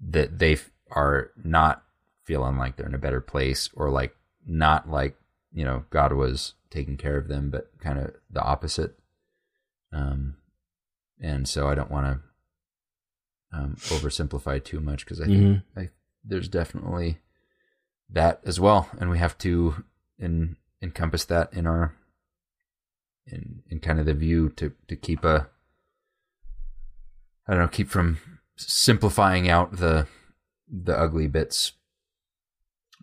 that 0.00 0.38
they 0.38 0.58
are 0.90 1.32
not 1.36 1.85
feeling 2.26 2.58
like 2.58 2.76
they're 2.76 2.86
in 2.86 2.94
a 2.94 2.98
better 2.98 3.20
place 3.22 3.70
or 3.74 3.88
like 3.88 4.14
not 4.46 4.90
like 4.90 5.16
you 5.52 5.64
know 5.64 5.84
god 5.90 6.12
was 6.12 6.52
taking 6.70 6.96
care 6.98 7.16
of 7.16 7.28
them 7.28 7.48
but 7.50 7.70
kind 7.80 7.98
of 7.98 8.12
the 8.30 8.42
opposite 8.42 8.98
um 9.92 10.34
and 11.20 11.48
so 11.48 11.68
i 11.68 11.74
don't 11.74 11.90
want 11.90 12.06
to 12.06 12.20
um, 13.56 13.76
oversimplify 13.86 14.62
too 14.62 14.80
much 14.80 15.04
because 15.04 15.20
I 15.20 15.26
think 15.26 15.40
Mhm. 15.40 15.62
I, 15.76 15.90
there's 16.24 16.48
definitely 16.48 17.20
that 18.10 18.40
as 18.44 18.58
well, 18.60 18.90
and 18.98 19.08
we 19.08 19.18
have 19.18 19.38
to 19.38 19.84
in, 20.18 20.56
encompass 20.82 21.24
that 21.26 21.54
in 21.54 21.66
our 21.66 21.94
in 23.24 23.62
in 23.70 23.78
kind 23.78 23.98
of 24.00 24.04
the 24.04 24.14
view 24.14 24.50
to 24.56 24.72
to 24.88 24.96
keep 24.96 25.24
a 25.24 25.48
I 27.46 27.52
don't 27.52 27.60
know 27.62 27.68
keep 27.68 27.88
from 27.88 28.18
simplifying 28.56 29.48
out 29.48 29.76
the 29.76 30.06
the 30.68 30.98
ugly 30.98 31.28
bits. 31.28 31.72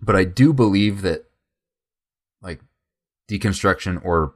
But 0.03 0.15
I 0.15 0.23
do 0.23 0.53
believe 0.53 1.01
that 1.01 1.25
like 2.41 2.59
deconstruction 3.29 4.03
or 4.03 4.33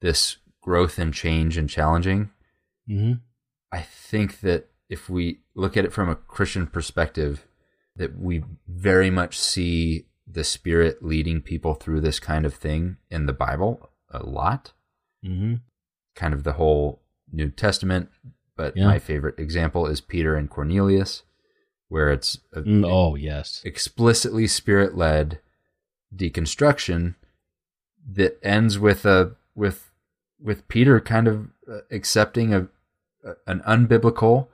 this 0.00 0.36
growth 0.60 0.98
and 0.98 1.12
change 1.12 1.56
and 1.56 1.68
challenging 1.68 2.30
Mm-hmm. 2.88 3.14
I 3.72 3.80
think 3.80 4.40
that 4.40 4.68
if 4.90 5.08
we 5.08 5.40
look 5.54 5.74
at 5.76 5.86
it 5.86 5.92
from 5.92 6.10
a 6.10 6.14
Christian 6.16 6.66
perspective, 6.66 7.46
that 7.96 8.18
we 8.18 8.44
very 8.68 9.08
much 9.10 9.38
see 9.40 10.04
the 10.26 10.44
Spirit 10.44 11.02
leading 11.02 11.40
people 11.40 11.72
through 11.74 12.02
this 12.02 12.20
kind 12.20 12.44
of 12.44 12.52
thing 12.52 12.98
in 13.10 13.24
the 13.24 13.32
Bible 13.32 13.88
a 14.10 14.22
lot. 14.24 14.72
Mm-hmm. 15.24 15.54
Kind 16.14 16.34
of 16.34 16.44
the 16.44 16.52
whole 16.52 17.00
New 17.32 17.48
Testament. 17.50 18.10
But 18.54 18.76
Yeah. 18.76 18.86
my 18.86 18.98
favorite 18.98 19.38
example 19.38 19.86
is 19.86 20.00
Peter 20.02 20.36
and 20.36 20.50
Cornelius, 20.50 21.22
where 21.88 22.10
it's 22.10 22.38
a, 22.52 22.62
Mm, 22.62 22.84
oh 22.86 23.14
yes. 23.14 23.60
explicitly 23.64 24.46
spirit 24.46 24.96
led 24.96 25.40
deconstruction 26.14 27.14
that 28.12 28.38
ends 28.42 28.78
with 28.78 29.04
a 29.04 29.34
with 29.54 29.90
with 30.40 30.66
Peter 30.68 31.00
kind 31.00 31.26
of 31.26 31.48
uh, 31.70 31.78
accepting 31.90 32.52
a, 32.52 32.68
an 33.46 33.60
unbiblical 33.66 34.48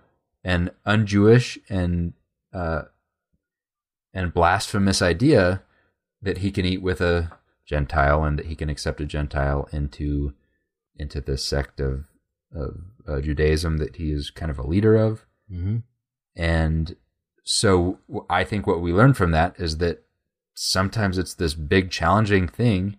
and 0.45 0.71
un-Jewish 0.87 1.59
and 1.69 2.13
uh, 2.53 2.83
and 4.13 4.35
blasphemous 4.35 5.03
idea 5.03 5.63
that 6.23 6.39
he 6.39 6.51
can 6.51 6.65
eat 6.65 6.83
with 6.83 7.01
a 7.01 7.33
Gentile 7.67 8.25
and 8.25 8.39
that 8.39 8.47
he 8.47 8.55
can 8.55 8.69
accept 8.69 9.01
a 9.01 9.05
Gentile 9.05 9.69
into 9.73 10.35
into 10.97 11.21
the 11.21 11.39
sect 11.39 11.81
of 11.81 12.05
of 12.55 12.81
uh, 13.07 13.21
Judaism 13.21 13.79
that 13.79 13.97
he 13.97 14.11
is 14.11 14.31
kind 14.31 14.51
of 14.51 14.59
a 14.59 14.67
leader 14.67 14.97
of. 14.97 15.27
Mm-hmm. 15.51 15.79
And 16.37 16.97
so 17.53 17.99
I 18.31 18.45
think 18.45 18.65
what 18.69 18.81
we 18.81 18.93
learn 18.93 19.13
from 19.13 19.33
that 19.33 19.59
is 19.59 19.79
that 19.79 20.05
sometimes 20.55 21.19
it's 21.19 21.35
this 21.35 21.53
big 21.53 21.91
challenging 21.91 22.47
thing, 22.47 22.97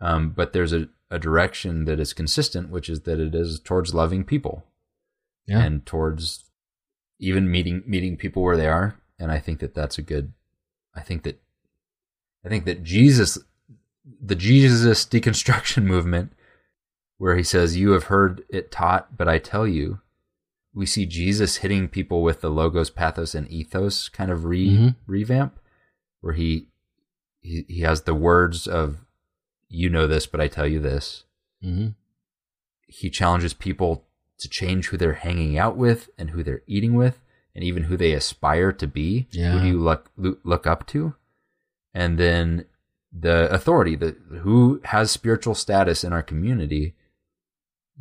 um, 0.00 0.30
but 0.30 0.54
there's 0.54 0.72
a, 0.72 0.88
a 1.10 1.18
direction 1.18 1.84
that 1.84 2.00
is 2.00 2.14
consistent, 2.14 2.70
which 2.70 2.88
is 2.88 3.02
that 3.02 3.20
it 3.20 3.34
is 3.34 3.60
towards 3.60 3.92
loving 3.92 4.24
people 4.24 4.64
Yeah. 5.46 5.60
and 5.62 5.84
towards 5.84 6.44
even 7.18 7.50
meeting 7.50 7.82
meeting 7.86 8.16
people 8.16 8.42
where 8.42 8.56
they 8.56 8.66
are. 8.66 8.98
And 9.18 9.30
I 9.30 9.38
think 9.38 9.60
that 9.60 9.74
that's 9.74 9.98
a 9.98 10.02
good. 10.02 10.32
I 10.94 11.02
think 11.02 11.22
that 11.24 11.42
I 12.46 12.48
think 12.48 12.64
that 12.64 12.82
Jesus, 12.82 13.36
the 14.18 14.34
Jesus 14.34 15.04
deconstruction 15.04 15.82
movement, 15.94 16.32
where 17.18 17.36
he 17.36 17.42
says, 17.42 17.76
"You 17.76 17.90
have 17.90 18.04
heard 18.04 18.42
it 18.48 18.72
taught, 18.72 19.18
but 19.18 19.28
I 19.28 19.36
tell 19.36 19.68
you." 19.68 20.00
We 20.74 20.86
see 20.86 21.04
Jesus 21.06 21.56
hitting 21.56 21.88
people 21.88 22.22
with 22.22 22.40
the 22.40 22.50
logos, 22.50 22.90
pathos, 22.90 23.34
and 23.34 23.48
ethos 23.50 24.08
kind 24.08 24.30
of 24.30 24.44
re 24.44 24.68
Mhm. 24.68 24.96
revamp, 25.06 25.58
where 26.20 26.34
he, 26.34 26.68
he 27.40 27.64
he 27.68 27.80
has 27.80 28.02
the 28.02 28.14
words 28.14 28.66
of 28.66 28.98
"You 29.68 29.88
know 29.90 30.06
this, 30.06 30.26
but 30.26 30.40
I 30.40 30.48
tell 30.48 30.66
you 30.66 30.80
this." 30.80 31.24
Mm-hmm. 31.62 31.88
He 32.86 33.10
challenges 33.10 33.54
people 33.54 34.06
to 34.38 34.48
change 34.48 34.88
who 34.88 34.96
they're 34.96 35.12
hanging 35.14 35.56
out 35.58 35.76
with 35.76 36.10
and 36.18 36.30
who 36.30 36.42
they're 36.42 36.62
eating 36.66 36.94
with, 36.94 37.20
and 37.54 37.62
even 37.62 37.84
who 37.84 37.96
they 37.96 38.12
aspire 38.12 38.72
to 38.72 38.86
be. 38.86 39.28
Who 39.52 39.60
do 39.60 39.66
you 39.66 39.78
look 39.80 40.10
look 40.16 40.40
look 40.44 40.66
up 40.66 40.86
to? 40.88 41.14
And 41.94 42.18
then 42.18 42.64
the 43.12 43.50
authority, 43.52 43.94
the 43.94 44.16
who 44.40 44.80
has 44.84 45.10
spiritual 45.10 45.54
status 45.54 46.02
in 46.02 46.12
our 46.12 46.22
community. 46.22 46.94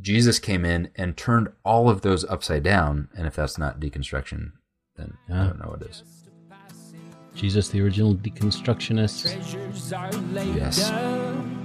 Jesus 0.02 0.40
came 0.40 0.66
in 0.66 0.90
and 0.96 1.16
turned 1.16 1.50
all 1.64 1.88
of 1.90 2.02
those 2.02 2.24
upside 2.26 2.64
down, 2.64 3.10
and 3.16 3.28
if 3.28 3.36
that's 3.36 3.58
not 3.58 3.80
deconstruction, 3.80 4.54
then 4.96 5.16
I 5.30 5.46
don't 5.46 5.60
know 5.60 5.70
what 5.70 5.84
is. 5.84 6.04
Jesus, 7.36 7.70
the 7.70 7.82
original 7.82 8.16
deconstructionist. 8.16 9.22
Treasures 9.22 9.94
are 9.94 10.12
laid 10.34 10.56
Yes. 10.56 10.88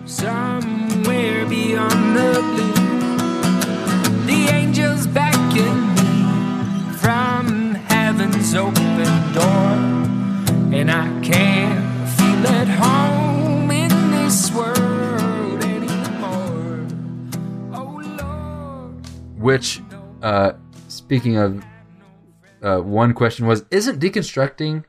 somewhere 0.05 1.47
beyond 1.47 2.17
the 2.17 2.41
blue. 2.53 4.27
The 4.27 4.49
angels 4.53 5.07
beckon 5.09 5.95
me 5.95 6.93
from 6.99 7.75
heaven's 7.89 8.55
open 8.55 9.33
door, 9.33 9.73
and 10.79 10.91
I 10.91 11.07
can't 11.23 12.09
feel 12.11 12.47
at 12.47 12.69
home 12.69 13.26
Which, 19.47 19.81
uh, 20.23 20.55
speaking 20.89 21.37
of, 21.37 21.65
uh, 22.63 22.79
one 22.79 23.15
question 23.15 23.47
was: 23.47 23.65
Isn't 23.71 24.01
deconstructing 24.01 24.83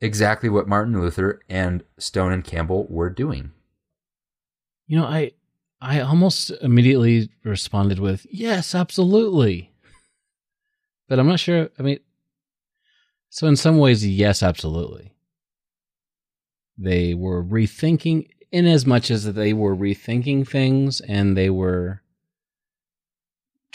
exactly 0.00 0.48
what 0.48 0.66
Martin 0.66 0.98
Luther 0.98 1.42
and 1.50 1.84
Stone 1.98 2.32
and 2.32 2.42
Campbell 2.42 2.86
were 2.88 3.10
doing? 3.10 3.50
You 4.86 4.98
know, 4.98 5.04
I 5.04 5.32
I 5.78 6.00
almost 6.00 6.52
immediately 6.62 7.28
responded 7.44 7.98
with 7.98 8.26
yes, 8.30 8.74
absolutely. 8.74 9.72
But 11.06 11.18
I'm 11.18 11.28
not 11.28 11.40
sure. 11.40 11.68
I 11.78 11.82
mean, 11.82 11.98
so 13.28 13.46
in 13.46 13.56
some 13.56 13.76
ways, 13.76 14.06
yes, 14.06 14.42
absolutely. 14.42 15.12
They 16.78 17.12
were 17.12 17.44
rethinking, 17.44 18.30
in 18.50 18.64
as 18.64 18.86
much 18.86 19.10
as 19.10 19.34
they 19.34 19.52
were 19.52 19.76
rethinking 19.76 20.48
things, 20.48 21.02
and 21.02 21.36
they 21.36 21.50
were 21.50 22.00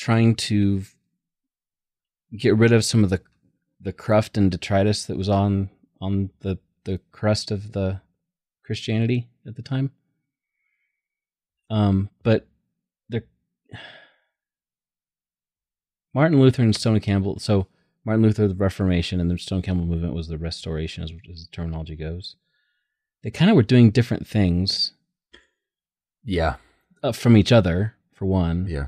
trying 0.02 0.34
to 0.34 0.82
get 2.36 2.58
rid 2.58 2.72
of 2.72 2.84
some 2.84 3.04
of 3.04 3.12
the 3.12 3.22
the 3.80 3.94
cruft 3.94 4.36
and 4.36 4.50
detritus 4.50 5.06
that 5.06 5.16
was 5.16 5.30
on 5.30 5.70
on 6.02 6.32
the 6.40 6.58
the 6.86 7.00
crust 7.12 7.52
of 7.52 7.74
the 7.74 8.02
Christianity 8.66 9.28
at 9.46 9.56
the 9.56 9.62
time. 9.62 9.92
Um, 11.70 12.10
but 12.24 12.48
the 13.10 13.24
Martin 16.16 16.42
Luther 16.42 16.64
and 16.64 16.76
Stone 16.76 17.00
Campbell. 17.02 17.38
So 17.38 17.68
Martin 18.04 18.24
Luther, 18.24 18.48
the 18.48 18.56
Reformation, 18.56 19.20
and 19.20 19.30
the 19.30 19.38
Stone 19.38 19.62
Campbell 19.62 19.86
movement 19.86 20.16
was 20.16 20.28
the 20.28 20.40
Restoration, 20.40 21.04
as, 21.04 21.12
as 21.32 21.46
the 21.46 21.52
terminology 21.52 21.96
goes. 21.96 22.36
They 23.22 23.30
kind 23.30 23.52
of 23.52 23.56
were 23.56 23.62
doing 23.62 23.92
different 23.92 24.26
things 24.26 24.94
Yeah, 26.24 26.56
uh, 27.04 27.12
from 27.12 27.38
each 27.38 27.52
other. 27.52 27.96
For 28.14 28.26
one, 28.26 28.66
yeah, 28.68 28.88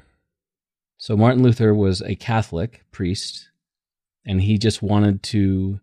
so 1.04 1.18
Martin 1.18 1.44
Luther 1.44 1.76
was 1.76 2.02
a 2.02 2.16
Catholic 2.16 2.86
priest, 2.94 3.50
and 4.26 4.42
he 4.42 4.58
just 4.58 4.82
wanted 4.82 5.22
to 5.24 5.82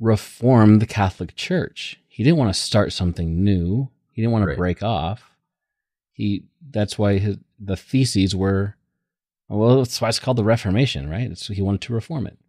reform 0.00 0.80
the 0.80 0.86
Catholic 0.86 1.36
Church. 1.36 2.00
He 2.08 2.24
didn't 2.24 2.38
want 2.38 2.52
to 2.52 2.60
start 2.60 2.92
something 2.92 3.44
new. 3.44 3.90
He 4.10 4.20
didn't 4.20 4.32
want 4.32 4.42
to 4.42 4.48
Right. 4.48 4.56
break 4.56 4.82
off. 4.82 5.36
He 6.10 6.46
that's 6.68 6.98
why 6.98 7.18
his 7.18 7.36
the 7.60 7.76
theses 7.76 8.34
were 8.34 8.74
well, 9.48 9.76
that's 9.78 10.00
why 10.00 10.08
it's 10.08 10.18
called 10.18 10.38
the 10.38 10.42
Reformation, 10.42 11.08
right? 11.08 11.30
It's, 11.30 11.46
he 11.46 11.62
wanted 11.62 11.82
to 11.82 11.94
reform 11.94 12.26
it. 12.26 12.40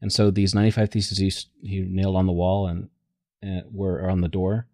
And 0.00 0.12
so 0.12 0.30
these 0.30 0.54
95 0.54 0.88
theses 0.88 1.18
he, 1.18 1.68
he 1.68 1.80
nailed 1.80 2.14
on 2.14 2.26
the 2.26 2.32
wall 2.32 2.68
and, 2.68 2.90
and 3.42 3.64
were 3.74 3.96
or 3.96 4.08
on 4.08 4.20
the 4.20 4.28
door 4.28 4.68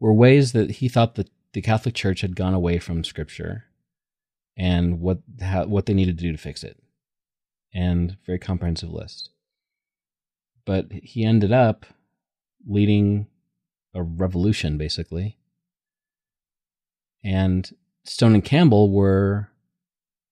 were 0.00 0.12
ways 0.12 0.50
that 0.54 0.72
he 0.72 0.88
thought 0.88 1.14
that 1.14 1.30
the 1.52 1.62
Catholic 1.62 1.94
Church 1.94 2.22
had 2.22 2.34
gone 2.34 2.52
away 2.52 2.80
from 2.80 3.04
Scripture 3.04 3.67
and 4.58 5.00
what 5.00 5.20
how, 5.40 5.64
what 5.66 5.86
they 5.86 5.94
needed 5.94 6.18
to 6.18 6.24
do 6.24 6.32
to 6.32 6.38
fix 6.38 6.64
it, 6.64 6.82
and 7.72 8.16
very 8.26 8.38
comprehensive 8.38 8.90
list. 8.90 9.30
But 10.66 10.86
he 10.92 11.24
ended 11.24 11.52
up 11.52 11.86
leading 12.66 13.28
a 13.94 14.02
revolution, 14.02 14.76
basically. 14.76 15.38
And 17.24 17.70
Stone 18.04 18.34
and 18.34 18.44
Campbell 18.44 18.90
were 18.90 19.48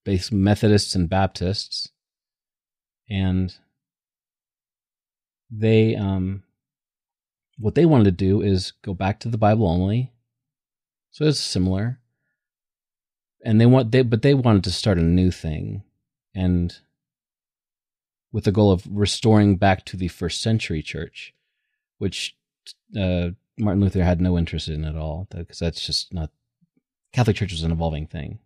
both 0.05 0.33
Methodists 0.33 0.95
and 0.95 1.09
Baptists, 1.09 1.91
and 3.09 3.55
they 5.51 5.95
um, 5.95 6.43
what 7.59 7.77
they 7.77 7.87
wanted 7.87 8.05
to 8.05 8.11
do 8.11 8.43
is 8.43 8.73
go 8.83 8.93
back 8.93 9.21
to 9.21 9.29
the 9.29 9.39
Bible 9.39 9.69
only. 9.69 10.13
So 11.13 11.25
it's 11.25 11.41
similar 11.41 12.01
and 13.47 13.61
they 13.61 13.67
want 13.67 13.93
they 13.93 14.03
but 14.03 14.23
they 14.23 14.35
wanted 14.35 14.65
to 14.65 14.71
start 14.71 14.99
a 14.99 15.03
new 15.03 15.31
thing. 15.31 15.83
And 16.35 16.77
with 18.33 18.45
the 18.45 18.53
goal 18.53 18.71
of 18.71 18.87
restoring 18.91 19.57
back 19.57 19.87
to 19.87 19.97
the 19.97 20.09
first 20.09 20.43
century 20.43 20.83
church 20.83 21.33
which 21.97 22.37
uh, 22.95 23.31
martin 23.59 23.81
luther 23.81 24.05
had 24.05 24.21
no 24.21 24.37
interest 24.37 24.69
in 24.69 24.85
at 24.85 24.97
all 24.97 25.27
because 25.31 25.59
that's 25.59 25.87
just 25.87 26.13
not 26.13 26.31
catholic 27.13 27.37
church 27.37 27.53
was 27.53 27.63
an 27.63 27.73
evolving 27.73 28.07
thing. 28.07 28.39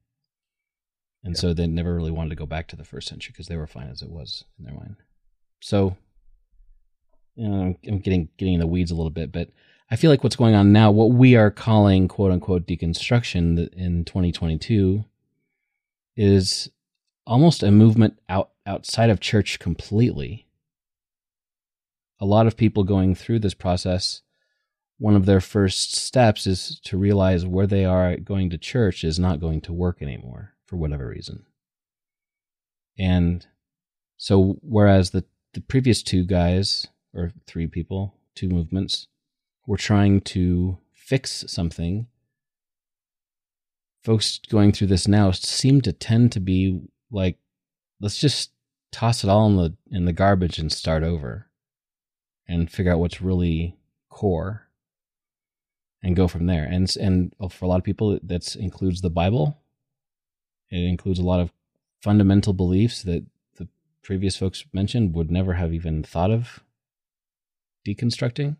And 1.25 1.35
Yeah. 1.35 1.41
so 1.41 1.55
they 1.55 1.67
never 1.67 1.95
really 1.95 2.13
wanted 2.13 2.31
to 2.31 2.37
go 2.37 2.47
back 2.47 2.69
to 2.69 2.77
the 2.77 2.85
first 2.85 3.09
century 3.09 3.33
because 3.33 3.49
they 3.49 3.57
were 3.57 3.67
fine 3.67 3.89
as 3.89 4.03
it 4.03 4.11
was 4.11 4.45
in 4.59 4.65
their 4.67 4.75
mind. 4.75 4.97
So 5.61 5.97
you 7.35 7.49
know, 7.49 7.75
I'm 7.89 7.99
getting 7.99 8.29
getting 8.37 8.55
in 8.55 8.61
the 8.61 8.67
weeds 8.67 8.91
a 8.91 8.95
little 8.95 9.11
bit, 9.11 9.33
but 9.33 9.49
I 9.91 9.97
feel 9.97 10.11
like 10.11 10.23
what's 10.23 10.37
going 10.37 10.55
on 10.55 10.73
now, 10.73 10.93
what 10.93 11.11
we 11.11 11.35
are 11.35 11.51
calling 11.51 12.07
"quote 12.07 12.31
unquote" 12.31 12.67
deconstruction 12.67 13.73
in 13.75 14.05
2022, 14.05 15.05
is 16.17 16.71
almost 17.27 17.63
a 17.63 17.71
movement 17.71 18.19
out 18.29 18.51
outside 18.67 19.11
of 19.11 19.19
church 19.19 19.59
completely. 19.59 20.47
A 22.21 22.27
lot 22.27 22.47
of 22.47 22.57
people 22.57 22.85
going 22.85 23.15
through 23.15 23.41
this 23.41 23.55
process, 23.55 24.23
one 24.99 25.17
of 25.17 25.27
their 25.27 25.41
first 25.41 25.97
steps 25.97 26.47
is 26.47 26.79
to 26.85 26.97
realize 26.97 27.45
where 27.45 27.67
they 27.67 27.85
are 27.85 28.17
going 28.17 28.51
to 28.51 28.59
church 28.59 29.03
is 29.03 29.19
not 29.19 29.41
going 29.41 29.61
to 29.63 29.73
work 29.73 30.03
anymore 30.03 30.53
for 30.67 30.77
whatever 30.77 31.09
reason. 31.09 31.47
And 32.99 33.47
so, 34.19 34.59
whereas 34.61 35.11
the, 35.11 35.25
the 35.55 35.63
previous 35.63 36.03
two 36.03 36.25
guys, 36.25 36.87
or 37.15 37.33
three 37.47 37.67
people, 37.67 38.15
two 38.35 38.51
movements, 38.51 39.09
were 39.67 39.77
trying 39.77 40.21
to 40.21 40.79
fix 40.93 41.45
something, 41.49 42.07
folks 44.03 44.41
going 44.49 44.73
through 44.73 44.87
this 44.87 45.07
now 45.07 45.31
seem 45.31 45.81
to 45.83 45.93
tend 45.93 46.33
to 46.33 46.41
be 46.41 46.81
like, 47.11 47.39
let's 48.01 48.19
just 48.19 48.53
toss 48.93 49.23
it 49.23 49.31
all 49.31 49.47
in 49.47 49.57
the 49.57 49.77
in 49.91 50.05
the 50.05 50.13
garbage 50.13 50.59
and 50.59 50.73
start 50.73 51.03
over 51.03 51.49
and 52.49 52.71
figure 52.71 52.93
out 52.93 52.99
what's 52.99 53.21
really 53.21 53.77
core 54.09 54.69
and 56.03 56.17
go 56.17 56.27
from 56.27 56.47
there. 56.47 56.65
And 56.65 56.95
and 56.97 57.35
uh, 57.41 57.49
for 57.49 57.65
a 57.65 57.69
lot 57.69 57.79
of 57.79 57.85
people 57.85 58.19
that 58.23 58.57
includes 58.57 59.01
the 59.01 59.11
bible. 59.11 59.59
It 60.71 60.85
includes 60.85 61.19
a 61.19 61.25
lot 61.25 61.41
of 61.41 61.53
fundamental 62.01 62.53
beliefs 62.53 63.03
that 63.03 63.27
the 63.57 63.69
previous 64.03 64.37
folks 64.37 64.65
mentioned 64.73 65.15
would 65.15 65.31
never 65.31 65.55
have 65.55 65.75
even 65.75 66.05
thought 66.05 66.31
of 66.31 66.61
deconstructing 67.85 68.57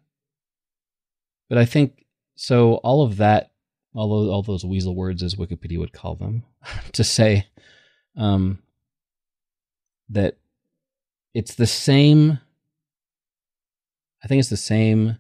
but 1.51 1.59
i 1.59 1.65
think 1.67 2.07
so 2.37 2.75
all 2.77 3.03
of 3.03 3.19
that 3.19 3.51
all 3.95 4.09
those, 4.09 4.29
all 4.31 4.43
those 4.43 4.65
weasel 4.65 4.95
words 4.97 5.23
as 5.23 5.35
wikipedia 5.35 5.79
would 5.79 5.93
call 5.93 6.15
them 6.15 6.45
to 6.93 7.05
say 7.05 7.47
um, 8.17 8.59
that 10.09 10.39
it's 11.35 11.55
the 11.57 11.67
same 11.67 12.39
i 14.25 14.27
think 14.29 14.41
it's 14.41 14.49
the 14.49 14.57
same 14.57 15.19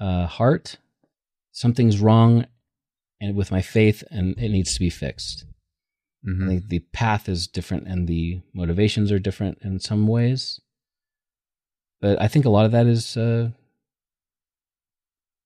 uh, 0.00 0.26
heart 0.26 0.78
something's 1.52 2.00
wrong 2.00 2.46
and 3.20 3.36
with 3.36 3.50
my 3.52 3.62
faith 3.62 4.02
and 4.10 4.36
it 4.38 4.48
needs 4.50 4.74
to 4.74 4.80
be 4.80 4.90
fixed 4.90 5.44
Mhm. 6.26 6.44
i 6.44 6.48
think 6.48 6.68
the 6.68 6.78
path 6.92 7.28
is 7.28 7.46
different 7.46 7.86
and 7.86 8.08
the 8.08 8.40
motivations 8.54 9.12
are 9.12 9.18
different 9.18 9.58
in 9.62 9.78
some 9.78 10.06
ways 10.08 10.58
but 12.00 12.20
i 12.20 12.28
think 12.28 12.44
a 12.46 12.50
lot 12.50 12.64
of 12.64 12.72
that 12.72 12.86
is 12.86 13.16
uh, 13.18 13.50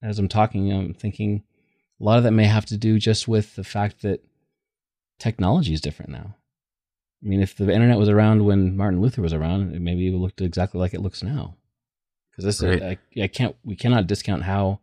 as 0.02 0.18
i'm 0.18 0.28
talking 0.28 0.72
i'm 0.72 0.94
thinking 0.94 1.42
a 2.00 2.04
lot 2.04 2.18
of 2.18 2.24
that 2.24 2.32
may 2.32 2.44
have 2.44 2.66
to 2.66 2.76
do 2.76 2.98
just 2.98 3.26
with 3.26 3.56
the 3.56 3.64
fact 3.64 4.02
that 4.02 4.22
technology 5.18 5.72
is 5.72 5.80
different 5.80 6.10
now 6.10 6.34
I 7.22 7.26
mean, 7.26 7.42
if 7.42 7.56
the 7.56 7.72
internet 7.72 7.98
was 7.98 8.08
around 8.08 8.44
when 8.44 8.76
Martin 8.76 9.00
Luther 9.00 9.22
was 9.22 9.32
around, 9.32 9.74
it 9.74 9.80
maybe 9.80 10.08
it 10.08 10.16
looked 10.16 10.40
exactly 10.40 10.78
like 10.78 10.94
it 10.94 11.00
looks 11.00 11.22
now. 11.22 11.56
Because 12.30 12.44
this, 12.44 12.62
Right. 12.62 12.98
I, 13.16 13.22
I 13.22 13.26
can't, 13.26 13.56
we 13.64 13.74
cannot 13.74 14.06
discount 14.06 14.44
how 14.44 14.80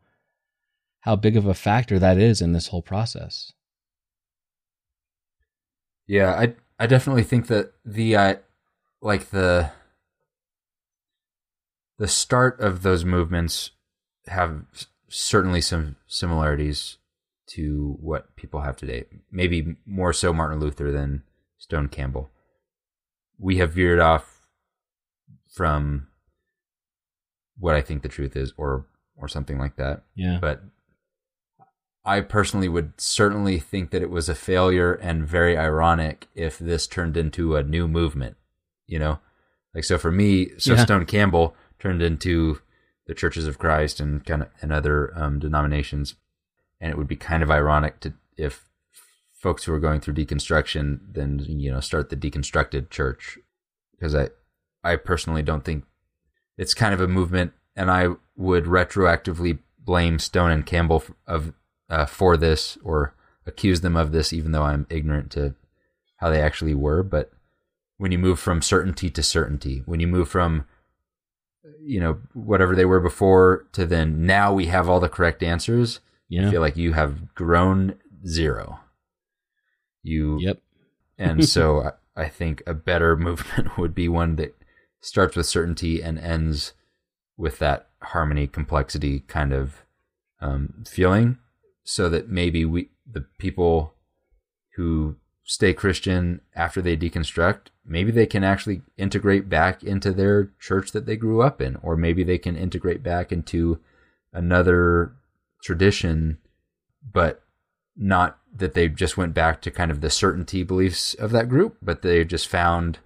how 1.02 1.16
big 1.16 1.38
of 1.38 1.46
a 1.46 1.54
factor 1.54 2.00
that 2.00 2.18
is 2.18 2.42
in 2.42 2.52
this 2.52 2.68
whole 2.68 2.82
process. 2.82 3.54
Yeah, 6.08 6.32
I 6.34 6.56
I 6.78 6.88
definitely 6.88 7.24
think 7.24 7.48
that 7.48 7.74
the 7.86 8.16
uh, 8.16 8.36
like 9.02 9.30
the 9.30 9.72
the 11.98 12.08
start 12.08 12.60
of 12.60 12.82
those 12.82 13.06
movements 13.06 13.72
have 14.28 14.66
certainly 15.16 15.62
some 15.62 15.96
similarities 16.08 16.98
to 17.48 17.98
what 18.02 18.36
people 18.36 18.62
have 18.62 18.76
today. 18.76 19.06
Maybe 19.32 19.78
more 19.86 20.12
so 20.12 20.34
Martin 20.34 20.60
Luther 20.60 20.92
than 20.92 21.24
Stone 21.58 21.88
Campbell. 21.88 22.30
We 23.38 23.58
have 23.58 23.74
veered 23.74 24.00
off 24.00 24.48
from 25.54 26.08
what 27.58 27.76
I 27.76 27.82
think 27.82 28.02
the 28.02 28.10
truth 28.10 28.36
is, 28.36 28.54
or 28.58 28.88
or 29.18 29.30
something 29.30 29.58
like 29.58 29.78
that 29.78 30.04
Yeah, 30.16 30.40
but 30.42 30.62
I 32.04 32.20
personally 32.20 32.68
would 32.68 33.00
certainly 33.00 33.58
think 33.60 33.92
that 33.92 34.02
it 34.02 34.10
was 34.10 34.28
a 34.28 34.36
failure 34.36 34.94
and 34.94 35.26
very 35.26 35.58
ironic 35.58 36.28
if 36.36 36.60
this 36.60 36.86
turned 36.86 37.16
into 37.16 37.56
a 37.56 37.64
new 37.64 37.88
movement, 37.88 38.36
you 38.86 39.00
know? 39.00 39.20
Like 39.74 39.86
so 39.86 39.98
for 39.98 40.12
me, 40.12 40.52
so 40.58 40.74
Yeah. 40.74 40.84
Stone 40.84 41.06
Campbell 41.06 41.56
turned 41.80 42.02
into 42.02 42.60
the 43.08 43.14
Churches 43.14 43.48
of 43.48 43.60
Christ 43.60 44.00
and 44.00 44.26
kind 44.26 44.44
of 44.44 44.50
and 44.62 44.72
other 44.72 45.12
um, 45.16 45.40
denominations, 45.40 46.16
and 46.80 46.92
it 46.92 46.98
would 46.98 47.08
be 47.08 47.16
kind 47.16 47.44
of 47.44 47.52
ironic 47.52 48.00
to 48.02 48.14
if 48.38 48.68
folks 49.32 49.64
who 49.64 49.74
are 49.74 49.80
going 49.80 50.00
through 50.00 50.14
deconstruction 50.14 51.00
then 51.12 51.40
you 51.48 51.72
know 51.72 51.80
start 51.80 52.10
the 52.10 52.16
deconstructed 52.16 52.90
church 52.90 53.38
because 53.92 54.16
I 54.16 54.30
I 54.84 54.96
personally 54.96 55.42
don't 55.42 55.64
think 55.66 55.84
it's 56.58 56.74
kind 56.74 56.94
of 56.94 57.02
a 57.02 57.08
movement, 57.08 57.54
and 57.76 57.92
I 57.92 58.10
would 58.36 58.66
retroactively 58.66 59.60
blame 59.80 60.20
Stone 60.20 60.52
and 60.52 60.66
Campbell 60.66 61.04
of 61.28 61.54
uh, 61.90 62.06
for 62.06 62.38
this 62.38 62.78
or 62.84 63.14
accuse 63.46 63.82
them 63.82 63.96
of 63.96 64.12
this, 64.12 64.32
even 64.32 64.52
though 64.52 64.64
I'm 64.64 64.88
ignorant 64.90 65.32
to 65.32 65.56
how 66.18 66.30
they 66.30 66.42
actually 66.42 66.74
were. 66.74 67.04
But 67.04 67.32
when 67.98 68.12
you 68.12 68.18
move 68.18 68.40
from 68.40 68.62
certainty 68.62 69.10
to 69.10 69.24
certainty, 69.24 69.84
when 69.86 70.00
you 70.00 70.08
move 70.08 70.30
from 70.30 70.66
you 71.82 72.00
know 72.00 72.20
whatever 72.34 72.76
they 72.76 72.86
were 72.86 73.00
before 73.00 73.66
to 73.74 73.86
then. 73.86 74.26
Now 74.26 74.54
we 74.54 74.68
have 74.68 74.90
all 74.90 75.00
the 75.00 75.10
correct 75.10 75.44
answers, 75.44 76.00
yeah, 76.30 76.48
I 76.48 76.52
feel 76.52 76.62
like 76.62 76.78
you 76.78 76.94
have 76.94 77.34
grown 77.36 77.96
zero. 78.28 78.80
You 80.04 80.40
yep, 80.40 80.62
and 81.18 81.48
so 81.48 81.92
I, 82.16 82.24
I 82.24 82.30
think 82.30 82.64
a 82.66 82.74
better 82.74 83.16
movement 83.18 83.78
would 83.78 83.96
be 83.96 84.08
one 84.08 84.36
that 84.38 84.56
starts 85.02 85.36
with 85.36 85.46
certainty 85.46 86.02
and 86.02 86.18
ends 86.18 86.74
with 87.38 87.60
that 87.60 87.90
harmony, 88.02 88.48
complexity 88.48 89.20
kind 89.22 89.54
of 89.54 89.84
um, 90.42 90.84
feeling, 90.88 91.38
so 91.84 92.10
that 92.10 92.30
maybe 92.30 92.66
we, 92.66 92.90
the 93.10 93.26
people 93.38 93.94
who 94.76 95.16
stay 95.46 95.74
Christian 95.74 96.42
after 96.56 96.82
they 96.82 96.98
deconstruct, 96.98 97.68
maybe 97.86 98.12
they 98.12 98.26
can 98.26 98.44
actually 98.44 98.82
integrate 98.98 99.48
back 99.48 99.84
into 99.84 100.12
their 100.12 100.52
church 100.60 100.92
that 100.92 101.06
they 101.06 101.16
grew 101.16 101.42
up 101.42 101.62
in, 101.62 101.78
or 101.78 101.96
maybe 101.96 102.24
they 102.24 102.40
can 102.40 102.58
integrate 102.58 103.04
back 103.04 103.32
into 103.32 103.80
another 104.34 105.14
tradition, 105.62 106.40
but 107.14 107.44
not 107.96 108.40
that 108.54 108.74
they 108.74 108.90
just 108.90 109.18
went 109.18 109.34
back 109.34 109.62
to 109.62 109.72
kind 109.72 109.92
of 109.92 110.02
the 110.02 110.10
certainty 110.10 110.64
beliefs 110.64 111.14
of 111.14 111.32
that 111.32 111.48
group, 111.48 111.78
but 111.82 112.02
they 112.02 112.26
just 112.26 112.48
found 112.48 113.00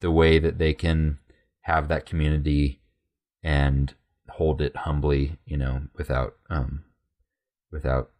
the 0.00 0.10
way 0.10 0.38
that 0.38 0.58
they 0.58 0.74
can 0.74 1.18
have 1.62 1.88
that 1.88 2.06
community 2.06 2.80
and 3.42 3.94
hold 4.28 4.60
it 4.60 4.76
humbly, 4.76 5.38
you 5.46 5.56
know, 5.56 5.82
without 5.96 6.36
um 6.50 6.84
without 7.72 8.10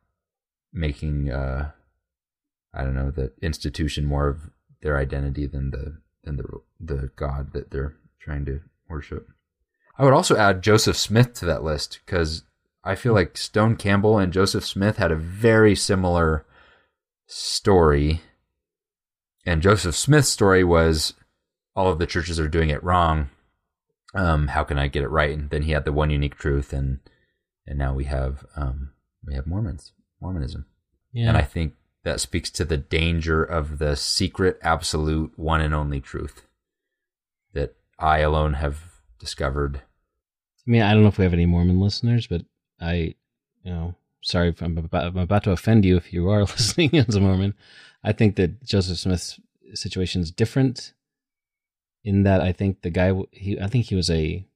making 0.73 1.31
uh 1.31 1.71
I 2.77 2.85
don't 2.85 2.95
know, 2.95 3.11
the 3.11 3.33
institution 3.43 4.05
more 4.05 4.29
of 4.29 4.51
their 4.83 4.99
identity 4.99 5.47
than 5.47 5.71
the 5.71 5.99
than 6.25 6.37
the 6.37 6.45
the 6.79 7.11
God 7.17 7.53
that 7.53 7.71
they're 7.71 7.97
trying 8.21 8.45
to 8.47 8.61
worship. 8.89 9.27
I 9.99 10.05
would 10.05 10.13
also 10.13 10.37
add 10.37 10.63
Joseph 10.63 10.97
Smith 10.97 11.33
to 11.35 11.47
that 11.47 11.65
list 11.65 12.01
because 12.05 12.43
I 12.85 12.95
feel 12.95 13.15
like 13.15 13.37
Stone 13.37 13.77
Campbell 13.77 14.19
and 14.19 14.33
Joseph 14.33 14.65
Smith 14.65 14.99
had 14.99 15.11
a 15.11 15.17
very 15.17 15.75
similar 15.75 16.45
story. 17.27 18.21
And 19.45 19.63
Joseph 19.63 19.97
Smith's 19.97 20.29
story 20.29 20.63
was 20.63 21.15
all 21.75 21.91
of 21.91 21.99
the 21.99 22.07
churches 22.07 22.39
are 22.39 22.49
doing 22.49 22.71
it 22.71 22.83
wrong. 22.83 23.31
Um, 24.15 24.49
how 24.49 24.65
can 24.65 24.79
I 24.79 24.89
get 24.89 25.03
it 25.03 25.09
right? 25.09 25.37
And 25.37 25.51
then 25.51 25.63
he 25.63 25.73
had 25.73 25.85
the 25.85 25.93
one 25.93 26.11
unique 26.11 26.37
truth, 26.37 26.73
and 26.73 27.01
and 27.67 27.79
now 27.79 27.93
we 27.93 28.05
have 28.05 28.47
um, 28.57 28.93
we 29.27 29.35
have 29.35 29.47
Mormons, 29.47 29.93
Mormonism. 30.21 30.67
yeah. 31.13 31.29
And 31.29 31.37
I 31.37 31.43
think 31.43 31.75
that 32.07 32.21
speaks 32.21 32.51
to 32.51 32.65
the 32.65 32.77
danger 32.77 33.43
of 33.43 33.79
the 33.79 33.97
secret, 33.97 34.61
absolute, 34.63 35.37
one 35.37 35.61
and 35.61 35.75
only 35.75 36.01
truth 36.01 36.43
that 37.53 37.75
I 37.99 38.21
alone 38.21 38.53
have 38.53 38.79
discovered. 39.19 39.79
I 39.79 40.71
mean, 40.71 40.83
I 40.83 40.93
don't 40.93 41.03
know 41.03 41.09
if 41.09 41.19
we 41.19 41.25
have 41.25 41.33
any 41.33 41.47
Mormon 41.47 41.81
listeners, 41.81 42.29
but 42.29 42.43
I, 42.81 43.17
you 43.65 43.73
know, 43.73 43.97
sorry 44.23 44.51
if 44.51 44.63
I'm 44.63 44.79
about, 44.79 45.07
I'm 45.07 45.19
about 45.19 45.43
to 45.45 45.51
offend 45.51 45.85
you 45.85 45.97
if 45.97 46.13
you 46.13 46.31
are 46.31 46.41
listening 46.43 46.97
as 46.97 47.17
a 47.17 47.21
Mormon. 47.21 47.55
I 48.05 48.13
think 48.13 48.37
that 48.37 48.63
Joseph 48.63 48.99
Smith's 48.99 49.41
situation 49.75 50.23
is 50.23 50.31
different 50.31 50.93
in 52.05 52.23
that 52.23 52.41
I 52.41 52.53
think 52.53 52.83
the 52.83 52.91
guy, 52.91 53.15
he, 53.33 53.59
I 53.61 53.67
think 53.67 53.87
he 53.87 53.97
was 53.97 54.11
a, 54.11 54.47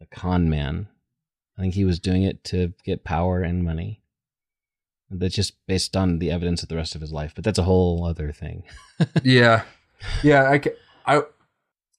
a 0.00 0.06
con 0.06 0.48
man. 0.48 0.86
I 1.58 1.60
think 1.60 1.74
he 1.74 1.84
was 1.84 1.98
doing 1.98 2.22
it 2.22 2.44
to 2.44 2.72
get 2.84 3.02
power 3.02 3.42
and 3.42 3.64
money. 3.64 4.00
That's 5.10 5.34
just 5.34 5.54
based 5.66 5.96
on 5.96 6.18
the 6.18 6.30
evidence 6.30 6.62
of 6.62 6.68
the 6.68 6.76
rest 6.76 6.94
of 6.94 7.00
his 7.00 7.12
life, 7.12 7.32
but 7.34 7.44
that's 7.44 7.58
a 7.58 7.64
whole 7.64 8.04
other 8.04 8.30
thing. 8.32 8.64
yeah, 9.22 9.62
yeah. 10.22 10.42
I, 10.42 10.62
I, 11.06 11.22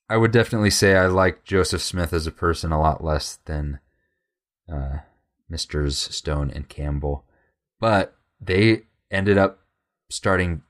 I 0.09 0.17
would 0.17 0.31
definitely 0.31 0.69
say 0.69 0.95
I 0.95 1.07
like 1.07 1.43
Joseph 1.43 1.81
Smith 1.81 2.13
as 2.13 2.27
a 2.27 2.31
person 2.31 2.71
a 2.71 2.79
lot 2.79 3.03
less 3.03 3.39
than 3.45 3.79
uh, 4.71 4.99
Misters 5.49 5.97
Stone 5.97 6.51
and 6.51 6.69
Campbell, 6.69 7.25
but 7.79 8.15
they 8.39 8.83
ended 9.09 9.37
up 9.37 9.59
starting 10.09 10.61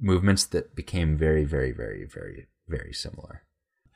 movements 0.00 0.44
that 0.46 0.74
became 0.74 1.16
very, 1.16 1.44
very, 1.44 1.72
very, 1.72 2.04
very, 2.04 2.48
very 2.68 2.92
similar. 2.92 3.42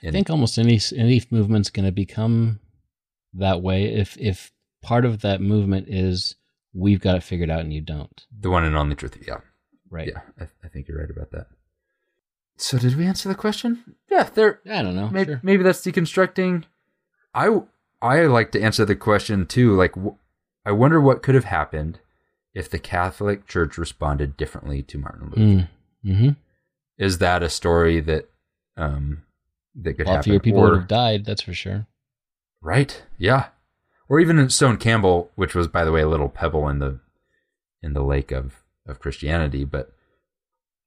I 0.03 0.11
think 0.11 0.31
almost 0.31 0.59
any 0.59 0.81
any 0.97 1.23
movement's 1.31 1.71
going 1.71 1.87
to 1.87 1.93
become 1.93 2.61
that 3.35 3.63
way 3.63 3.85
if 3.85 4.17
if 4.19 4.53
part 4.81 5.05
of 5.05 5.23
that 5.23 5.41
movement 5.41 5.89
is 5.89 6.37
we've 6.73 7.01
got 7.01 7.17
it 7.17 7.23
figured 7.23 7.51
out 7.51 7.61
and 7.61 7.73
you 7.73 7.81
don't. 7.81 8.25
The 8.41 8.51
one 8.51 8.65
and 8.65 8.77
only 8.77 8.95
truth. 8.97 9.17
Yeah. 9.27 9.39
Right. 9.91 10.09
Yeah, 10.09 10.21
I, 10.41 10.49
I 10.65 10.69
think 10.69 10.87
you're 10.89 10.99
right 11.01 11.11
about 11.11 11.31
that. 11.33 11.47
So 12.57 12.77
did 12.79 12.97
we 12.97 13.07
answer 13.07 13.29
the 13.29 13.35
question? 13.35 13.95
Yeah, 14.11 14.25
there. 14.35 14.61
I 14.71 14.83
don't 14.83 14.97
know. 14.97 15.09
Maybe, 15.09 15.33
Sure. 15.33 15.41
maybe 15.43 15.63
that's 15.63 15.81
deconstructing. 15.81 16.65
I 17.35 17.61
I 18.03 18.23
like 18.27 18.53
to 18.53 18.61
answer 18.63 18.85
the 18.85 18.97
question 18.97 19.47
too. 19.47 19.75
Like, 19.77 19.95
wh- 19.95 20.17
I 20.67 20.73
wonder 20.73 21.01
what 21.01 21.23
could 21.23 21.35
have 21.37 21.45
happened 21.45 22.01
if 22.55 22.69
the 22.69 22.79
Catholic 22.79 23.47
Church 23.47 23.79
responded 23.79 24.37
differently 24.37 24.83
to 24.83 24.99
Martin 24.99 25.31
Luther. 25.31 25.69
Mm. 26.05 26.17
hmm 26.19 26.29
Is 26.99 27.19
that 27.19 27.43
a 27.43 27.49
story 27.49 28.01
that 28.01 28.29
um 28.77 29.23
that 29.77 29.95
could 29.95 30.07
Well, 30.07 30.17
happen? 30.17 30.31
fewer 30.31 30.41
people 30.41 30.61
Or- 30.61 30.71
would 30.71 30.79
have 30.81 30.89
died. 30.89 31.25
That's 31.25 31.43
for 31.43 31.55
sure. 31.55 31.87
Right. 32.61 33.03
Yeah. 33.19 33.47
Or 34.09 34.21
even 34.21 34.39
in 34.39 34.49
Stone 34.51 34.79
Campbell, 34.79 35.31
which 35.35 35.55
was, 35.55 35.69
by 35.69 35.85
the 35.85 35.93
way, 35.93 36.01
a 36.01 36.09
little 36.09 36.29
pebble 36.29 36.69
in 36.69 36.79
the 36.79 36.99
in 37.83 37.93
the 37.93 38.03
lake 38.03 38.33
of 38.33 38.63
of 38.87 38.99
Christianity, 39.01 39.65
but 39.65 39.93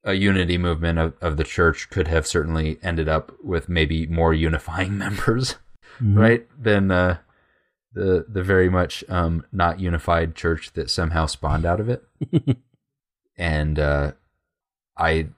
a 0.04 0.14
unity 0.14 0.58
movement 0.58 0.98
of, 0.98 1.14
of 1.20 1.36
the 1.36 1.44
church 1.44 1.88
could 1.88 2.08
have 2.08 2.26
certainly 2.26 2.78
ended 2.82 3.08
up 3.08 3.32
with 3.42 3.68
maybe 3.68 4.06
more 4.08 4.34
unifying 4.34 4.98
members, 5.06 5.56
Mhm. 6.00 6.18
right? 6.18 6.48
Than 6.60 6.90
uh, 6.90 7.18
the 7.92 8.24
the 8.28 8.42
very 8.42 8.68
much 8.68 9.04
um, 9.08 9.44
not 9.52 9.78
unified 9.78 10.34
church 10.34 10.72
that 10.72 10.90
somehow 10.90 11.26
spawned 11.26 11.64
out 11.64 11.78
of 11.80 11.88
it. 11.88 12.02
and 13.36 13.78
uh, 13.78 14.12
I 14.96 15.28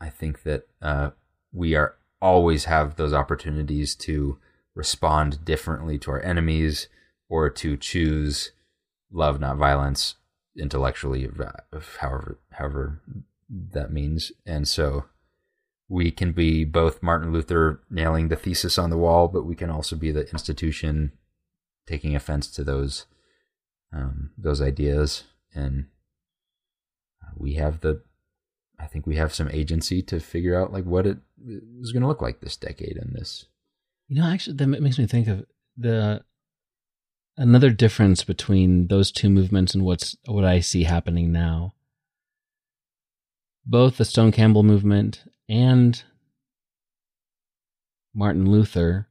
I 0.00 0.08
think 0.08 0.42
that 0.44 0.66
uh, 0.80 1.10
we 1.52 1.74
are 1.74 1.94
always 2.22 2.64
have 2.64 2.96
those 2.96 3.12
opportunities 3.12 3.94
to 3.94 4.38
respond 4.74 5.44
differently 5.44 5.98
to 5.98 6.10
our 6.10 6.22
enemies 6.22 6.88
or 7.28 7.50
to 7.50 7.76
choose 7.76 8.52
love 9.12 9.40
not 9.40 9.56
violence 9.56 10.16
intellectually 10.56 11.28
however 11.98 12.38
however 12.52 13.02
that 13.48 13.92
means. 13.92 14.32
And 14.46 14.66
so 14.66 15.04
we 15.88 16.10
can 16.10 16.32
be 16.32 16.64
both 16.64 17.02
Martin 17.02 17.32
Luther 17.32 17.80
nailing 17.90 18.28
the 18.28 18.36
thesis 18.36 18.78
on 18.78 18.90
the 18.90 18.98
wall 18.98 19.28
but 19.28 19.44
we 19.44 19.54
can 19.54 19.70
also 19.70 19.96
be 19.96 20.10
the 20.10 20.28
institution 20.30 21.12
taking 21.86 22.16
offense 22.16 22.48
to 22.52 22.64
those 22.64 23.06
um, 23.92 24.30
those 24.36 24.60
ideas. 24.60 25.24
And 25.54 25.86
uh, 27.22 27.30
we 27.36 27.54
have 27.54 27.80
the 27.80 28.02
I 28.78 28.86
think 28.86 29.06
we 29.06 29.16
have 29.16 29.34
some 29.34 29.48
agency 29.50 30.02
to 30.02 30.20
figure 30.20 30.60
out 30.60 30.72
like 30.72 30.84
what 30.84 31.06
it 31.06 31.18
is 31.80 31.92
going 31.92 32.02
to 32.02 32.08
look 32.08 32.22
like 32.22 32.40
this 32.40 32.56
decade 32.56 32.96
and 32.96 33.14
this 33.14 33.46
You 34.08 34.16
know, 34.16 34.26
actually, 34.26 34.56
that 34.56 34.66
makes 34.66 34.98
me 34.98 35.06
think 35.06 35.28
of 35.28 35.46
the 35.76 36.22
another 37.36 37.70
difference 37.70 38.24
between 38.24 38.88
those 38.88 39.10
two 39.10 39.28
movements 39.28 39.74
and 39.74 39.84
what's 39.84 40.16
what 40.26 40.44
I 40.44 40.60
see 40.60 40.84
happening 40.84 41.32
now. 41.32 41.74
Both 43.66 43.96
the 43.96 44.04
Stone 44.04 44.32
Campbell 44.32 44.62
movement 44.62 45.24
and 45.48 46.02
Martin 48.14 48.50
Luther 48.50 49.08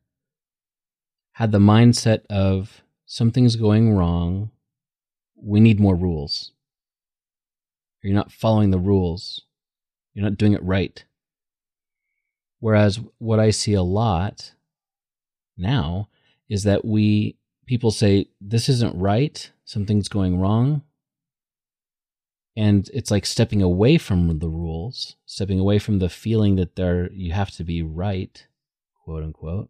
had 1.34 1.52
the 1.52 1.60
mindset 1.60 2.26
of 2.30 2.84
something's 3.06 3.56
going 3.56 3.94
wrong. 3.94 4.52
We 5.36 5.60
need 5.60 5.80
more 5.80 5.96
rules. 5.96 6.52
You're 8.02 8.14
not 8.14 8.32
following 8.32 8.72
the 8.72 8.78
rules. 8.78 9.42
You're 10.14 10.24
not 10.24 10.38
doing 10.38 10.54
it 10.54 10.64
right. 10.64 11.04
Whereas 12.60 13.00
what 13.18 13.40
I 13.40 13.50
see 13.50 13.74
a 13.74 13.82
lot 13.82 14.54
now 15.58 16.10
is 16.48 16.64
that 16.64 16.86
we 16.86 17.36
people 17.66 17.92
say 17.92 18.28
this 18.42 18.70
isn't 18.70 18.96
right, 18.96 19.52
something's 19.66 20.08
going 20.08 20.40
wrong. 20.40 20.84
And 22.56 22.88
it's 22.94 23.10
like 23.10 23.26
stepping 23.26 23.64
away 23.64 23.98
from 23.98 24.38
the 24.40 24.50
rules, 24.50 25.16
stepping 25.26 25.60
away 25.60 25.80
from 25.80 26.00
the 26.00 26.10
feeling 26.10 26.56
that 26.58 26.76
there 26.76 27.12
you 27.12 27.32
have 27.32 27.50
to 27.52 27.64
be 27.64 27.82
right, 27.82 28.46
quote 29.04 29.24
unquote. 29.24 29.70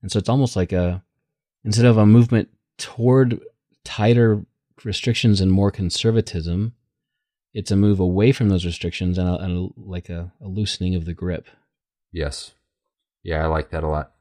And 0.00 0.12
so 0.12 0.18
it's 0.18 0.28
almost 0.28 0.54
like 0.54 0.72
a 0.72 1.02
instead 1.64 1.86
of 1.86 1.96
a 1.96 2.06
movement 2.06 2.48
toward 2.78 3.40
tighter 3.84 4.44
restrictions 4.84 5.40
and 5.40 5.50
more 5.50 5.70
conservatism, 5.70 6.74
it's 7.52 7.70
a 7.70 7.76
move 7.76 8.00
away 8.00 8.32
from 8.32 8.48
those 8.48 8.66
restrictions 8.66 9.18
and, 9.18 9.28
a, 9.28 9.36
and 9.38 9.56
a, 9.56 9.80
like 9.80 10.08
a, 10.08 10.32
a 10.40 10.46
loosening 10.46 10.94
of 10.94 11.04
the 11.04 11.14
grip. 11.14 11.48
Yes. 12.12 12.54
Yeah, 13.22 13.42
I 13.42 13.46
like 13.46 13.70
that 13.70 13.84
a 13.84 13.88
lot. 13.88 14.12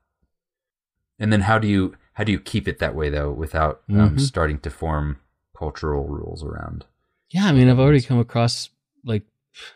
And 1.19 1.31
then 1.31 1.41
how 1.41 1.59
do 1.59 1.67
you 1.67 1.95
how 2.13 2.23
do 2.23 2.31
you 2.31 2.39
keep 2.39 2.67
it 2.67 2.79
that 2.79 2.95
way 2.95 3.09
though 3.09 3.31
without 3.31 3.81
um, 3.89 4.15
Mhm. 4.15 4.19
starting 4.19 4.59
to 4.59 4.69
form 4.69 5.19
cultural 5.57 6.05
rules 6.07 6.43
around? 6.43 6.85
Yeah, 7.29 7.45
I 7.45 7.51
mean, 7.51 7.69
I've 7.69 7.79
already 7.79 8.01
come 8.01 8.19
across 8.19 8.69
like 9.03 9.23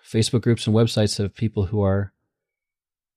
Facebook 0.05 0.41
groups 0.41 0.67
and 0.67 0.75
websites 0.75 1.19
of 1.19 1.35
people 1.35 1.67
who 1.67 1.81
are 1.81 2.13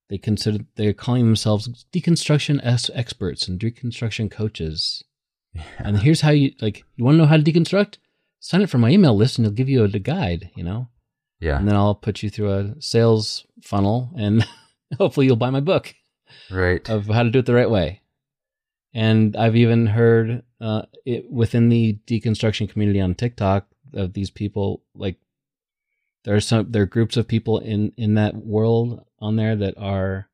they 0.08 0.18
consider 0.18 0.64
they're 0.74 0.92
calling 0.92 1.24
themselves 1.24 1.86
deconstruction 1.92 2.60
experts 2.62 3.46
and 3.46 3.60
deconstruction 3.60 4.30
coaches. 4.30 5.04
And 5.78 5.98
here's 6.00 6.20
how 6.22 6.30
you 6.30 6.52
like 6.60 6.84
you 6.96 7.04
want 7.04 7.14
to 7.14 7.18
know 7.18 7.26
how 7.26 7.36
to 7.36 7.42
deconstruct? 7.42 7.96
Sign 8.40 8.62
up 8.62 8.70
for 8.70 8.78
my 8.78 8.90
email 8.90 9.14
list 9.16 9.38
and 9.38 9.46
it'll 9.46 9.54
give 9.54 9.68
you 9.68 9.84
a, 9.84 9.88
guide, 9.88 10.50
you 10.54 10.64
know. 10.64 10.88
Yeah. 11.40 11.58
And 11.58 11.68
then 11.68 11.76
I'll 11.76 11.94
put 11.94 12.22
you 12.22 12.30
through 12.30 12.52
a 12.52 12.74
sales 12.80 13.46
funnel 13.62 14.10
and 14.16 14.44
hopefully 14.98 15.26
you'll 15.26 15.36
buy 15.36 15.50
my 15.50 15.60
book 15.60 15.94
Right. 16.50 16.88
of 16.88 17.06
how 17.06 17.22
to 17.22 17.30
do 17.30 17.38
it 17.40 17.46
the 17.46 17.54
right 17.54 17.70
way. 17.70 18.00
And 18.92 19.36
I've 19.36 19.56
even 19.56 19.86
heard 19.86 20.42
uh, 20.60 20.82
it 21.04 21.30
within 21.30 21.68
the 21.68 21.98
deconstruction 22.06 22.68
community 22.68 23.00
on 23.00 23.14
TikTok 23.14 23.66
of 23.92 24.12
these 24.12 24.30
people 24.30 24.82
like 24.94 25.16
there 26.24 26.34
are 26.34 26.40
some 26.40 26.70
there 26.70 26.82
are 26.82 26.86
groups 26.86 27.16
of 27.16 27.26
people 27.26 27.58
in 27.58 27.92
in 27.96 28.14
that 28.14 28.36
world 28.36 29.04
on 29.18 29.36
there 29.36 29.56
that 29.56 29.74
are 29.78 30.28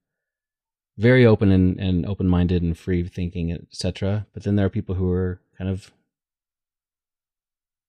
very 0.98 1.26
open 1.26 1.52
and, 1.52 1.78
and 1.78 2.06
open 2.06 2.26
minded 2.28 2.62
and 2.62 2.76
free 2.76 3.06
thinking, 3.06 3.52
etc. 3.52 4.26
But 4.32 4.42
then 4.42 4.56
there 4.56 4.66
are 4.66 4.70
people 4.70 4.94
who 4.94 5.10
are 5.12 5.40
kind 5.56 5.70
of 5.70 5.92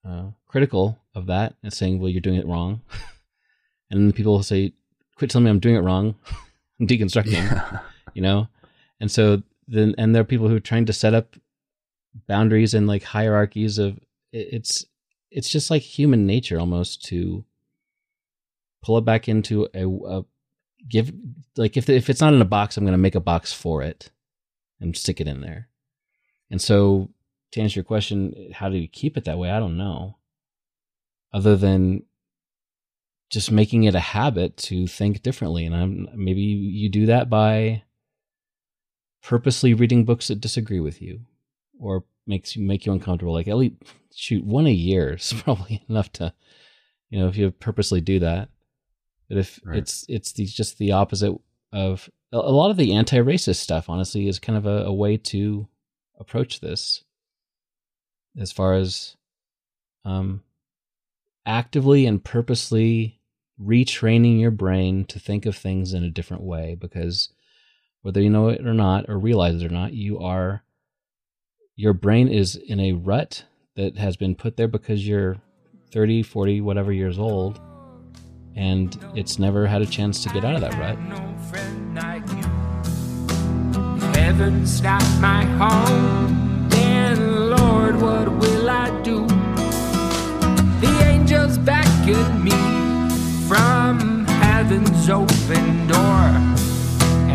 uh, 0.08 0.32
critical 0.48 1.00
of 1.16 1.26
that 1.28 1.56
and 1.64 1.74
saying, 1.74 2.00
"Well, 2.00 2.10
you're 2.10 2.22
doing 2.22 2.40
it 2.40 2.48
wrong," 2.48 2.82
and 3.90 4.00
then 4.00 4.08
the 4.08 4.14
people 4.14 4.34
will 4.34 4.44
say, 4.44 4.74
"Quit 5.16 5.32
telling 5.32 5.46
me 5.46 5.50
I'm 5.50 5.60
doing 5.60 5.76
it 5.76 5.84
wrong. 5.84 6.16
I'm 6.80 6.88
deconstructing." 6.88 7.32
Yeah. 7.32 7.80
you 8.14 8.22
know 8.22 8.48
and 9.00 9.12
so 9.12 9.42
then 9.68 9.96
and 9.98 10.14
there 10.14 10.22
are 10.22 10.26
people 10.26 10.48
who 10.48 10.56
are 10.56 10.62
trying 10.62 10.86
to 10.86 10.94
set 10.94 11.14
up 11.14 11.36
boundaries 12.28 12.74
and 12.74 12.88
like 12.88 13.04
hierarchies 13.04 13.78
of 13.78 14.00
it's 14.32 14.86
it's 15.30 15.50
just 15.50 15.70
like 15.70 15.82
human 15.82 16.26
nature 16.26 16.60
almost 16.60 17.04
to 17.06 17.46
pull 18.84 18.98
it 18.98 19.06
back 19.06 19.28
into 19.28 19.68
a, 19.74 19.88
a 19.88 20.26
give 20.88 21.12
like 21.58 21.78
if 21.78 21.90
if 21.90 22.10
it's 22.10 22.22
not 22.22 22.34
in 22.34 22.42
a 22.42 22.46
box 22.46 22.78
i'm 22.78 22.84
going 22.84 22.94
to 22.94 22.98
make 22.98 23.16
a 23.16 23.20
box 23.20 23.54
for 23.54 23.84
it 23.84 24.10
and 24.80 24.96
stick 24.96 25.20
it 25.20 25.28
in 25.28 25.42
there. 25.42 25.70
And 26.50 26.62
so 26.62 27.10
to 27.52 27.62
answer 27.62 27.80
your 27.80 27.86
question 27.86 28.52
how 28.54 28.70
do 28.70 28.78
you 28.78 28.88
keep 28.88 29.18
it 29.18 29.26
that 29.26 29.38
way? 29.38 29.50
I 29.50 29.60
don't 29.60 29.78
know. 29.78 30.18
Other 31.34 31.56
than 31.56 32.04
just 33.30 33.52
making 33.52 33.84
it 33.84 33.96
a 33.96 34.00
habit 34.00 34.56
to 34.56 34.88
think 34.88 35.22
differently 35.22 35.66
and 35.66 35.76
i'm 35.76 36.08
maybe 36.16 36.40
you 36.40 36.88
do 36.88 37.08
that 37.08 37.30
by 37.30 37.84
purposely 39.28 39.74
reading 39.74 40.06
books 40.06 40.30
that 40.30 40.40
disagree 40.40 40.80
with 40.80 41.02
you 41.02 41.20
or 41.82 42.06
makes 42.26 42.56
you 42.56 42.66
make 42.66 42.86
you 42.86 42.94
uncomfortable 42.94 43.34
like 43.34 43.50
at 43.50 43.58
least 43.58 43.76
shoot 44.16 44.42
one 44.46 44.66
a 44.66 44.72
year 44.72 45.16
is 45.16 45.34
probably 45.44 45.84
enough 45.90 46.10
to 46.14 46.34
you 47.10 47.20
know 47.20 47.28
if 47.28 47.36
you 47.36 47.52
purposely 47.52 48.00
do 48.00 48.20
that 48.20 48.48
but 49.28 49.38
if 49.38 49.60
Right. 49.66 49.80
it's 49.80 50.06
it's 50.08 50.32
the, 50.32 50.46
just 50.46 50.78
the 50.78 50.94
opposite 50.94 51.36
of 51.74 52.10
a 52.32 52.38
a 52.38 52.56
lot 52.56 52.72
of 52.72 52.78
the 52.78 52.94
anti-racist 52.94 53.58
stuff 53.58 53.90
honestly 53.90 54.30
is 54.30 54.40
kind 54.40 54.58
of 54.58 54.66
a, 54.66 54.86
a 54.86 54.94
way 54.94 55.18
to 55.18 55.68
approach 56.18 56.62
this 56.62 57.04
as 58.40 58.54
far 58.54 58.76
as 58.76 59.18
um 60.06 60.42
actively 61.46 62.06
and 62.06 62.24
purposely 62.24 63.20
retraining 63.62 64.40
your 64.40 64.52
brain 64.52 65.04
to 65.04 65.20
think 65.20 65.46
of 65.46 65.58
things 65.58 65.94
in 65.94 66.06
a 66.06 66.10
different 66.10 66.44
way 66.44 66.76
because 66.80 67.34
whether 68.08 68.22
you 68.22 68.30
know 68.30 68.48
it 68.48 68.66
or 68.66 68.74
not 68.74 69.04
or 69.10 69.20
realize 69.20 69.62
it 69.62 69.70
or 69.70 69.74
not 69.74 69.92
you 69.92 70.18
are 70.18 70.64
your 71.76 71.92
brain 71.92 72.30
is 72.30 72.56
in 72.56 72.80
a 72.80 72.94
rut 72.94 73.44
that 73.76 73.98
has 73.98 74.16
been 74.16 74.34
put 74.34 74.56
there 74.56 74.70
because 74.70 75.06
you're 75.06 75.36
30 75.92 76.24
40 76.24 76.62
whatever 76.62 76.94
years 76.94 77.20
old 77.20 77.60
and 78.56 78.98
it's 79.14 79.38
never 79.38 79.68
had 79.68 79.82
a 79.82 79.86
chance 79.86 80.24
to 80.24 80.30
get 80.30 80.46
out 80.46 80.56
of 80.56 80.62
that 80.62 80.74
rut. 80.80 80.98
Heaven's 84.16 84.82
not 84.82 85.04
my 85.20 85.44
home, 85.44 86.70
Lord, 87.20 88.02
what 88.02 88.32
will 88.40 88.70
I 88.70 88.90
do? 89.04 89.28
The 90.80 91.04
angels 91.04 91.58
beckon 91.58 92.44
me 92.44 92.52
from 93.48 94.26
heaven's 94.26 95.10
open 95.10 95.88
door, 95.88 96.58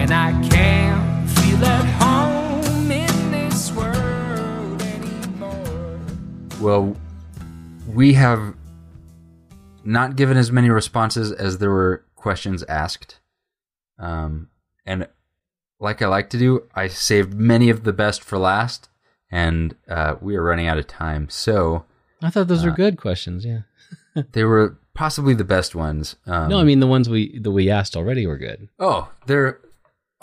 and 0.02 0.10
I 0.12 0.32
can't 0.48 1.30
feel 1.30 1.64
at 1.64 1.84
home 2.02 2.90
in 2.90 3.30
this 3.30 3.70
world 3.72 4.82
anymore. 4.82 6.00
Well, 6.60 6.96
we 7.86 8.14
have 8.14 8.54
not 9.84 10.16
given 10.16 10.36
as 10.36 10.50
many 10.50 10.70
responses 10.70 11.30
as 11.30 11.58
there 11.58 11.70
were 11.70 12.04
questions 12.16 12.64
asked. 12.64 13.20
Um, 13.98 14.48
and 14.84 15.06
like 15.78 16.02
I 16.02 16.08
like 16.08 16.30
to 16.30 16.38
do, 16.38 16.64
I 16.74 16.88
saved 16.88 17.34
many 17.34 17.70
of 17.70 17.84
the 17.84 17.92
best 17.92 18.24
for 18.24 18.38
last, 18.38 18.88
and 19.30 19.76
uh, 19.88 20.16
we 20.20 20.34
are 20.36 20.42
running 20.42 20.66
out 20.66 20.78
of 20.78 20.88
time. 20.88 21.28
So 21.28 21.84
I 22.20 22.30
thought 22.30 22.48
those 22.48 22.64
were 22.64 22.72
Uh, 22.72 22.74
good 22.74 22.96
questions. 22.96 23.44
Yeah. 23.44 23.60
they 24.32 24.42
were 24.42 24.78
possibly 24.94 25.34
the 25.34 25.44
best 25.44 25.76
ones. 25.76 26.16
Um, 26.26 26.48
no, 26.48 26.58
I 26.58 26.64
mean 26.64 26.80
the 26.80 26.86
ones 26.88 27.08
we 27.08 27.38
that 27.38 27.52
we 27.52 27.70
asked 27.70 27.96
already 27.96 28.26
were 28.26 28.38
good. 28.38 28.68
oh, 28.80 29.08
they're 29.26 29.60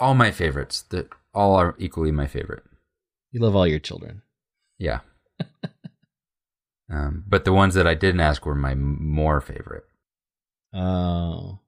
all 0.00 0.14
my 0.14 0.30
favorites. 0.30 0.82
That 0.90 1.08
all 1.32 1.54
are 1.54 1.74
equally 1.78 2.10
my 2.10 2.26
favorite. 2.26 2.64
You 3.32 3.40
love 3.40 3.54
all 3.54 3.66
your 3.66 3.78
children. 3.78 4.22
Yeah. 4.78 5.00
um, 6.90 7.24
but 7.26 7.44
the 7.44 7.52
ones 7.52 7.74
that 7.74 7.86
I 7.86 7.94
didn't 7.94 8.20
ask 8.20 8.44
were 8.44 8.54
my 8.54 8.74
more 8.74 9.40
favorite. 9.40 9.84
Oh. 10.74 11.60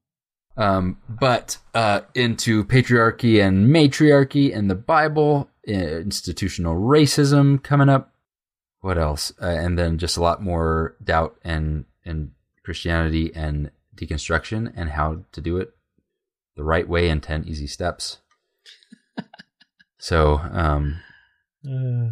Um, 0.57 0.99
but 1.09 1.59
uh, 1.75 2.01
into 2.15 2.65
patriarchy 2.65 3.43
and 3.43 3.69
matriarchy 3.69 4.53
and 4.53 4.71
the 4.71 4.75
Bible, 4.75 5.49
uh, 5.69 5.73
institutional 5.73 6.75
racism 6.75 7.63
coming 7.63 7.89
up. 7.89 8.13
What 8.81 8.99
else? 8.99 9.33
Uh, 9.41 9.47
and 9.47 9.79
then 9.79 9.99
just 9.99 10.17
a 10.17 10.23
lot 10.23 10.43
more 10.43 10.97
doubt 11.03 11.37
and 11.45 11.85
and 12.05 12.33
Christianity 12.65 13.33
and 13.35 13.71
deconstruction 13.95 14.73
and 14.75 14.91
how 14.91 15.21
to 15.33 15.41
do 15.41 15.59
it 15.59 15.73
the 16.57 16.65
right 16.65 16.89
way 16.89 17.09
in 17.09 17.21
ten 17.21 17.45
easy 17.47 17.67
steps. 17.67 18.19
so, 19.99 20.39
um, 20.53 21.01
Uh, 21.67 22.11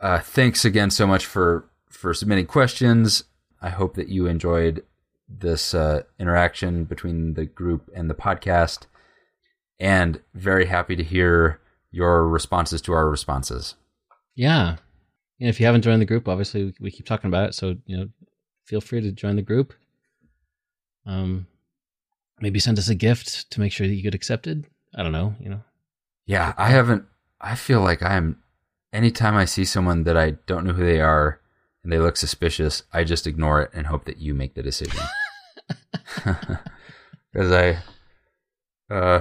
uh, 0.00 0.20
thanks 0.20 0.64
again 0.64 0.90
so 0.90 1.06
much 1.06 1.26
for 1.26 1.68
for 1.90 2.14
submitting 2.14 2.46
questions. 2.46 3.24
I 3.60 3.70
hope 3.70 3.94
that 3.94 4.08
you 4.08 4.26
enjoyed 4.26 4.84
this 5.28 5.74
uh, 5.74 6.02
interaction 6.18 6.84
between 6.84 7.34
the 7.34 7.44
group 7.44 7.90
and 7.94 8.08
the 8.08 8.14
podcast, 8.14 8.86
and 9.80 10.20
very 10.34 10.66
happy 10.66 10.94
to 10.96 11.02
hear 11.02 11.60
your 11.90 12.28
responses 12.28 12.80
to 12.82 12.92
our 12.92 13.08
responses. 13.08 13.74
yeah. 14.34 14.76
And 15.40 15.48
if 15.48 15.60
you 15.60 15.66
haven't 15.66 15.82
joined 15.82 16.02
the 16.02 16.06
group, 16.06 16.26
obviously 16.26 16.64
we, 16.64 16.74
we 16.80 16.90
keep 16.90 17.06
talking 17.06 17.28
about 17.28 17.48
it. 17.48 17.54
So 17.54 17.76
you 17.86 17.96
know, 17.96 18.08
feel 18.66 18.80
free 18.80 19.00
to 19.00 19.12
join 19.12 19.36
the 19.36 19.42
group. 19.42 19.72
Um, 21.06 21.46
maybe 22.40 22.60
send 22.60 22.78
us 22.78 22.88
a 22.88 22.94
gift 22.94 23.50
to 23.50 23.60
make 23.60 23.72
sure 23.72 23.86
that 23.86 23.94
you 23.94 24.02
get 24.02 24.14
accepted. 24.14 24.66
I 24.94 25.02
don't 25.02 25.12
know. 25.12 25.34
You 25.40 25.50
know. 25.50 25.60
Yeah, 26.26 26.54
I 26.56 26.70
haven't. 26.70 27.04
I 27.40 27.54
feel 27.54 27.80
like 27.80 28.02
I'm. 28.02 28.42
Anytime 28.92 29.36
I 29.36 29.44
see 29.44 29.64
someone 29.64 30.04
that 30.04 30.16
I 30.16 30.32
don't 30.46 30.64
know 30.64 30.72
who 30.72 30.84
they 30.84 31.00
are 31.00 31.40
and 31.82 31.92
they 31.92 31.98
look 31.98 32.16
suspicious, 32.16 32.84
I 32.92 33.04
just 33.04 33.26
ignore 33.26 33.60
it 33.62 33.70
and 33.74 33.86
hope 33.86 34.06
that 34.06 34.18
you 34.18 34.34
make 34.34 34.54
the 34.54 34.62
decision. 34.62 35.00
Because 37.32 37.52
I. 37.52 38.94
Uh. 38.94 39.20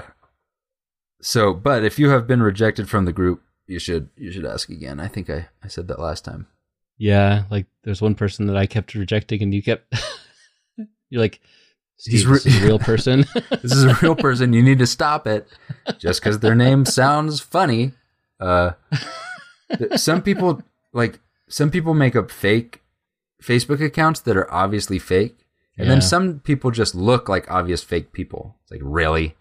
So, 1.22 1.54
but 1.54 1.84
if 1.84 2.00
you 2.00 2.10
have 2.10 2.28
been 2.28 2.42
rejected 2.42 2.90
from 2.90 3.06
the 3.06 3.14
group, 3.14 3.44
you 3.68 3.80
should 3.80 4.10
you 4.16 4.32
should 4.32 4.46
ask 4.46 4.70
again. 4.70 5.00
I 5.00 5.08
think 5.08 5.30
I 5.30 5.50
I 5.64 5.68
said 5.68 5.88
that 5.90 6.00
last 6.00 6.24
time. 6.24 6.48
Yeah, 6.98 7.44
like 7.52 7.68
there's 7.84 8.02
one 8.02 8.16
person 8.16 8.48
that 8.48 8.58
I 8.58 8.66
kept 8.66 8.96
rejecting, 8.96 9.44
and 9.44 9.54
you 9.54 9.62
kept. 9.62 9.94
you're 11.10 11.22
like, 11.22 11.42
Steve, 11.98 12.30
re- 12.30 12.34
this 12.36 12.46
is 12.46 12.62
a 12.64 12.66
real 12.66 12.80
person. 12.80 13.26
This 13.62 13.72
is 13.74 13.84
a 13.84 13.96
real 14.02 14.16
person. 14.16 14.54
You 14.54 14.62
need 14.62 14.80
to 14.80 14.88
stop 14.88 15.26
it. 15.28 15.48
Just 15.98 16.22
because 16.22 16.40
their 16.40 16.56
name 16.56 16.86
sounds 16.86 17.40
funny. 17.40 17.94
Uh, 18.40 18.72
th- 19.76 20.00
some 20.00 20.22
people 20.22 20.62
like 20.94 21.20
some 21.50 21.72
people 21.72 21.94
make 21.94 22.16
up 22.16 22.30
fake 22.30 22.82
Facebook 23.42 23.84
accounts 23.84 24.20
that 24.22 24.38
are 24.38 24.52
obviously 24.54 25.00
fake, 25.00 25.38
and 25.78 25.90
then 25.90 26.02
some 26.02 26.40
people 26.40 26.72
just 26.72 26.94
look 26.96 27.28
like 27.28 27.50
obvious 27.50 27.84
fake 27.84 28.12
people. 28.14 28.56
It's 28.64 28.72
like 28.72 28.82
really, 28.84 29.36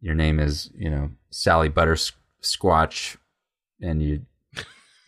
your 0.00 0.14
name 0.14 0.40
is 0.40 0.70
you 0.76 0.90
know 0.90 1.10
Sally 1.30 1.70
Buttersquatch, 1.70 3.16
and 3.80 4.02
you 4.02 4.26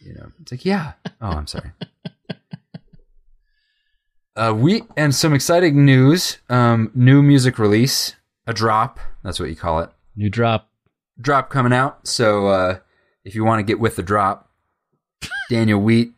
you 0.01 0.15
know 0.15 0.31
it's 0.41 0.53
like 0.53 0.65
yeah. 0.65 0.93
Oh, 1.21 1.31
I'm 1.31 1.47
sorry. 1.49 1.73
Uh, 4.35 4.55
we 4.57 4.83
and 4.97 5.15
some 5.15 5.35
exciting 5.35 5.85
news. 5.85 6.39
Um, 6.49 6.91
new 6.95 7.23
music 7.23 7.59
release, 7.59 8.15
a 8.47 8.55
drop. 8.55 8.99
That's 9.23 9.39
what 9.39 9.49
you 9.49 9.57
call 9.57 9.81
it. 9.81 9.91
New 10.17 10.31
drop. 10.31 10.71
Drop 11.21 11.51
coming 11.51 11.73
out. 11.73 12.07
So 12.07 12.47
uh, 12.47 12.79
if 13.25 13.35
you 13.35 13.45
want 13.45 13.61
to 13.61 13.63
get 13.63 13.79
with 13.79 13.97
the 13.97 14.03
drop, 14.03 14.51
Daniel 15.51 15.81
Wheat 15.81 16.13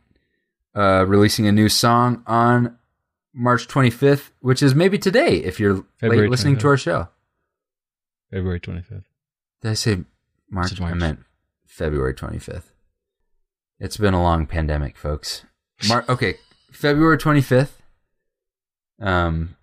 uh, 0.74 1.04
releasing 1.06 1.46
a 1.46 1.52
new 1.52 1.68
song 1.68 2.22
on 2.26 2.78
March 3.32 3.66
25th, 3.66 4.30
which 4.40 4.62
is 4.62 4.74
maybe 4.74 4.98
today 4.98 5.38
if 5.38 5.58
you're 5.58 5.84
February 5.98 6.22
late 6.22 6.30
listening 6.30 6.56
to 6.58 6.68
our 6.68 6.76
show. 6.76 7.08
February 8.30 8.60
25th. 8.60 9.04
Did 9.62 9.70
I 9.70 9.74
say 9.74 10.04
March? 10.50 10.70
Said 10.70 10.80
I 10.80 10.94
meant 10.94 11.20
February 11.66 12.14
25th. 12.14 12.70
It's 13.80 13.96
been 13.96 14.14
a 14.14 14.22
long 14.22 14.46
pandemic, 14.46 14.96
folks. 14.96 15.44
Mar- 15.88 16.04
okay, 16.08 16.34
February 16.70 17.18
25th. 17.18 17.70
Um, 19.00 19.56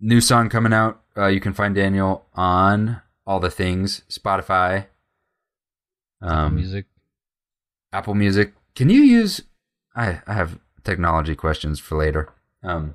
new 0.00 0.20
song 0.20 0.48
coming 0.48 0.72
out. 0.72 1.02
Uh, 1.16 1.26
you 1.26 1.40
can 1.40 1.52
find 1.52 1.74
Daniel 1.74 2.26
on 2.34 3.00
all 3.26 3.40
the 3.40 3.50
things 3.50 4.02
Spotify, 4.08 4.86
um, 6.20 6.56
music. 6.56 6.86
Apple 7.92 8.14
Music. 8.14 8.52
Can 8.74 8.90
you 8.90 9.02
use? 9.02 9.42
I 9.94 10.20
I 10.26 10.34
have 10.34 10.58
technology 10.84 11.34
questions 11.34 11.80
for 11.80 11.96
later. 11.96 12.32
Um, 12.62 12.94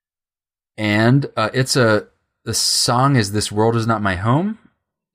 and 0.76 1.26
uh, 1.36 1.50
it's 1.52 1.76
a 1.76 2.08
the 2.44 2.54
song 2.54 3.16
is 3.16 3.32
"This 3.32 3.52
World 3.52 3.76
Is 3.76 3.86
Not 3.86 4.02
My 4.02 4.16
Home." 4.16 4.58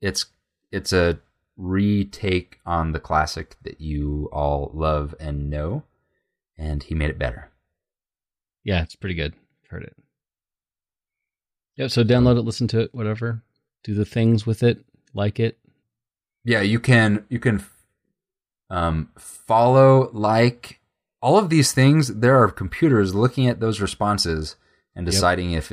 It's 0.00 0.26
it's 0.70 0.92
a 0.92 1.18
retake 1.56 2.60
on 2.66 2.92
the 2.92 3.00
classic 3.00 3.56
that 3.62 3.80
you 3.80 4.28
all 4.32 4.70
love 4.74 5.14
and 5.18 5.48
know, 5.48 5.84
and 6.58 6.82
he 6.82 6.94
made 6.94 7.10
it 7.10 7.18
better. 7.18 7.50
Yeah, 8.66 8.82
it's 8.82 8.96
pretty 8.96 9.14
good. 9.14 9.32
I've 9.64 9.70
heard 9.70 9.84
it. 9.84 9.94
Yep. 11.76 11.90
So 11.90 12.02
download 12.02 12.36
it, 12.36 12.42
listen 12.42 12.66
to 12.68 12.80
it, 12.80 12.94
whatever. 12.94 13.42
Do 13.84 13.94
the 13.94 14.04
things 14.04 14.44
with 14.44 14.62
it, 14.64 14.84
like 15.14 15.38
it. 15.38 15.56
Yeah, 16.44 16.62
you 16.62 16.80
can 16.80 17.24
you 17.28 17.38
can 17.38 17.64
um, 18.68 19.10
follow, 19.16 20.10
like 20.12 20.80
all 21.22 21.38
of 21.38 21.48
these 21.48 21.72
things. 21.72 22.08
There 22.08 22.36
are 22.42 22.50
computers 22.50 23.14
looking 23.14 23.46
at 23.46 23.60
those 23.60 23.80
responses 23.80 24.56
and 24.96 25.06
Yep. 25.06 25.12
deciding 25.12 25.52
if 25.52 25.72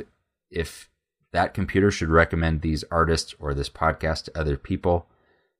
if 0.50 0.88
that 1.32 1.52
computer 1.52 1.90
should 1.90 2.10
recommend 2.10 2.60
these 2.60 2.84
artists 2.92 3.34
or 3.40 3.54
this 3.54 3.68
podcast 3.68 4.26
to 4.26 4.38
other 4.38 4.56
people. 4.56 5.08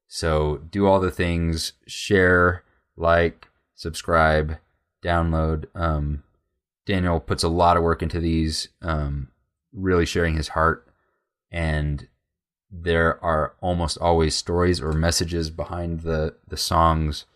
So 0.07 0.59
do 0.70 0.87
all 0.87 1.01
the 1.01 1.11
things: 1.11 1.72
share, 1.89 2.62
like, 2.97 3.49
subscribe, 3.74 4.59
download. 5.05 5.64
Um, 5.74 6.22
Daniel 6.87 7.20
puts 7.20 7.43
a 7.43 7.49
lot 7.49 7.76
of 7.76 7.82
work 7.82 8.03
into 8.03 8.20
these, 8.20 8.68
um, 8.82 9.28
really 9.72 10.07
sharing 10.07 10.37
his 10.37 10.49
heart 10.49 10.87
and 11.55 12.09
there 12.68 13.24
are 13.24 13.55
almost 13.61 13.97
always 13.99 14.35
stories 14.35 14.80
or 14.80 14.93
messages 14.93 15.51
behind 15.51 16.01
the 16.01 16.35
the 16.49 16.57
songs 16.57 17.26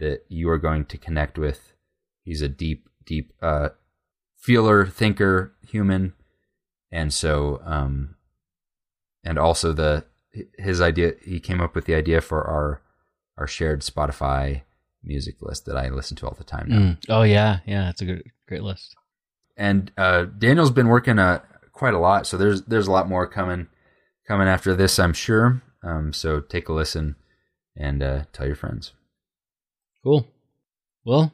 that 0.00 0.24
you 0.28 0.50
are 0.50 0.58
going 0.58 0.84
to 0.86 0.98
connect 0.98 1.38
with. 1.38 1.72
He's 2.24 2.42
a 2.42 2.48
deep, 2.48 2.88
deep 3.04 3.32
uh, 3.40 3.70
feeler, 4.36 4.86
thinker, 4.86 5.54
human, 5.66 6.14
and 6.90 7.14
so 7.14 7.62
um, 7.64 8.16
and 9.22 9.38
also 9.38 9.72
the 9.72 10.04
his 10.58 10.80
idea. 10.80 11.12
He 11.24 11.38
came 11.38 11.60
up 11.60 11.76
with 11.76 11.84
the 11.84 11.94
idea 11.94 12.20
for 12.20 12.42
our 12.44 12.82
our 13.36 13.46
shared 13.46 13.82
Spotify 13.82 14.62
music 15.02 15.36
list 15.40 15.66
that 15.66 15.76
I 15.76 15.88
listen 15.88 16.16
to 16.18 16.26
all 16.26 16.34
the 16.36 16.44
time 16.44 16.66
now. 16.68 16.78
Mm. 16.78 16.98
Oh 17.08 17.22
yeah, 17.22 17.60
yeah. 17.66 17.90
It's 17.90 18.00
a 18.02 18.04
good, 18.04 18.22
great 18.46 18.62
list. 18.62 18.94
and 19.56 19.90
uh, 19.96 20.24
Daniel's 20.24 20.70
been 20.70 20.88
working 20.88 21.18
uh, 21.18 21.40
quite 21.72 21.94
a 21.94 21.98
lot, 21.98 22.26
so 22.26 22.36
there's 22.36 22.62
there's 22.62 22.86
a 22.86 22.92
lot 22.92 23.08
more 23.08 23.26
coming 23.26 23.68
coming 24.26 24.48
after 24.48 24.74
this, 24.74 24.98
I'm 24.98 25.12
sure. 25.14 25.62
Um, 25.82 26.12
so 26.12 26.40
take 26.40 26.68
a 26.68 26.72
listen 26.72 27.16
and 27.76 28.02
uh, 28.02 28.24
tell 28.32 28.46
your 28.46 28.56
friends. 28.56 28.92
Cool. 30.02 30.26
Well, 31.04 31.32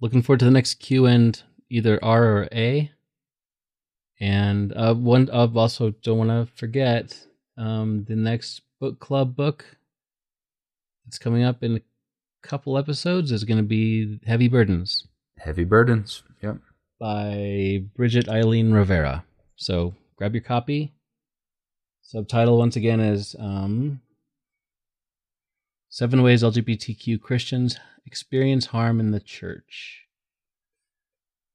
looking 0.00 0.22
forward 0.22 0.40
to 0.40 0.44
the 0.44 0.50
next 0.50 0.74
Q 0.74 1.06
and 1.06 1.40
either 1.70 2.02
R 2.02 2.24
or 2.24 2.48
A. 2.52 2.90
And 4.18 4.72
uh, 4.74 4.94
one, 4.94 5.28
I 5.30 5.46
also 5.54 5.90
don't 6.02 6.18
want 6.18 6.30
to 6.30 6.52
forget 6.56 7.26
um, 7.58 8.04
the 8.08 8.16
next 8.16 8.62
book 8.80 8.98
club 8.98 9.36
book 9.36 9.64
It's 11.06 11.18
coming 11.18 11.42
up 11.44 11.62
in 11.62 11.80
couple 12.46 12.78
episodes. 12.78 13.32
Is 13.32 13.44
going 13.44 13.58
to 13.58 13.62
be 13.64 14.20
Heavy 14.26 14.48
Burdens 14.48 15.06
Heavy 15.38 15.64
burdens. 15.64 16.22
Yep. 16.42 16.58
by 16.98 17.82
Bridget 17.94 18.28
Eileen 18.28 18.72
Rivera. 18.72 19.24
So 19.56 19.94
grab 20.16 20.34
your 20.34 20.42
copy. 20.42 20.92
Subtitle 22.02 22.56
once 22.58 22.76
again 22.76 23.00
is 23.00 23.34
um, 23.38 24.00
Seven 25.88 26.22
Ways 26.22 26.42
LGBTQ 26.42 27.20
Christians 27.20 27.78
Experience 28.06 28.66
Harm 28.66 29.00
in 29.00 29.10
the 29.10 29.20
Church. 29.20 30.02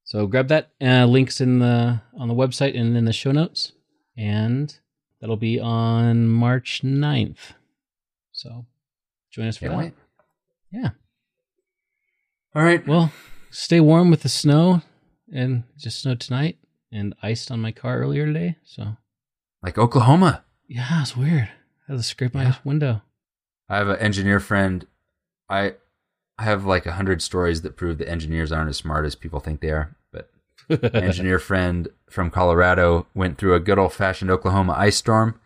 So 0.03 0.27
grab 0.27 0.49
that. 0.49 0.71
Uh, 0.81 1.05
links 1.05 1.39
in 1.39 1.59
the 1.59 2.01
on 2.19 2.27
the 2.27 2.33
website 2.33 2.77
and 2.77 2.97
in 2.97 3.05
the 3.05 3.13
show 3.13 3.31
notes. 3.31 3.71
And 4.17 4.77
that'll 5.21 5.37
be 5.37 5.59
on 5.59 6.27
March 6.27 6.81
9th. 6.83 7.53
So 8.33 8.65
join 9.31 9.47
us 9.47 9.57
for 9.57 9.67
Can't 9.67 9.73
that. 9.73 9.77
wait. 9.85 9.93
Yeah. 10.71 10.89
All 12.55 12.63
right. 12.63 12.85
Well, 12.87 13.11
stay 13.49 13.79
warm 13.79 14.09
with 14.09 14.23
the 14.23 14.29
snow, 14.29 14.81
and 15.33 15.63
just 15.77 16.01
snowed 16.01 16.19
tonight 16.19 16.57
and 16.91 17.15
iced 17.23 17.51
on 17.51 17.61
my 17.61 17.71
car 17.71 17.99
earlier 17.99 18.25
today. 18.25 18.57
So 18.63 18.97
Like 19.63 19.77
Oklahoma. 19.77 20.43
yeah, 20.67 21.01
it's 21.01 21.15
weird. 21.15 21.49
I 21.87 21.91
had 21.93 21.97
to 21.97 22.03
scrape 22.03 22.33
my 22.33 22.43
Yeah. 22.43 22.55
window. 22.63 23.01
I 23.69 23.77
have 23.77 23.87
an 23.87 23.97
engineer 23.99 24.39
friend. 24.39 24.85
I 25.49 25.75
I 26.37 26.43
have 26.43 26.65
like 26.65 26.85
a 26.85 26.93
hundred 26.93 27.21
stories 27.21 27.61
that 27.61 27.77
prove 27.77 27.97
that 27.99 28.09
engineers 28.09 28.51
aren't 28.51 28.69
as 28.69 28.77
smart 28.77 29.05
as 29.05 29.15
people 29.15 29.39
think 29.39 29.61
they 29.61 29.69
are. 29.69 29.95
But 30.11 30.29
an 30.69 31.03
engineer 31.03 31.39
friend 31.39 31.87
from 32.09 32.31
Colorado 32.31 33.05
went 33.13 33.37
through 33.37 33.53
a 33.55 33.59
good 33.59 33.77
old 33.79 33.93
fashioned 33.93 34.31
Oklahoma 34.31 34.73
ice 34.77 34.97
storm 34.97 35.39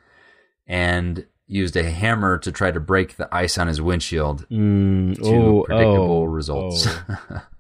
and 0.65 1.25
used 1.47 1.75
a 1.75 1.83
hammer 1.89 2.37
to 2.39 2.51
try 2.51 2.71
to 2.71 2.79
break 2.79 3.17
the 3.17 3.33
ice 3.33 3.57
on 3.57 3.67
his 3.67 3.81
windshield 3.81 4.47
Mm, 4.49 5.15
to 5.15 5.23
oh, 5.25 5.63
predictable 5.63 6.21
oh, 6.21 6.23
results. 6.25 6.87
oh. 6.87 7.41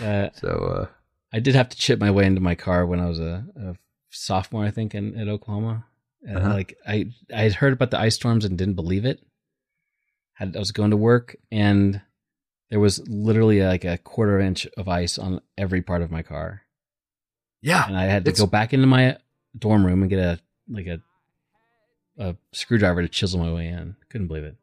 Uh, 0.00 0.30
so 0.32 0.48
uh, 0.48 0.86
I 1.34 1.40
did 1.40 1.54
have 1.54 1.68
to 1.68 1.76
chip 1.76 2.00
my 2.00 2.10
way 2.10 2.24
into 2.24 2.40
my 2.40 2.54
car 2.54 2.86
when 2.86 2.98
I 2.98 3.06
was 3.06 3.20
a, 3.20 3.44
a 3.56 3.74
sophomore, 4.10 4.64
I 4.64 4.70
think, 4.70 4.94
in 4.94 5.18
at 5.18 5.28
Oklahoma. 5.28 5.84
Uh, 6.26 6.38
Uh-huh. 6.38 6.48
Like 6.54 6.78
I, 6.86 7.10
I 7.32 7.42
had 7.42 7.52
heard 7.54 7.74
about 7.74 7.90
the 7.90 8.00
ice 8.00 8.14
storms 8.14 8.46
and 8.46 8.56
didn't 8.56 8.74
believe 8.74 9.04
it. 9.04 9.20
Had 10.34 10.56
I 10.56 10.58
was 10.58 10.72
going 10.72 10.92
to 10.92 10.96
work 10.96 11.36
and 11.50 12.00
there 12.70 12.80
was 12.80 13.06
literally 13.06 13.62
like 13.62 13.84
a 13.84 13.98
quarter 13.98 14.40
inch 14.40 14.66
of 14.78 14.88
ice 14.88 15.18
on 15.18 15.42
every 15.58 15.82
part 15.82 16.00
of 16.00 16.10
my 16.10 16.22
car, 16.22 16.62
yeah, 17.60 17.86
and 17.86 17.96
I 17.98 18.04
had 18.04 18.24
to 18.24 18.32
go 18.32 18.46
back 18.46 18.72
into 18.72 18.86
my 18.86 19.18
dorm 19.56 19.84
room 19.84 20.00
and 20.00 20.08
get 20.08 20.18
a 20.20 20.40
like 20.70 20.86
a 20.86 21.02
a 22.28 22.36
screwdriver 22.52 23.02
to 23.02 23.08
chisel 23.08 23.40
my 23.40 23.52
way 23.52 23.66
in. 23.68 23.96
Couldn't 24.08 24.28
believe 24.28 24.44
it. 24.44 24.56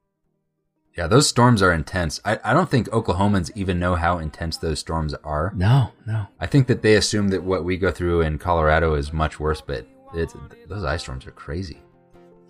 yeah, 0.97 1.07
those 1.07 1.28
storms 1.28 1.62
are 1.62 1.72
intense. 1.74 2.20
I, 2.26 2.39
I 2.43 2.53
don't 2.53 2.70
think 2.70 2.89
Oklahomans 2.89 3.51
even 3.55 3.80
know 3.80 3.95
how 3.95 4.18
intense 4.18 4.57
those 4.57 4.80
storms 4.80 5.14
are. 5.24 5.51
No, 5.55 5.91
no. 6.05 6.28
I 6.39 6.45
think 6.47 6.68
that 6.68 6.82
they 6.82 6.95
assume 6.95 7.30
that 7.30 7.43
what 7.43 7.64
we 7.64 7.78
go 7.78 7.91
through 7.91 8.22
in 8.22 8.38
Colorado 8.38 8.95
is 8.95 9.12
much 9.14 9.39
worse, 9.39 9.62
but 9.62 9.88
it's, 10.14 10.34
those 10.68 10.84
ice 10.84 11.01
storms 11.01 11.26
are 11.28 11.32
crazy. 11.32 11.82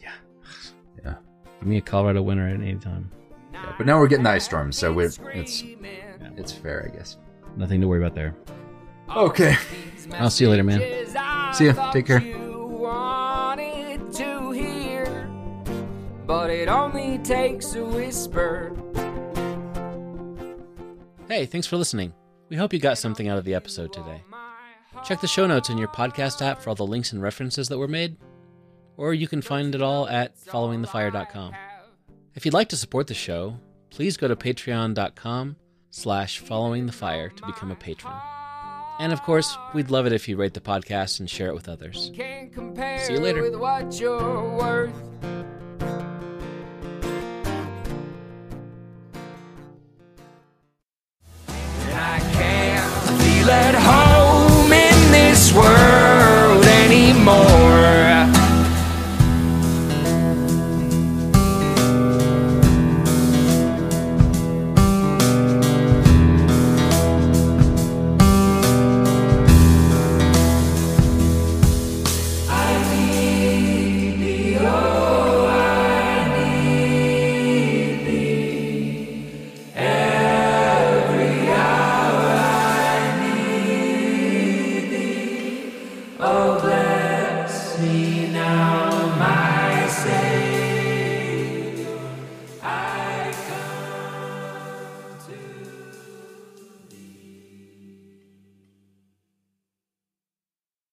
Yeah. 0.02 0.14
Yeah. 1.04 1.16
Give 1.60 1.68
me 1.68 1.78
a 1.78 1.82
Colorado 1.82 2.22
winter 2.22 2.48
at 2.48 2.56
any 2.56 2.76
time. 2.76 3.12
Yeah, 3.54 3.74
but 3.78 3.86
now 3.86 4.00
we're 4.00 4.08
getting 4.08 4.24
the 4.24 4.30
ice 4.32 4.46
storms, 4.46 4.78
so 4.78 4.94
we're 4.94 5.12
it's 5.34 5.64
it's 6.38 6.52
fair, 6.54 6.90
I 6.90 6.96
guess. 6.96 7.18
Nothing 7.58 7.82
to 7.82 7.88
worry 7.88 8.00
about 8.00 8.16
there. 8.16 8.36
Okay. 9.16 9.56
I'll 10.14 10.30
see 10.30 10.46
you 10.46 10.50
later, 10.52 10.64
man. 10.64 10.80
See 11.54 11.66
ya. 11.66 11.92
Take 11.92 12.06
care. 12.06 12.22
But 16.40 16.50
it 16.50 16.70
only 16.70 17.18
takes 17.18 17.76
a 17.76 17.84
whisper. 17.84 18.74
Hey, 21.28 21.46
thanks 21.46 21.68
for 21.68 21.76
listening. 21.76 22.14
We 22.48 22.56
hope 22.56 22.72
you 22.72 22.80
got 22.80 22.98
something 22.98 23.28
out 23.28 23.38
of 23.38 23.44
the 23.44 23.56
episode 23.56 23.92
today. 23.92 24.24
Check 25.04 25.20
the 25.20 25.28
show 25.28 25.48
notes 25.48 25.70
in 25.70 25.78
your 25.78 25.90
podcast 25.90 26.42
app 26.42 26.62
for 26.62 26.70
all 26.70 26.76
the 26.76 26.88
links 26.88 27.12
and 27.12 27.22
references 27.22 27.68
that 27.68 27.78
were 27.78 27.90
made, 27.90 28.16
or 28.96 29.14
you 29.14 29.28
can 29.28 29.42
find 29.42 29.76
it 29.76 29.82
all 29.82 30.08
at 30.08 30.38
followingthefire.com. 30.38 31.56
If 32.36 32.46
you'd 32.46 32.54
like 32.54 32.70
to 32.70 32.78
support 32.78 33.08
the 33.08 33.14
show, 33.14 33.60
please 33.90 34.16
go 34.16 34.30
to 34.30 34.36
patreon.com 34.38 35.58
slash 35.90 36.42
followingthefire 36.42 37.36
to 37.36 37.46
become 37.48 37.72
a 37.72 37.76
patron. 37.76 38.14
And 38.98 39.12
of 39.12 39.22
course, 39.24 39.58
we'd 39.74 39.92
love 39.92 40.06
it 40.06 40.14
if 40.14 40.30
you 40.30 40.38
rate 40.38 40.54
the 40.54 40.62
podcast 40.62 41.20
and 41.20 41.30
share 41.30 41.50
it 41.50 41.54
with 41.54 41.68
others. 41.68 42.12
See 42.14 43.14
you 43.14 43.20
later. 43.20 43.44
at 53.50 53.76
home 53.76 54.72
in 54.72 55.12
this 55.12 55.52
world 55.52 56.66
anymore. 56.66 57.59